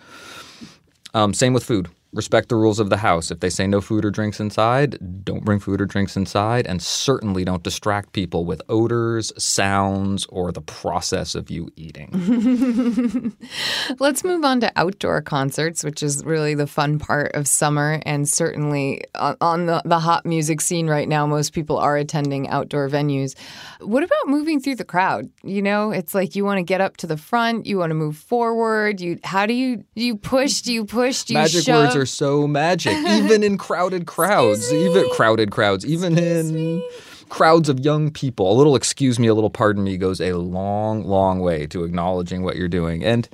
Um, 1.13 1.35
same 1.35 1.53
with 1.53 1.65
food. 1.65 1.91
Respect 2.15 2.49
the 2.49 2.57
rules 2.57 2.81
of 2.81 2.89
the 2.89 2.97
house. 2.97 3.31
If 3.31 3.41
they 3.41 3.51
say 3.51 3.67
no 3.67 3.83
food 3.83 4.03
or 4.03 4.11
drinks 4.11 4.41
inside, 4.41 4.99
don't 5.25 5.45
bring 5.45 5.59
food 5.59 5.79
or 5.81 5.85
drinks 5.85 6.17
inside, 6.17 6.67
and 6.67 6.81
certainly 6.81 7.45
don't 7.45 7.63
distract 7.63 8.15
people 8.15 8.47
with 8.47 8.63
odors, 8.71 9.31
sounds, 9.37 10.25
or 10.31 10.51
the 10.51 10.63
process 10.63 11.35
of 11.35 11.51
you 11.51 11.69
eating. 11.77 13.37
Let's 13.99 14.25
move 14.25 14.43
on 14.45 14.61
to 14.61 14.73
outdoor 14.77 15.21
concerts, 15.21 15.85
which 15.85 16.03
is 16.03 16.25
really 16.25 16.55
the 16.55 16.67
fun 16.67 16.99
part 16.99 17.35
of 17.35 17.47
summer. 17.47 18.01
And 18.07 18.29
certainly 18.29 19.03
on- 19.15 19.37
on 19.43 19.67
the, 19.67 19.83
the 19.85 19.99
hot 19.99 20.25
music 20.25 20.63
scene 20.63 20.89
right 20.89 21.09
now, 21.09 21.27
most 21.27 21.53
people 21.53 21.77
are 21.77 21.97
attending 21.97 22.49
outdoor 22.49 22.89
venues. 22.89 23.37
What 23.81 24.03
about 24.03 24.29
moving 24.29 24.61
through 24.61 24.77
the 24.77 24.85
crowd? 24.85 25.29
You 25.43 25.61
know, 25.61 25.91
it's 25.91 26.15
like 26.15 26.35
you 26.37 26.45
want 26.45 26.59
to 26.59 26.63
get 26.65 26.81
up 26.81 26.97
to 26.99 27.07
the 27.07 27.19
front, 27.19 27.67
you 27.67 27.79
want 27.79 27.91
to 27.91 27.95
move 27.95 28.17
forward. 28.17 29.01
You 29.01 29.19
How 29.25 29.45
do 29.45 29.53
you, 29.53 29.85
do 29.95 30.03
you 30.05 30.17
push? 30.17 30.63
Do 30.63 30.73
you 30.73 30.87
push? 30.87 31.25
Do 31.25 31.35
you 31.35 31.41
magic 31.41 31.65
shove? 31.65 31.98
Are 31.99 32.07
so 32.23 32.47
magic, 32.47 32.97
even 33.07 33.43
in 33.43 33.59
crowded 33.59 34.07
crowds, 34.07 34.73
even 34.73 35.09
crowded 35.11 35.51
crowds, 35.51 35.85
even 35.85 36.19
in 36.19 36.83
crowds 37.29 37.69
of 37.69 37.81
young 37.81 38.11
people. 38.11 38.51
A 38.51 38.57
little 38.57 38.75
excuse 38.75 39.19
me, 39.19 39.27
a 39.29 39.35
little 39.35 39.51
pardon 39.51 39.85
me 39.85 39.97
goes 39.97 40.21
a 40.21 40.33
long, 40.33 41.05
long 41.05 41.41
way 41.41 41.67
to 41.67 41.85
acknowledging 41.85 42.43
what 42.43 42.57
you're 42.57 42.69
doing. 42.69 43.05
And 43.05 43.29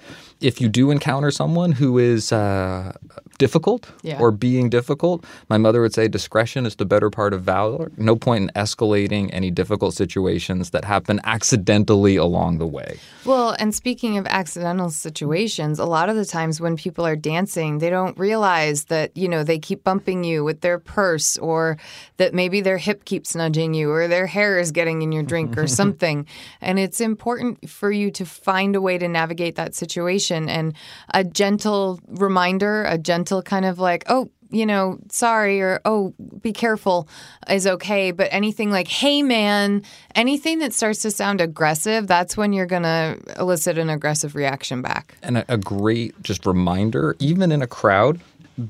if 0.45 0.61
you 0.61 0.68
do 0.68 0.90
encounter 0.90 1.30
someone 1.30 1.72
who 1.72 1.99
is 1.99 2.30
uh, 2.30 2.92
difficult 3.38 3.90
Yeah. 4.03 4.20
or 4.20 4.30
being 4.30 4.68
difficult, 4.68 5.24
my 5.49 5.57
mother 5.59 5.80
would 5.80 5.95
say 5.95 6.07
discretion 6.07 6.66
is 6.66 6.76
the 6.76 6.84
better 6.84 7.09
part 7.11 7.32
of 7.32 7.42
valor. 7.42 7.90
No 7.97 8.14
point 8.14 8.42
in 8.45 8.51
escalating 8.62 9.30
any 9.32 9.51
difficult 9.51 9.95
situations 9.95 10.70
that 10.70 10.84
happen 10.84 11.18
accidentally 11.24 12.16
along 12.16 12.59
the 12.59 12.66
way. 12.66 12.99
Well, 13.24 13.57
and 13.59 13.74
speaking 13.74 14.18
of 14.18 14.26
accidental 14.26 14.90
situations, 14.90 15.78
a 15.78 15.86
lot 15.86 16.09
of 16.11 16.16
the 16.16 16.26
times 16.26 16.61
when 16.61 16.76
people 16.76 17.07
are 17.07 17.16
dancing, 17.16 17.78
they 17.78 17.88
don't 17.88 18.16
realize 18.18 18.84
that, 18.84 19.16
you 19.16 19.28
know, 19.28 19.42
they 19.45 19.59
keep 19.59 19.82
bumping 19.82 20.24
you 20.24 20.45
with 20.45 20.61
their 20.61 20.78
purse 20.78 21.38
or 21.38 21.78
that 22.18 22.34
maybe 22.34 22.61
their 22.61 22.78
hip 22.78 23.05
keeps 23.07 23.34
nudging 23.34 23.72
you 23.72 23.90
or 23.90 24.07
their 24.09 24.26
hair 24.26 24.59
is 24.59 24.70
getting 24.72 25.01
in 25.01 25.11
your 25.11 25.22
drink 25.22 25.57
or 25.57 25.66
something. 25.80 26.26
And 26.61 26.78
it's 26.78 27.01
important 27.01 27.68
for 27.70 27.90
you 27.90 28.11
to 28.12 28.24
find 28.26 28.76
a 28.76 28.80
way 28.80 28.99
to 28.99 29.09
navigate 29.09 29.57
that 29.57 29.74
situation 29.74 30.34
and 30.35 30.74
a 31.12 31.24
gentle 31.24 32.01
reminder, 32.09 32.85
a 32.85 32.99
gentle 32.99 33.43
kind 33.43 33.64
of 33.64 33.78
like, 33.78 34.05
oh, 34.09 34.30
you 34.51 34.64
know, 34.64 34.99
sorry 35.11 35.61
or 35.61 35.80
oh, 35.85 36.14
be 36.41 36.53
careful 36.53 37.09
is 37.51 37.66
okay. 37.66 38.12
But 38.12 38.28
anything 38.30 38.70
like, 38.70 38.89
hey, 38.89 39.22
man, 39.22 39.82
anything 40.14 40.61
that 40.61 40.72
starts 40.72 41.03
to 41.03 41.11
sound 41.11 41.41
aggressive, 41.41 42.07
that's 42.07 42.37
when 42.37 42.53
you're 42.53 42.66
going 42.66 42.85
to 42.85 43.18
elicit 43.39 43.78
an 43.78 43.91
aggressive 43.91 44.35
reaction 44.35 44.80
back. 44.80 45.16
And 45.22 45.39
a, 45.39 45.45
a 45.55 45.59
great 45.59 46.20
just 46.22 46.47
reminder, 46.47 47.16
even 47.18 47.51
in 47.51 47.62
a 47.62 47.66
crowd, 47.66 48.20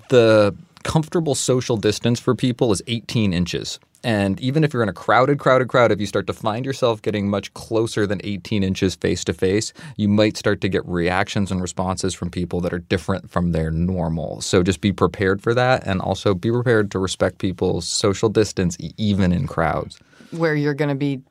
the 0.09 0.55
comfortable 0.83 1.35
social 1.35 1.77
distance 1.77 2.19
for 2.19 2.35
people 2.35 2.73
is 2.73 2.83
18 2.87 3.33
inches. 3.33 3.79
And 4.05 4.38
even 4.40 4.62
if 4.62 4.72
you're 4.74 4.82
in 4.82 4.88
a 4.88 4.92
crowded, 4.92 5.38
crowded 5.38 5.68
crowd, 5.68 5.90
if 5.90 5.98
you 5.98 6.07
start 6.07 6.26
to 6.26 6.34
find 6.34 6.66
yourself 6.66 7.00
getting 7.00 7.28
much 7.28 7.52
closer 7.55 8.07
than 8.07 8.20
18 8.22 8.62
inches 8.62 8.94
face 8.94 9.24
to 9.24 9.32
face, 9.32 9.72
you 9.96 10.09
might 10.09 10.36
start 10.36 10.61
to 10.61 10.68
get 10.68 10.86
reactions 10.86 11.50
and 11.50 11.62
responses 11.62 12.12
from 12.12 12.30
people 12.30 12.61
that 12.61 12.72
are 12.74 12.78
different 12.78 13.30
from 13.30 13.52
their 13.52 13.70
normal. 13.70 14.42
So 14.42 14.62
just 14.62 14.82
be 14.82 14.92
prepared 14.92 15.42
for 15.42 15.55
that 15.55 15.86
and 15.86 16.02
also 16.02 16.34
be 16.34 16.50
prepared 16.50 16.90
to 16.90 16.98
respect 16.98 17.38
people's 17.38 17.88
social 17.88 18.28
distance, 18.28 18.76
even 18.98 19.32
in 19.32 19.46
crowds. 19.46 19.98
Where 20.32 20.55
you're 20.55 20.74
going 20.74 20.90
to 20.90 20.94
be 20.94 21.22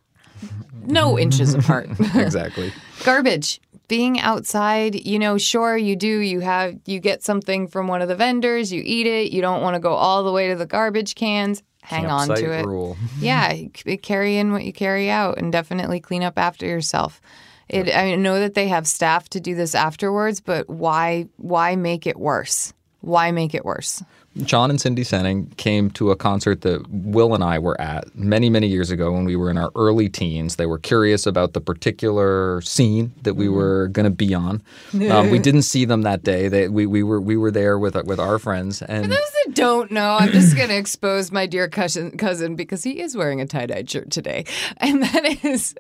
no 0.83 1.17
inches 1.19 1.53
apart. 1.53 1.89
exactly. 2.15 2.73
Garbage. 3.03 3.61
Being 3.87 4.19
outside, 4.19 5.05
you 5.05 5.19
know, 5.19 5.37
sure 5.37 5.77
you 5.77 5.95
do. 5.95 6.19
You 6.19 6.39
have 6.39 6.79
you 6.85 6.99
get 6.99 7.21
something 7.21 7.67
from 7.67 7.87
one 7.87 8.01
of 8.01 8.07
the 8.07 8.15
vendors, 8.15 8.71
you 8.71 8.81
eat 8.83 9.05
it. 9.05 9.31
You 9.31 9.41
don't 9.41 9.61
want 9.61 9.75
to 9.75 9.79
go 9.79 9.93
all 9.93 10.23
the 10.23 10.31
way 10.31 10.47
to 10.47 10.55
the 10.55 10.65
garbage 10.65 11.15
cans. 11.15 11.61
Hang 11.83 12.05
on 12.07 12.27
to 12.27 12.51
it. 12.51 12.65
rule. 12.65 12.97
yeah, 13.19 13.53
carry 14.01 14.37
in 14.37 14.51
what 14.51 14.63
you 14.63 14.73
carry 14.73 15.09
out, 15.09 15.37
and 15.37 15.51
definitely 15.51 15.99
clean 15.99 16.23
up 16.23 16.37
after 16.37 16.65
yourself. 16.65 17.21
It, 17.69 17.95
I 17.95 18.15
know 18.15 18.39
that 18.39 18.53
they 18.53 18.67
have 18.67 18.87
staff 18.87 19.29
to 19.29 19.39
do 19.39 19.55
this 19.55 19.75
afterwards, 19.75 20.39
but 20.39 20.69
why? 20.69 21.27
Why 21.37 21.75
make 21.75 22.07
it 22.07 22.17
worse? 22.17 22.73
Why 23.01 23.31
make 23.31 23.53
it 23.53 23.65
worse? 23.65 24.01
John 24.37 24.69
and 24.69 24.81
Cindy 24.81 25.03
Senning 25.03 25.55
came 25.57 25.91
to 25.91 26.11
a 26.11 26.15
concert 26.15 26.61
that 26.61 26.85
Will 26.89 27.35
and 27.35 27.43
I 27.43 27.59
were 27.59 27.79
at 27.79 28.15
many, 28.15 28.49
many 28.49 28.67
years 28.67 28.89
ago 28.89 29.11
when 29.11 29.25
we 29.25 29.35
were 29.35 29.49
in 29.49 29.57
our 29.57 29.71
early 29.75 30.09
teens. 30.09 30.55
They 30.55 30.65
were 30.65 30.79
curious 30.79 31.25
about 31.25 31.53
the 31.53 31.61
particular 31.61 32.61
scene 32.61 33.13
that 33.21 33.35
we 33.35 33.47
were 33.47 33.89
going 33.89 34.05
to 34.05 34.09
be 34.09 34.33
on. 34.33 34.61
Um, 35.11 35.29
we 35.29 35.39
didn't 35.39 35.63
see 35.63 35.85
them 35.85 36.01
that 36.01 36.23
day. 36.23 36.47
They, 36.47 36.67
we, 36.67 36.85
we 36.85 37.03
were 37.03 37.21
we 37.21 37.37
were 37.37 37.51
there 37.51 37.77
with 37.77 37.95
with 38.05 38.19
our 38.19 38.39
friends, 38.39 38.81
and 38.81 39.11
Those 39.11 39.31
that 39.45 39.53
don't 39.53 39.91
know, 39.91 40.17
I'm 40.19 40.31
just 40.31 40.55
going 40.55 40.69
to 40.69 40.77
expose 40.77 41.31
my 41.31 41.45
dear 41.45 41.67
cousin, 41.67 42.17
cousin 42.17 42.55
because 42.55 42.83
he 42.83 43.01
is 43.01 43.15
wearing 43.15 43.41
a 43.41 43.45
tie 43.45 43.65
dyed 43.65 43.89
shirt 43.89 44.09
today. 44.09 44.45
And 44.77 45.03
that 45.03 45.43
is 45.43 45.75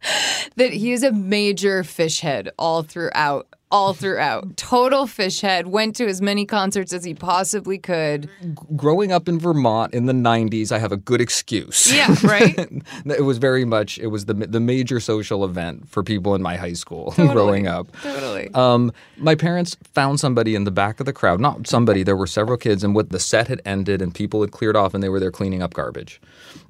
that 0.56 0.72
he 0.72 0.92
is 0.92 1.02
a 1.02 1.12
major 1.12 1.82
Phish 1.82 2.20
head 2.20 2.50
all 2.58 2.82
throughout. 2.82 3.48
All 3.72 3.94
throughout. 3.94 4.56
Total 4.58 5.06
Phish 5.06 5.40
head. 5.40 5.66
Went 5.66 5.96
to 5.96 6.06
as 6.06 6.20
many 6.20 6.44
concerts 6.44 6.92
as 6.92 7.04
he 7.04 7.14
possibly 7.14 7.78
could. 7.78 8.28
growing 8.76 9.12
up 9.12 9.28
in 9.28 9.38
Vermont 9.38 9.94
in 9.94 10.04
the 10.04 10.12
'90s, 10.12 10.70
I 10.70 10.78
have 10.78 10.92
a 10.92 10.98
good 10.98 11.22
excuse. 11.22 11.90
Yeah, 11.90 12.14
right? 12.22 12.54
it 13.06 13.24
was 13.24 13.38
very 13.38 13.64
much 13.64 13.98
it 13.98 14.08
was 14.08 14.26
the 14.26 14.34
the 14.34 14.60
major 14.60 15.00
social 15.00 15.42
event 15.42 15.88
for 15.88 16.02
people 16.02 16.34
in 16.34 16.42
my 16.42 16.56
high 16.56 16.74
school 16.74 17.14
growing 17.16 17.66
up. 17.66 17.88
Totally. 18.02 18.50
Um, 18.52 18.92
my 19.16 19.34
parents 19.34 19.74
found 19.94 20.20
somebody 20.20 20.54
in 20.54 20.64
the 20.64 20.70
back 20.70 21.00
of 21.00 21.06
the 21.06 21.12
crowd. 21.14 21.40
Not 21.40 21.66
somebody. 21.66 22.02
There 22.02 22.16
were 22.16 22.26
several 22.26 22.58
kids, 22.58 22.84
and 22.84 22.94
what 22.94 23.08
the 23.08 23.18
set 23.18 23.48
had 23.48 23.62
ended, 23.64 24.02
and 24.02 24.14
people 24.14 24.42
had 24.42 24.52
cleared 24.52 24.76
off, 24.76 24.92
and 24.92 25.02
they 25.02 25.08
were 25.08 25.18
there 25.18 25.30
cleaning 25.30 25.62
up 25.62 25.72
garbage. 25.72 26.20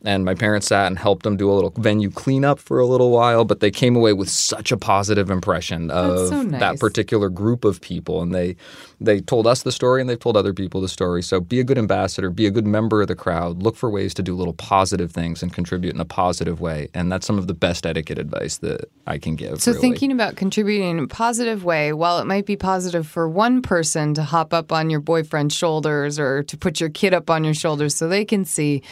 And 0.05 0.25
my 0.25 0.35
parents 0.35 0.69
sat 0.69 0.87
and 0.87 0.99
helped 0.99 1.23
them 1.25 1.37
do 1.37 1.51
a 1.51 1.55
little 1.55 1.73
venue 1.77 2.11
cleanup 2.11 2.59
for 2.59 2.79
a 2.79 2.87
little 2.87 3.11
while, 3.11 3.45
but 3.45 3.61
they 3.61 3.71
came 3.71 3.97
away 3.97 4.13
with 4.13 4.29
such 4.29 4.73
a 4.73 4.77
positive 4.77 5.31
impression 5.31 5.91
of 5.91 6.29
so 6.29 6.45
that 6.45 6.61
nice. 6.61 6.81
Particular 6.93 7.31
group 7.31 7.65
of 7.65 7.81
people, 7.81 8.21
and 8.21 8.35
they 8.35 8.55
they 9.01 9.21
told 9.21 9.47
us 9.47 9.63
the 9.63 9.73
story, 9.73 10.01
and 10.01 10.11
they've 10.11 10.19
told 10.19 10.37
other 10.37 10.53
people 10.53 10.81
the 10.83 10.89
story. 10.89 11.23
So 11.23 11.41
be 11.41 11.59
a 11.59 11.65
good 11.65 11.79
ambassador, 11.79 12.29
be 12.29 12.47
a 12.47 12.51
good 12.51 12.67
member 12.67 13.01
of 13.01 13.09
the 13.09 13.17
crowd. 13.17 13.63
Look 13.63 13.77
for 13.77 13.89
ways 13.89 14.13
to 14.15 14.23
do 14.23 14.35
little 14.35 14.53
positive 14.53 15.11
things 15.11 15.43
and 15.43 15.53
contribute 15.53 15.95
in 15.95 16.01
a 16.01 16.05
positive 16.05 16.61
way, 16.61 16.89
and 16.93 17.11
that's 17.11 17.27
some 17.27 17.39
of 17.39 17.47
the 17.47 17.55
best 17.55 17.87
etiquette 17.87 18.19
advice 18.19 18.59
that 18.59 18.91
I 19.07 19.17
can 19.17 19.37
give. 19.37 19.63
So, 19.63 19.73
really. 19.73 19.81
thinking 19.81 20.13
about 20.13 20.37
contributing 20.37 20.99
in 20.99 21.05
a 21.05 21.09
positive 21.09 21.65
way, 21.65 21.95
while 21.95 22.19
it 22.19 22.27
might 22.27 22.45
be 22.45 22.57
positive 22.57 23.07
for 23.07 23.27
one 23.27 23.63
person 23.63 24.13
to 24.15 24.23
hop 24.23 24.53
up 24.53 24.71
on 24.71 24.91
your 24.91 25.01
boyfriend's 25.01 25.55
shoulders 25.55 26.19
or 26.19 26.43
to 26.43 26.57
put 26.59 26.79
your 26.79 26.91
kid 26.91 27.15
up 27.15 27.31
on 27.31 27.43
your 27.43 27.55
shoulders 27.55 27.97
so 27.97 28.07
they 28.07 28.27
can 28.27 28.45
see, 28.45 28.83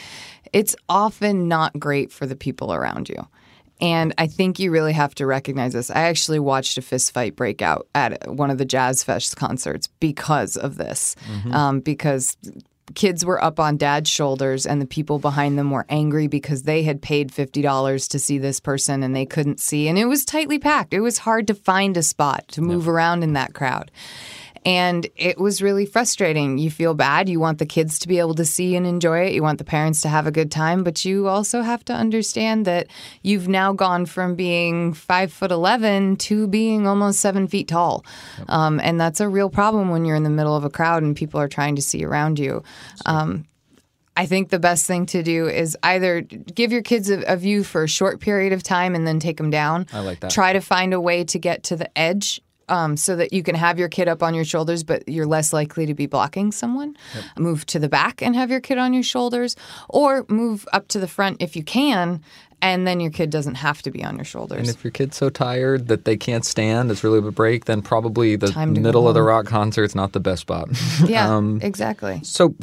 it's 0.53 0.75
often 0.89 1.47
not 1.47 1.79
great 1.79 2.11
for 2.11 2.25
the 2.25 2.35
people 2.35 2.73
around 2.73 3.09
you. 3.09 3.27
And 3.81 4.13
I 4.17 4.27
think 4.27 4.59
you 4.59 4.71
really 4.71 4.93
have 4.93 5.15
to 5.15 5.25
recognize 5.25 5.73
this. 5.73 5.89
I 5.89 6.01
actually 6.01 6.39
watched 6.39 6.77
a 6.77 6.81
fist 6.81 7.11
fight 7.11 7.35
break 7.35 7.61
out 7.61 7.87
at 7.95 8.29
one 8.31 8.51
of 8.51 8.57
the 8.57 8.65
Jazz 8.65 9.03
Fest 9.03 9.35
concerts 9.35 9.87
because 9.99 10.55
of 10.55 10.77
this. 10.77 11.15
Um, 11.51 11.79
because 11.79 12.37
kids 12.95 13.25
were 13.25 13.43
up 13.43 13.59
on 13.59 13.77
dad's 13.77 14.09
shoulders 14.09 14.65
and 14.65 14.81
the 14.81 14.85
people 14.85 15.17
behind 15.17 15.57
them 15.57 15.71
were 15.71 15.85
angry 15.89 16.27
because 16.27 16.63
they 16.63 16.83
had 16.83 17.01
paid 17.01 17.31
$50 17.31 18.09
to 18.09 18.19
see 18.19 18.37
this 18.37 18.59
person 18.59 19.03
and 19.03 19.15
they 19.15 19.25
couldn't 19.25 19.59
see. 19.59 19.87
And 19.87 19.97
it 19.97 20.05
was 20.05 20.25
tightly 20.25 20.59
packed. 20.59 20.93
It 20.93 20.99
was 20.99 21.19
hard 21.19 21.47
to 21.47 21.55
find 21.55 21.95
a 21.97 22.03
spot 22.03 22.47
to 22.49 22.61
move 22.61 22.87
around 22.87 23.23
in 23.23 23.33
that 23.33 23.53
crowd 23.53 23.91
and 24.63 25.07
it 25.15 25.39
was 25.39 25.61
really 25.61 25.85
frustrating. 25.85 26.57
You 26.57 26.69
feel 26.69 26.93
bad. 26.93 27.27
You 27.27 27.39
want 27.39 27.57
the 27.57 27.65
kids 27.65 27.97
to 27.99 28.07
be 28.07 28.19
able 28.19 28.35
to 28.35 28.45
see 28.45 28.75
and 28.75 28.85
enjoy 28.85 29.25
it. 29.25 29.33
You 29.33 29.41
want 29.41 29.57
the 29.57 29.63
parents 29.63 30.01
to 30.01 30.09
have 30.09 30.27
a 30.27 30.31
good 30.31 30.51
time, 30.51 30.83
but 30.83 31.03
you 31.03 31.27
also 31.27 31.61
have 31.61 31.83
to 31.85 31.93
understand 31.93 32.65
that 32.65 32.87
you've 33.23 33.47
now 33.47 33.73
gone 33.73 34.05
from 34.05 34.35
being 34.35 34.93
five 34.93 35.33
foot 35.33 35.51
11 35.51 36.17
to 36.17 36.47
being 36.47 36.85
almost 36.85 37.19
seven 37.19 37.47
feet 37.47 37.67
tall. 37.67 38.05
Um, 38.49 38.79
and 38.79 38.99
that's 38.99 39.19
a 39.19 39.27
real 39.27 39.49
problem 39.49 39.89
when 39.89 40.05
you're 40.05 40.15
in 40.15 40.23
the 40.23 40.29
middle 40.29 40.55
of 40.55 40.63
a 40.63 40.69
crowd 40.69 41.01
and 41.01 41.15
people 41.15 41.39
are 41.39 41.47
trying 41.47 41.75
to 41.75 41.81
see 41.81 42.05
around 42.05 42.37
you. 42.37 42.63
Um, 43.07 43.47
I 44.15 44.25
think 44.25 44.49
the 44.49 44.59
best 44.59 44.85
thing 44.85 45.05
to 45.07 45.23
do 45.23 45.47
is 45.47 45.75
either 45.81 46.21
give 46.21 46.71
your 46.71 46.83
kids 46.83 47.09
a, 47.09 47.21
a, 47.21 47.37
view 47.37 47.63
for 47.63 47.83
a 47.83 47.87
short 47.87 48.19
period 48.19 48.51
of 48.51 48.61
time 48.61 48.93
and 48.93 49.07
then 49.07 49.19
take 49.19 49.37
them 49.37 49.49
down. 49.49 49.87
I 49.93 50.01
like 50.01 50.19
that. 50.19 50.31
Try 50.31 50.53
to 50.53 50.59
find 50.59 50.93
a 50.93 50.99
way 50.99 51.23
to 51.23 51.39
get 51.39 51.63
to 51.63 51.77
the 51.77 51.97
edge 51.97 52.41
um, 52.71 52.95
so 52.95 53.15
that 53.17 53.33
you 53.33 53.43
can 53.43 53.53
have 53.53 53.77
your 53.77 53.89
kid 53.89 54.07
up 54.07 54.23
on 54.23 54.33
your 54.33 54.45
shoulders, 54.45 54.83
but 54.83 55.07
you're 55.07 55.27
less 55.27 55.51
likely 55.51 55.85
to 55.85 55.93
be 55.93 56.07
blocking 56.07 56.51
someone. 56.51 56.95
Yep. 57.13 57.23
Move 57.37 57.65
to 57.67 57.79
the 57.79 57.89
back 57.89 58.21
and 58.21 58.35
have 58.35 58.49
your 58.49 58.61
kid 58.61 58.77
on 58.77 58.93
your 58.93 59.03
shoulders, 59.03 59.55
or 59.89 60.25
move 60.29 60.67
up 60.71 60.87
to 60.87 60.99
the 60.99 61.07
front 61.07 61.41
if 61.41 61.55
you 61.55 61.63
can 61.63 62.21
and 62.61 62.85
then 62.85 62.99
your 62.99 63.11
kid 63.11 63.29
doesn't 63.29 63.55
have 63.55 63.81
to 63.81 63.91
be 63.91 64.03
on 64.03 64.15
your 64.15 64.25
shoulders. 64.25 64.59
And 64.59 64.69
if 64.69 64.83
your 64.83 64.91
kid's 64.91 65.17
so 65.17 65.29
tired 65.29 65.87
that 65.87 66.05
they 66.05 66.15
can't 66.15 66.45
stand, 66.45 66.91
it's 66.91 67.03
really 67.03 67.17
a 67.17 67.31
break, 67.31 67.65
then 67.65 67.81
probably 67.81 68.35
the 68.35 68.51
middle 68.67 69.07
of 69.07 69.15
the 69.15 69.23
rock 69.23 69.47
concert's 69.47 69.95
not 69.95 70.13
the 70.13 70.19
best 70.19 70.41
spot. 70.41 70.69
Yeah, 71.05 71.35
um, 71.35 71.59
exactly. 71.63 72.19
So 72.23 72.53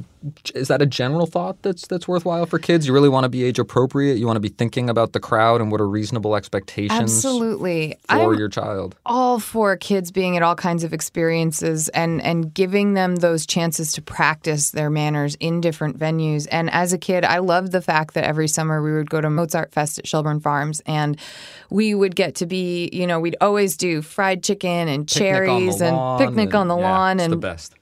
is 0.55 0.69
that 0.69 0.83
a 0.83 0.87
general 0.87 1.27
thought 1.27 1.61
that's 1.63 1.87
that's 1.87 2.09
worthwhile 2.09 2.47
for 2.47 2.59
kids? 2.59 2.87
You 2.87 2.93
really 2.93 3.09
want 3.09 3.25
to 3.25 3.29
be 3.29 3.45
age 3.45 3.59
appropriate. 3.59 4.19
You 4.19 4.27
want 4.27 4.37
to 4.37 4.41
be 4.41 4.49
thinking 4.49 4.91
about 4.91 5.13
the 5.13 5.21
crowd 5.21 5.61
and 5.61 5.71
what 5.71 5.81
are 5.81 5.89
reasonable 5.89 6.37
expectations. 6.37 7.01
Absolutely, 7.01 7.97
for 8.09 8.15
I'm 8.15 8.39
your 8.39 8.49
child. 8.49 8.97
All 9.07 9.39
for 9.39 9.77
kids 9.77 10.11
being 10.11 10.37
at 10.37 10.43
all 10.43 10.55
kinds 10.55 10.85
of 10.85 10.93
experiences 10.93 11.89
and 11.91 12.23
and 12.23 12.53
giving 12.53 12.95
them 12.95 13.17
those 13.17 13.47
chances 13.47 13.93
to 13.93 14.03
practice 14.03 14.71
their 14.71 14.91
manners 14.91 15.37
in 15.37 15.61
different 15.61 15.99
venues. 15.99 16.47
And 16.51 16.71
as 16.71 16.93
a 16.93 16.99
kid, 16.99 17.25
I 17.25 17.39
loved 17.39 17.73
the 17.73 17.83
fact 17.83 18.15
that 18.15 18.25
every 18.25 18.49
summer 18.49 18.83
we 18.83 18.93
would 18.93 19.11
go 19.11 19.21
to 19.21 19.31
Mozart 19.31 19.73
Fest 19.73 19.99
at 19.99 20.07
Shelburne 20.07 20.41
Farms, 20.41 20.81
and 20.87 21.19
we 21.71 21.95
would 21.95 22.17
get 22.17 22.35
to 22.37 22.47
be, 22.47 22.91
you 22.93 23.07
know, 23.07 23.21
we'd 23.21 23.37
always 23.41 23.77
do 23.77 24.03
fried 24.03 24.43
chicken 24.43 24.89
and 24.89 25.07
Picnic 25.07 25.19
cherries 25.19 25.81
and 25.81 26.19
picnic 26.19 26.55
on 26.55 26.69
the 26.69 26.77
yeah, 26.77 26.91
lawn 26.91 27.17
it's 27.19 27.25
and 27.25 27.33
the 27.33 27.37
best. 27.37 27.75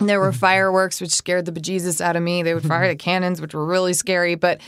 There 0.00 0.20
were 0.20 0.32
fireworks, 0.32 1.00
which 1.00 1.12
scared 1.12 1.44
the 1.44 1.52
bejesus 1.52 2.00
out 2.00 2.16
of 2.16 2.22
me. 2.22 2.42
They 2.42 2.54
would 2.54 2.66
fire 2.66 2.88
the 2.88 2.96
cannons, 2.96 3.40
which 3.40 3.54
were 3.54 3.64
really 3.64 3.92
scary. 3.92 4.34
But 4.34 4.60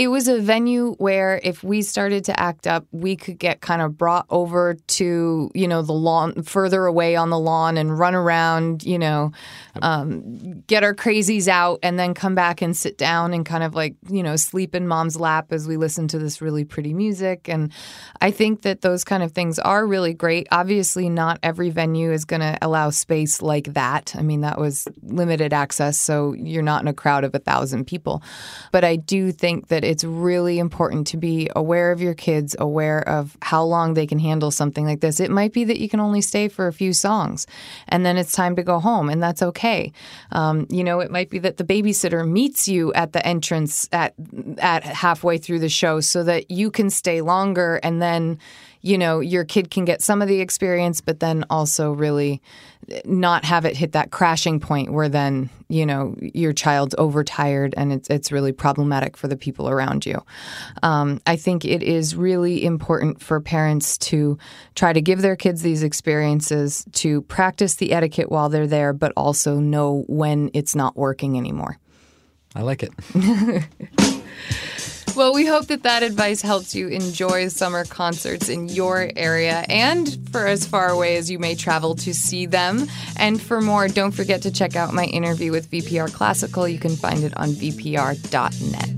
it 0.00 0.08
was 0.08 0.28
a 0.28 0.40
venue 0.40 0.94
where 0.94 1.38
if 1.42 1.62
we 1.62 1.82
started 1.82 2.24
to 2.24 2.40
act 2.40 2.66
up, 2.66 2.86
we 2.90 3.14
could 3.16 3.38
get 3.38 3.60
kind 3.60 3.82
of 3.82 3.98
brought 3.98 4.24
over 4.30 4.72
to, 4.86 5.50
you 5.54 5.68
know, 5.68 5.82
the 5.82 5.92
lawn, 5.92 6.42
further 6.42 6.86
away 6.86 7.16
on 7.16 7.28
the 7.28 7.38
lawn 7.38 7.76
and 7.76 7.98
run 7.98 8.14
around, 8.14 8.82
you 8.82 8.98
know, 8.98 9.30
um, 9.82 10.62
get 10.62 10.82
our 10.82 10.94
crazies 10.94 11.48
out 11.48 11.80
and 11.82 11.98
then 11.98 12.14
come 12.14 12.34
back 12.34 12.62
and 12.62 12.74
sit 12.74 12.96
down 12.96 13.34
and 13.34 13.44
kind 13.44 13.62
of 13.62 13.74
like, 13.74 13.94
you 14.08 14.22
know, 14.22 14.36
sleep 14.36 14.74
in 14.74 14.88
mom's 14.88 15.20
lap 15.20 15.52
as 15.52 15.68
we 15.68 15.76
listen 15.76 16.08
to 16.08 16.18
this 16.18 16.40
really 16.40 16.64
pretty 16.64 16.94
music. 16.94 17.46
And 17.46 17.70
I 18.22 18.30
think 18.30 18.62
that 18.62 18.80
those 18.80 19.04
kind 19.04 19.22
of 19.22 19.32
things 19.32 19.58
are 19.58 19.86
really 19.86 20.14
great. 20.14 20.48
Obviously, 20.50 21.10
not 21.10 21.38
every 21.42 21.68
venue 21.68 22.10
is 22.10 22.24
going 22.24 22.40
to 22.40 22.56
allow 22.62 22.88
space 22.88 23.42
like 23.42 23.74
that. 23.74 24.14
I 24.16 24.22
mean, 24.22 24.40
that 24.40 24.58
was 24.58 24.88
limited 25.02 25.52
access, 25.52 25.98
so 25.98 26.32
you're 26.32 26.62
not 26.62 26.80
in 26.80 26.88
a 26.88 26.94
crowd 26.94 27.24
of 27.24 27.34
a 27.34 27.38
thousand 27.38 27.86
people. 27.86 28.22
But 28.72 28.82
I 28.82 28.96
do 28.96 29.30
think 29.30 29.68
that 29.68 29.89
it's 29.90 30.04
really 30.04 30.60
important 30.60 31.08
to 31.08 31.16
be 31.16 31.50
aware 31.56 31.90
of 31.90 32.00
your 32.00 32.14
kids, 32.14 32.54
aware 32.60 33.06
of 33.08 33.36
how 33.42 33.64
long 33.64 33.94
they 33.94 34.06
can 34.06 34.20
handle 34.20 34.52
something 34.52 34.86
like 34.86 35.00
this. 35.00 35.18
It 35.18 35.32
might 35.32 35.52
be 35.52 35.64
that 35.64 35.80
you 35.80 35.88
can 35.88 35.98
only 35.98 36.20
stay 36.20 36.46
for 36.46 36.68
a 36.68 36.72
few 36.72 36.92
songs 36.92 37.44
and 37.88 38.06
then 38.06 38.16
it's 38.16 38.30
time 38.30 38.54
to 38.54 38.62
go 38.62 38.78
home, 38.78 39.10
and 39.10 39.20
that's 39.20 39.42
okay. 39.42 39.92
Um, 40.30 40.68
you 40.70 40.84
know, 40.84 41.00
it 41.00 41.10
might 41.10 41.28
be 41.28 41.40
that 41.40 41.56
the 41.56 41.64
babysitter 41.64 42.26
meets 42.26 42.68
you 42.68 42.92
at 42.92 43.12
the 43.12 43.26
entrance 43.26 43.88
at 43.90 44.14
at 44.58 44.84
halfway 44.84 45.38
through 45.38 45.58
the 45.58 45.68
show 45.68 45.98
so 45.98 46.22
that 46.22 46.52
you 46.52 46.70
can 46.70 46.88
stay 46.88 47.20
longer 47.20 47.80
and 47.82 48.00
then 48.00 48.38
you 48.82 48.96
know, 48.96 49.20
your 49.20 49.44
kid 49.44 49.70
can 49.70 49.84
get 49.84 50.00
some 50.02 50.22
of 50.22 50.28
the 50.28 50.40
experience, 50.40 51.00
but 51.00 51.20
then 51.20 51.44
also 51.50 51.92
really 51.92 52.40
not 53.04 53.44
have 53.44 53.64
it 53.64 53.76
hit 53.76 53.92
that 53.92 54.10
crashing 54.10 54.58
point 54.58 54.92
where 54.92 55.08
then, 55.08 55.50
you 55.68 55.84
know, 55.84 56.16
your 56.20 56.52
child's 56.52 56.94
overtired 56.98 57.74
and 57.76 57.92
it's, 57.92 58.08
it's 58.08 58.32
really 58.32 58.52
problematic 58.52 59.16
for 59.16 59.28
the 59.28 59.36
people 59.36 59.68
around 59.68 60.06
you. 60.06 60.20
Um, 60.82 61.20
I 61.26 61.36
think 61.36 61.64
it 61.64 61.82
is 61.82 62.16
really 62.16 62.64
important 62.64 63.22
for 63.22 63.40
parents 63.40 63.98
to 63.98 64.38
try 64.74 64.92
to 64.92 65.00
give 65.00 65.20
their 65.20 65.36
kids 65.36 65.62
these 65.62 65.82
experiences, 65.82 66.84
to 66.92 67.22
practice 67.22 67.74
the 67.74 67.92
etiquette 67.92 68.30
while 68.30 68.48
they're 68.48 68.66
there, 68.66 68.92
but 68.92 69.12
also 69.16 69.60
know 69.60 70.04
when 70.08 70.50
it's 70.54 70.74
not 70.74 70.96
working 70.96 71.36
anymore. 71.36 71.78
I 72.54 72.62
like 72.62 72.82
it. 72.82 72.90
Well, 75.20 75.34
we 75.34 75.44
hope 75.44 75.66
that 75.66 75.82
that 75.82 76.02
advice 76.02 76.40
helps 76.40 76.74
you 76.74 76.88
enjoy 76.88 77.48
summer 77.48 77.84
concerts 77.84 78.48
in 78.48 78.70
your 78.70 79.10
area 79.16 79.66
and 79.68 80.18
for 80.32 80.46
as 80.46 80.64
far 80.64 80.88
away 80.88 81.18
as 81.18 81.30
you 81.30 81.38
may 81.38 81.54
travel 81.54 81.94
to 81.96 82.14
see 82.14 82.46
them. 82.46 82.86
And 83.18 83.38
for 83.38 83.60
more, 83.60 83.86
don't 83.86 84.12
forget 84.12 84.40
to 84.44 84.50
check 84.50 84.76
out 84.76 84.94
my 84.94 85.04
interview 85.04 85.52
with 85.52 85.70
VPR 85.70 86.10
Classical. 86.10 86.66
You 86.66 86.78
can 86.78 86.96
find 86.96 87.22
it 87.22 87.36
on 87.36 87.50
vpr.net. 87.50 88.88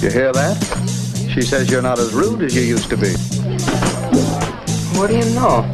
You 0.00 0.10
hear 0.12 0.32
that? 0.32 1.28
She 1.34 1.42
says 1.42 1.68
you're 1.68 1.82
not 1.82 1.98
as 1.98 2.14
rude 2.14 2.42
as 2.42 2.54
you 2.54 2.62
used 2.62 2.88
to 2.90 2.96
be. 2.96 3.12
What 4.96 5.08
do 5.08 5.16
you 5.16 5.24
know? 5.34 5.68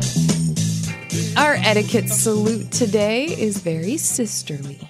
Our 1.36 1.56
etiquette 1.56 2.08
salute 2.08 2.72
today 2.72 3.26
is 3.26 3.58
very 3.58 3.98
sisterly. 3.98 4.80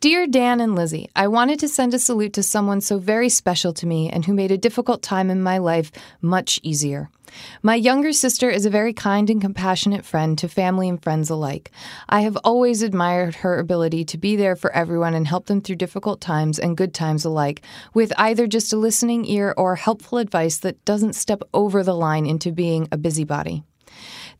Dear 0.00 0.26
Dan 0.26 0.60
and 0.60 0.74
Lizzie, 0.74 1.08
I 1.16 1.26
wanted 1.26 1.58
to 1.60 1.68
send 1.68 1.94
a 1.94 1.98
salute 1.98 2.34
to 2.34 2.42
someone 2.42 2.82
so 2.82 2.98
very 2.98 3.30
special 3.30 3.72
to 3.72 3.86
me 3.86 4.10
and 4.10 4.26
who 4.26 4.34
made 4.34 4.52
a 4.52 4.58
difficult 4.58 5.00
time 5.00 5.30
in 5.30 5.42
my 5.42 5.56
life 5.56 5.90
much 6.20 6.60
easier. 6.62 7.08
My 7.62 7.76
younger 7.76 8.12
sister 8.12 8.50
is 8.50 8.66
a 8.66 8.70
very 8.70 8.92
kind 8.92 9.30
and 9.30 9.40
compassionate 9.40 10.04
friend 10.04 10.36
to 10.36 10.48
family 10.48 10.90
and 10.90 11.02
friends 11.02 11.30
alike. 11.30 11.70
I 12.10 12.20
have 12.20 12.36
always 12.44 12.82
admired 12.82 13.36
her 13.36 13.58
ability 13.58 14.04
to 14.04 14.18
be 14.18 14.36
there 14.36 14.54
for 14.54 14.70
everyone 14.72 15.14
and 15.14 15.26
help 15.26 15.46
them 15.46 15.62
through 15.62 15.76
difficult 15.76 16.20
times 16.20 16.58
and 16.58 16.76
good 16.76 16.92
times 16.92 17.24
alike, 17.24 17.62
with 17.94 18.12
either 18.18 18.46
just 18.46 18.74
a 18.74 18.76
listening 18.76 19.24
ear 19.24 19.54
or 19.56 19.76
helpful 19.76 20.18
advice 20.18 20.58
that 20.58 20.84
doesn't 20.84 21.14
step 21.14 21.40
over 21.54 21.82
the 21.82 21.96
line 21.96 22.26
into 22.26 22.52
being 22.52 22.86
a 22.92 22.98
busybody. 22.98 23.64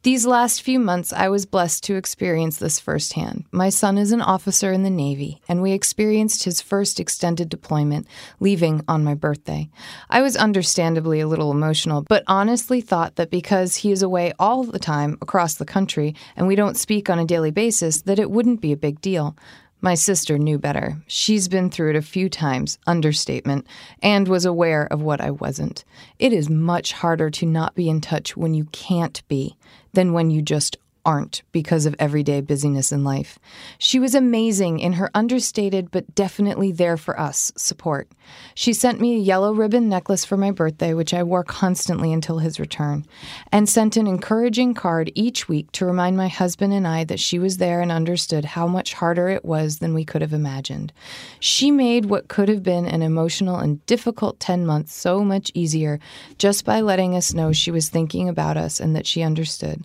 These 0.02 0.26
last 0.26 0.62
few 0.62 0.78
months, 0.78 1.12
I 1.12 1.28
was 1.28 1.46
blessed 1.46 1.82
to 1.84 1.96
experience 1.96 2.58
this 2.58 2.78
firsthand. 2.78 3.44
My 3.50 3.70
son 3.70 3.98
is 3.98 4.12
an 4.12 4.20
officer 4.20 4.70
in 4.70 4.84
the 4.84 4.90
Navy, 4.90 5.40
and 5.48 5.62
we 5.62 5.72
experienced 5.72 6.44
his 6.44 6.60
first 6.60 7.00
extended 7.00 7.48
deployment, 7.48 8.06
leaving 8.38 8.82
on 8.86 9.02
my 9.02 9.14
birthday. 9.14 9.68
I 10.08 10.22
was 10.22 10.36
understandably 10.36 11.18
a 11.18 11.26
little 11.26 11.50
emotional, 11.50 12.02
but 12.08 12.22
honestly 12.28 12.80
thought 12.80 13.16
that 13.16 13.30
because 13.30 13.76
he 13.76 13.90
is 13.90 14.02
away 14.02 14.32
all 14.38 14.62
the 14.62 14.78
time 14.78 15.18
across 15.20 15.54
the 15.54 15.64
country 15.64 16.14
and 16.36 16.46
we 16.46 16.54
don't 16.54 16.76
speak 16.76 17.10
on 17.10 17.18
a 17.18 17.24
daily 17.24 17.50
basis, 17.50 18.02
that 18.02 18.20
it 18.20 18.30
wouldn't 18.30 18.60
be 18.60 18.72
a 18.72 18.76
big 18.76 19.00
deal. 19.00 19.36
My 19.82 19.94
sister 19.94 20.38
knew 20.38 20.58
better. 20.58 20.96
She's 21.06 21.48
been 21.48 21.70
through 21.70 21.90
it 21.90 21.96
a 21.96 22.02
few 22.02 22.30
times, 22.30 22.78
understatement, 22.86 23.66
and 24.02 24.26
was 24.26 24.46
aware 24.46 24.86
of 24.90 25.02
what 25.02 25.20
I 25.20 25.30
wasn't. 25.30 25.84
It 26.18 26.32
is 26.32 26.48
much 26.48 26.92
harder 26.92 27.28
to 27.30 27.46
not 27.46 27.74
be 27.74 27.88
in 27.88 28.00
touch 28.00 28.36
when 28.36 28.54
you 28.54 28.64
can't 28.72 29.22
be 29.28 29.56
than 29.96 30.12
when 30.12 30.30
you 30.30 30.40
just 30.40 30.76
aren't 31.06 31.42
because 31.52 31.86
of 31.86 31.94
everyday 32.00 32.40
busyness 32.40 32.90
in 32.90 33.04
life. 33.04 33.38
She 33.78 34.00
was 34.00 34.14
amazing 34.14 34.80
in 34.80 34.94
her 34.94 35.08
understated 35.14 35.92
but 35.92 36.14
definitely 36.16 36.72
there 36.72 36.96
for 36.96 37.18
us 37.18 37.52
support. 37.56 38.08
She 38.56 38.72
sent 38.72 39.00
me 39.00 39.14
a 39.14 39.18
yellow 39.18 39.54
ribbon 39.54 39.88
necklace 39.88 40.24
for 40.24 40.36
my 40.36 40.50
birthday, 40.50 40.94
which 40.94 41.14
I 41.14 41.22
wore 41.22 41.44
constantly 41.44 42.12
until 42.12 42.38
his 42.38 42.58
return, 42.58 43.06
and 43.52 43.68
sent 43.68 43.96
an 43.96 44.08
encouraging 44.08 44.74
card 44.74 45.12
each 45.14 45.48
week 45.48 45.70
to 45.72 45.86
remind 45.86 46.16
my 46.16 46.26
husband 46.26 46.72
and 46.72 46.88
I 46.88 47.04
that 47.04 47.20
she 47.20 47.38
was 47.38 47.58
there 47.58 47.80
and 47.80 47.92
understood 47.92 48.44
how 48.44 48.66
much 48.66 48.94
harder 48.94 49.28
it 49.28 49.44
was 49.44 49.78
than 49.78 49.94
we 49.94 50.04
could 50.04 50.22
have 50.22 50.32
imagined. 50.32 50.92
She 51.38 51.70
made 51.70 52.06
what 52.06 52.26
could 52.26 52.48
have 52.48 52.64
been 52.64 52.84
an 52.84 53.02
emotional 53.02 53.56
and 53.56 53.84
difficult 53.86 54.40
10 54.40 54.66
months 54.66 54.92
so 54.92 55.22
much 55.22 55.52
easier 55.54 56.00
just 56.36 56.64
by 56.64 56.80
letting 56.80 57.14
us 57.14 57.32
know 57.32 57.52
she 57.52 57.70
was 57.70 57.88
thinking 57.88 58.28
about 58.28 58.56
us 58.56 58.80
and 58.80 58.96
that 58.96 59.06
she 59.06 59.22
understood. 59.22 59.84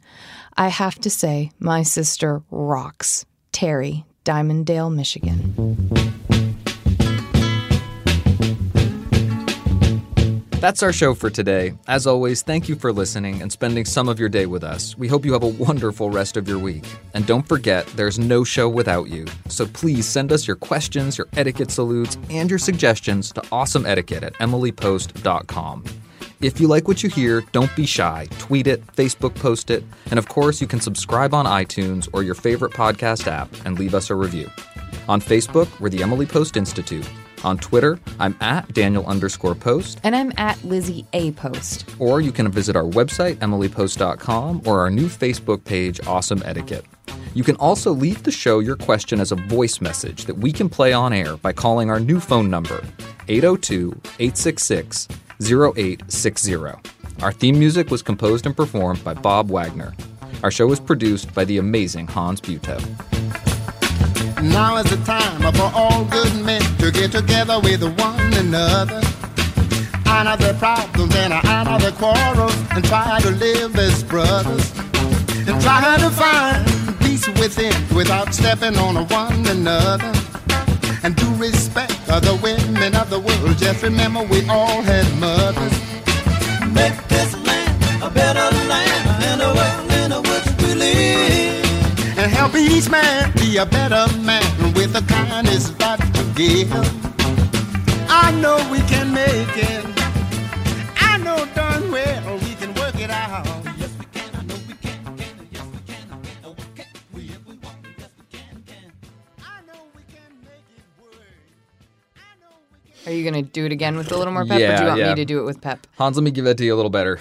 I 0.58 0.68
have 0.68 1.00
to 1.02 1.10
say, 1.10 1.52
my 1.60 1.84
sister 1.84 2.42
rocks. 2.52 3.26
Terry, 3.52 4.06
Dimondale, 4.26 4.94
Michigan. 4.94 5.90
That's 10.62 10.84
our 10.84 10.94
show 10.94 11.16
for 11.16 11.32
today. 11.32 11.74
As 11.88 12.06
always, 12.06 12.44
thank 12.44 12.70
you 12.70 12.76
for 12.76 12.94
listening 12.94 13.42
and 13.42 13.52
spending 13.52 13.84
some 13.84 14.08
of 14.08 14.20
your 14.20 14.30
day 14.30 14.46
with 14.46 14.64
us. 14.64 14.96
We 14.96 15.08
hope 15.08 15.26
you 15.26 15.34
have 15.34 15.42
a 15.42 15.48
wonderful 15.48 16.12
rest 16.12 16.38
of 16.38 16.48
your 16.48 16.60
week. 16.60 16.86
And 17.16 17.26
don't 17.26 17.48
forget, 17.48 17.88
there's 17.96 18.20
no 18.20 18.44
show 18.44 18.70
without 18.70 19.10
you. 19.10 19.26
So 19.50 19.66
please 19.66 20.08
send 20.08 20.32
us 20.32 20.46
your 20.46 20.56
questions, 20.56 21.18
your 21.18 21.28
etiquette 21.34 21.72
salutes, 21.72 22.16
and 22.30 22.48
your 22.48 22.60
suggestions 22.60 23.32
to 23.32 23.42
awesomeetiquette 23.42 24.22
at 24.22 24.34
emilypost.com. 24.36 25.84
If 26.42 26.60
you 26.60 26.68
like 26.68 26.88
what 26.88 27.04
you 27.04 27.10
hear, 27.10 27.42
don't 27.52 27.74
be 27.76 27.86
shy. 27.86 28.28
Tweet 28.40 28.66
it, 28.66 28.86
Facebook 28.96 29.36
post 29.36 29.70
it, 29.70 29.84
and 30.10 30.18
of 30.18 30.28
course, 30.28 30.60
you 30.60 30.66
can 30.66 30.80
subscribe 30.80 31.36
on 31.36 31.46
iTunes 31.46 32.10
or 32.14 32.24
your 32.24 32.34
favorite 32.34 32.74
podcast 32.74 33.28
app 33.28 33.48
and 33.64 33.78
leave 33.78 33.94
us 33.94 34.10
a 34.10 34.16
review. 34.16 34.50
On 35.08 35.22
Facebook, 35.22 35.68
we're 35.80 35.90
the 35.90 36.02
Emily 36.02 36.26
Post 36.26 36.58
Institute. 36.58 37.08
On 37.44 37.58
Twitter, 37.58 38.00
I'm 38.20 38.36
at 38.42 38.72
Daniel 38.74 39.06
underscore 39.06 39.56
post, 39.56 40.00
And 40.04 40.16
I'm 40.16 40.32
at 40.38 40.64
Lizzie 40.64 41.06
A. 41.14 41.32
Post. 41.32 41.86
or 42.00 42.22
you 42.22 42.32
can 42.32 42.50
visit 42.52 42.76
our 42.76 42.84
website, 42.84 43.36
emilypost.com, 43.38 44.62
or 44.66 44.80
our 44.80 44.90
new 44.92 45.08
Facebook 45.08 45.64
page, 45.64 46.00
Awesome 46.08 46.42
Etiquette. 46.46 46.86
You 47.34 47.44
can 47.44 47.56
also 47.58 47.92
leave 47.92 48.24
the 48.24 48.32
show 48.32 48.60
your 48.60 48.76
question 48.76 49.20
as 49.20 49.32
a 49.32 49.36
voice 49.36 49.80
message 49.80 50.26
that 50.26 50.38
we 50.38 50.52
can 50.52 50.70
play 50.70 50.92
on 50.92 51.14
air 51.14 51.38
by 51.38 51.54
calling 51.54 51.90
our 51.90 52.00
new 52.00 52.20
phone 52.20 52.50
number, 52.50 52.84
802 53.28 53.92
866 54.20 55.08
0860. 55.42 56.56
Our 57.22 57.32
theme 57.32 57.58
music 57.58 57.90
was 57.90 58.02
composed 58.02 58.46
and 58.46 58.56
performed 58.56 59.04
by 59.04 59.14
Bob 59.14 59.50
Wagner. 59.50 59.94
Our 60.44 60.52
show 60.52 60.68
was 60.68 60.80
produced 60.80 61.34
by 61.34 61.46
the 61.46 61.58
amazing 61.58 62.08
Hans 62.08 62.42
Buetow. 62.42 62.80
Now 64.42 64.78
is 64.78 64.90
the 64.90 64.98
time 65.06 65.42
for 65.54 65.72
all 65.76 66.06
good 66.06 66.34
men 66.46 66.62
to 66.78 66.92
get 66.92 67.12
together 67.12 67.60
with 67.60 67.84
one 68.00 68.34
another. 68.34 69.02
Honor 70.08 70.38
their 70.38 70.54
problems 70.56 71.16
and 71.16 71.34
honor 71.34 71.80
their 71.80 71.92
quarrels 71.92 72.56
and 72.72 72.84
try 72.86 73.20
to 73.22 73.32
live 73.32 73.76
as 73.78 74.04
brothers. 74.04 74.72
And 75.48 75.62
try 75.62 75.98
to 76.00 76.10
find 76.10 77.00
peace 77.00 77.28
within 77.28 77.74
without 77.96 78.34
stepping 78.34 78.78
on 78.78 78.96
one 79.08 79.46
another. 79.48 80.12
And 81.04 81.16
do 81.16 81.34
respect 81.36 81.91
other 82.12 82.36
women 82.36 82.94
of 82.96 83.10
the 83.10 83.20
world. 83.20 83.58
Just 83.58 83.82
remember 83.84 84.22
we 84.24 84.48
all 84.50 84.82
had 84.82 85.08
mothers. 85.20 85.76
Make 86.74 86.98
this 87.08 87.32
land 87.48 88.04
a 88.04 88.10
better 88.10 88.48
land 88.68 89.04
and 89.30 89.42
a 89.42 89.52
world 89.58 89.92
in 90.02 90.12
which 90.30 90.48
we 90.62 90.76
live 90.76 91.62
and 92.18 92.32
help 92.32 92.54
each 92.56 92.90
man 92.90 93.32
be 93.36 93.58
a 93.58 93.66
better 93.66 94.06
man 94.20 94.44
with 94.74 94.94
the 94.94 95.02
kindness 95.08 95.70
that 95.82 96.00
you 96.16 96.24
give. 96.36 96.72
I 98.10 98.32
know 98.42 98.58
we 98.70 98.80
can 98.82 99.14
make 99.14 99.56
it. 99.56 99.81
Are 113.06 113.12
you 113.12 113.30
going 113.30 113.44
to 113.44 113.50
do 113.50 113.66
it 113.66 113.72
again 113.72 113.98
with 113.98 114.12
a 114.12 114.18
little 114.18 114.34
more 114.34 114.46
pep, 114.46 114.58
or 114.58 114.78
do 114.78 114.84
you 114.84 114.88
want 114.88 115.00
yeah. 115.00 115.10
me 115.10 115.16
to 115.16 115.26
do 115.26 115.40
it 115.40 115.44
with 115.44 115.60
pep? 115.62 115.88
Hans, 115.98 116.18
let 116.18 116.24
me 116.24 116.32
give 116.32 116.46
that 116.46 116.58
to 116.58 116.66
you 116.66 116.74
a 116.74 116.78
little 116.78 116.92
better. 116.92 117.20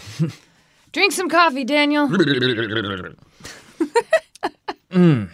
Drink 0.92 1.12
some 1.12 1.28
coffee, 1.28 1.64
Daniel. 1.64 2.08
Mm. 4.90 5.30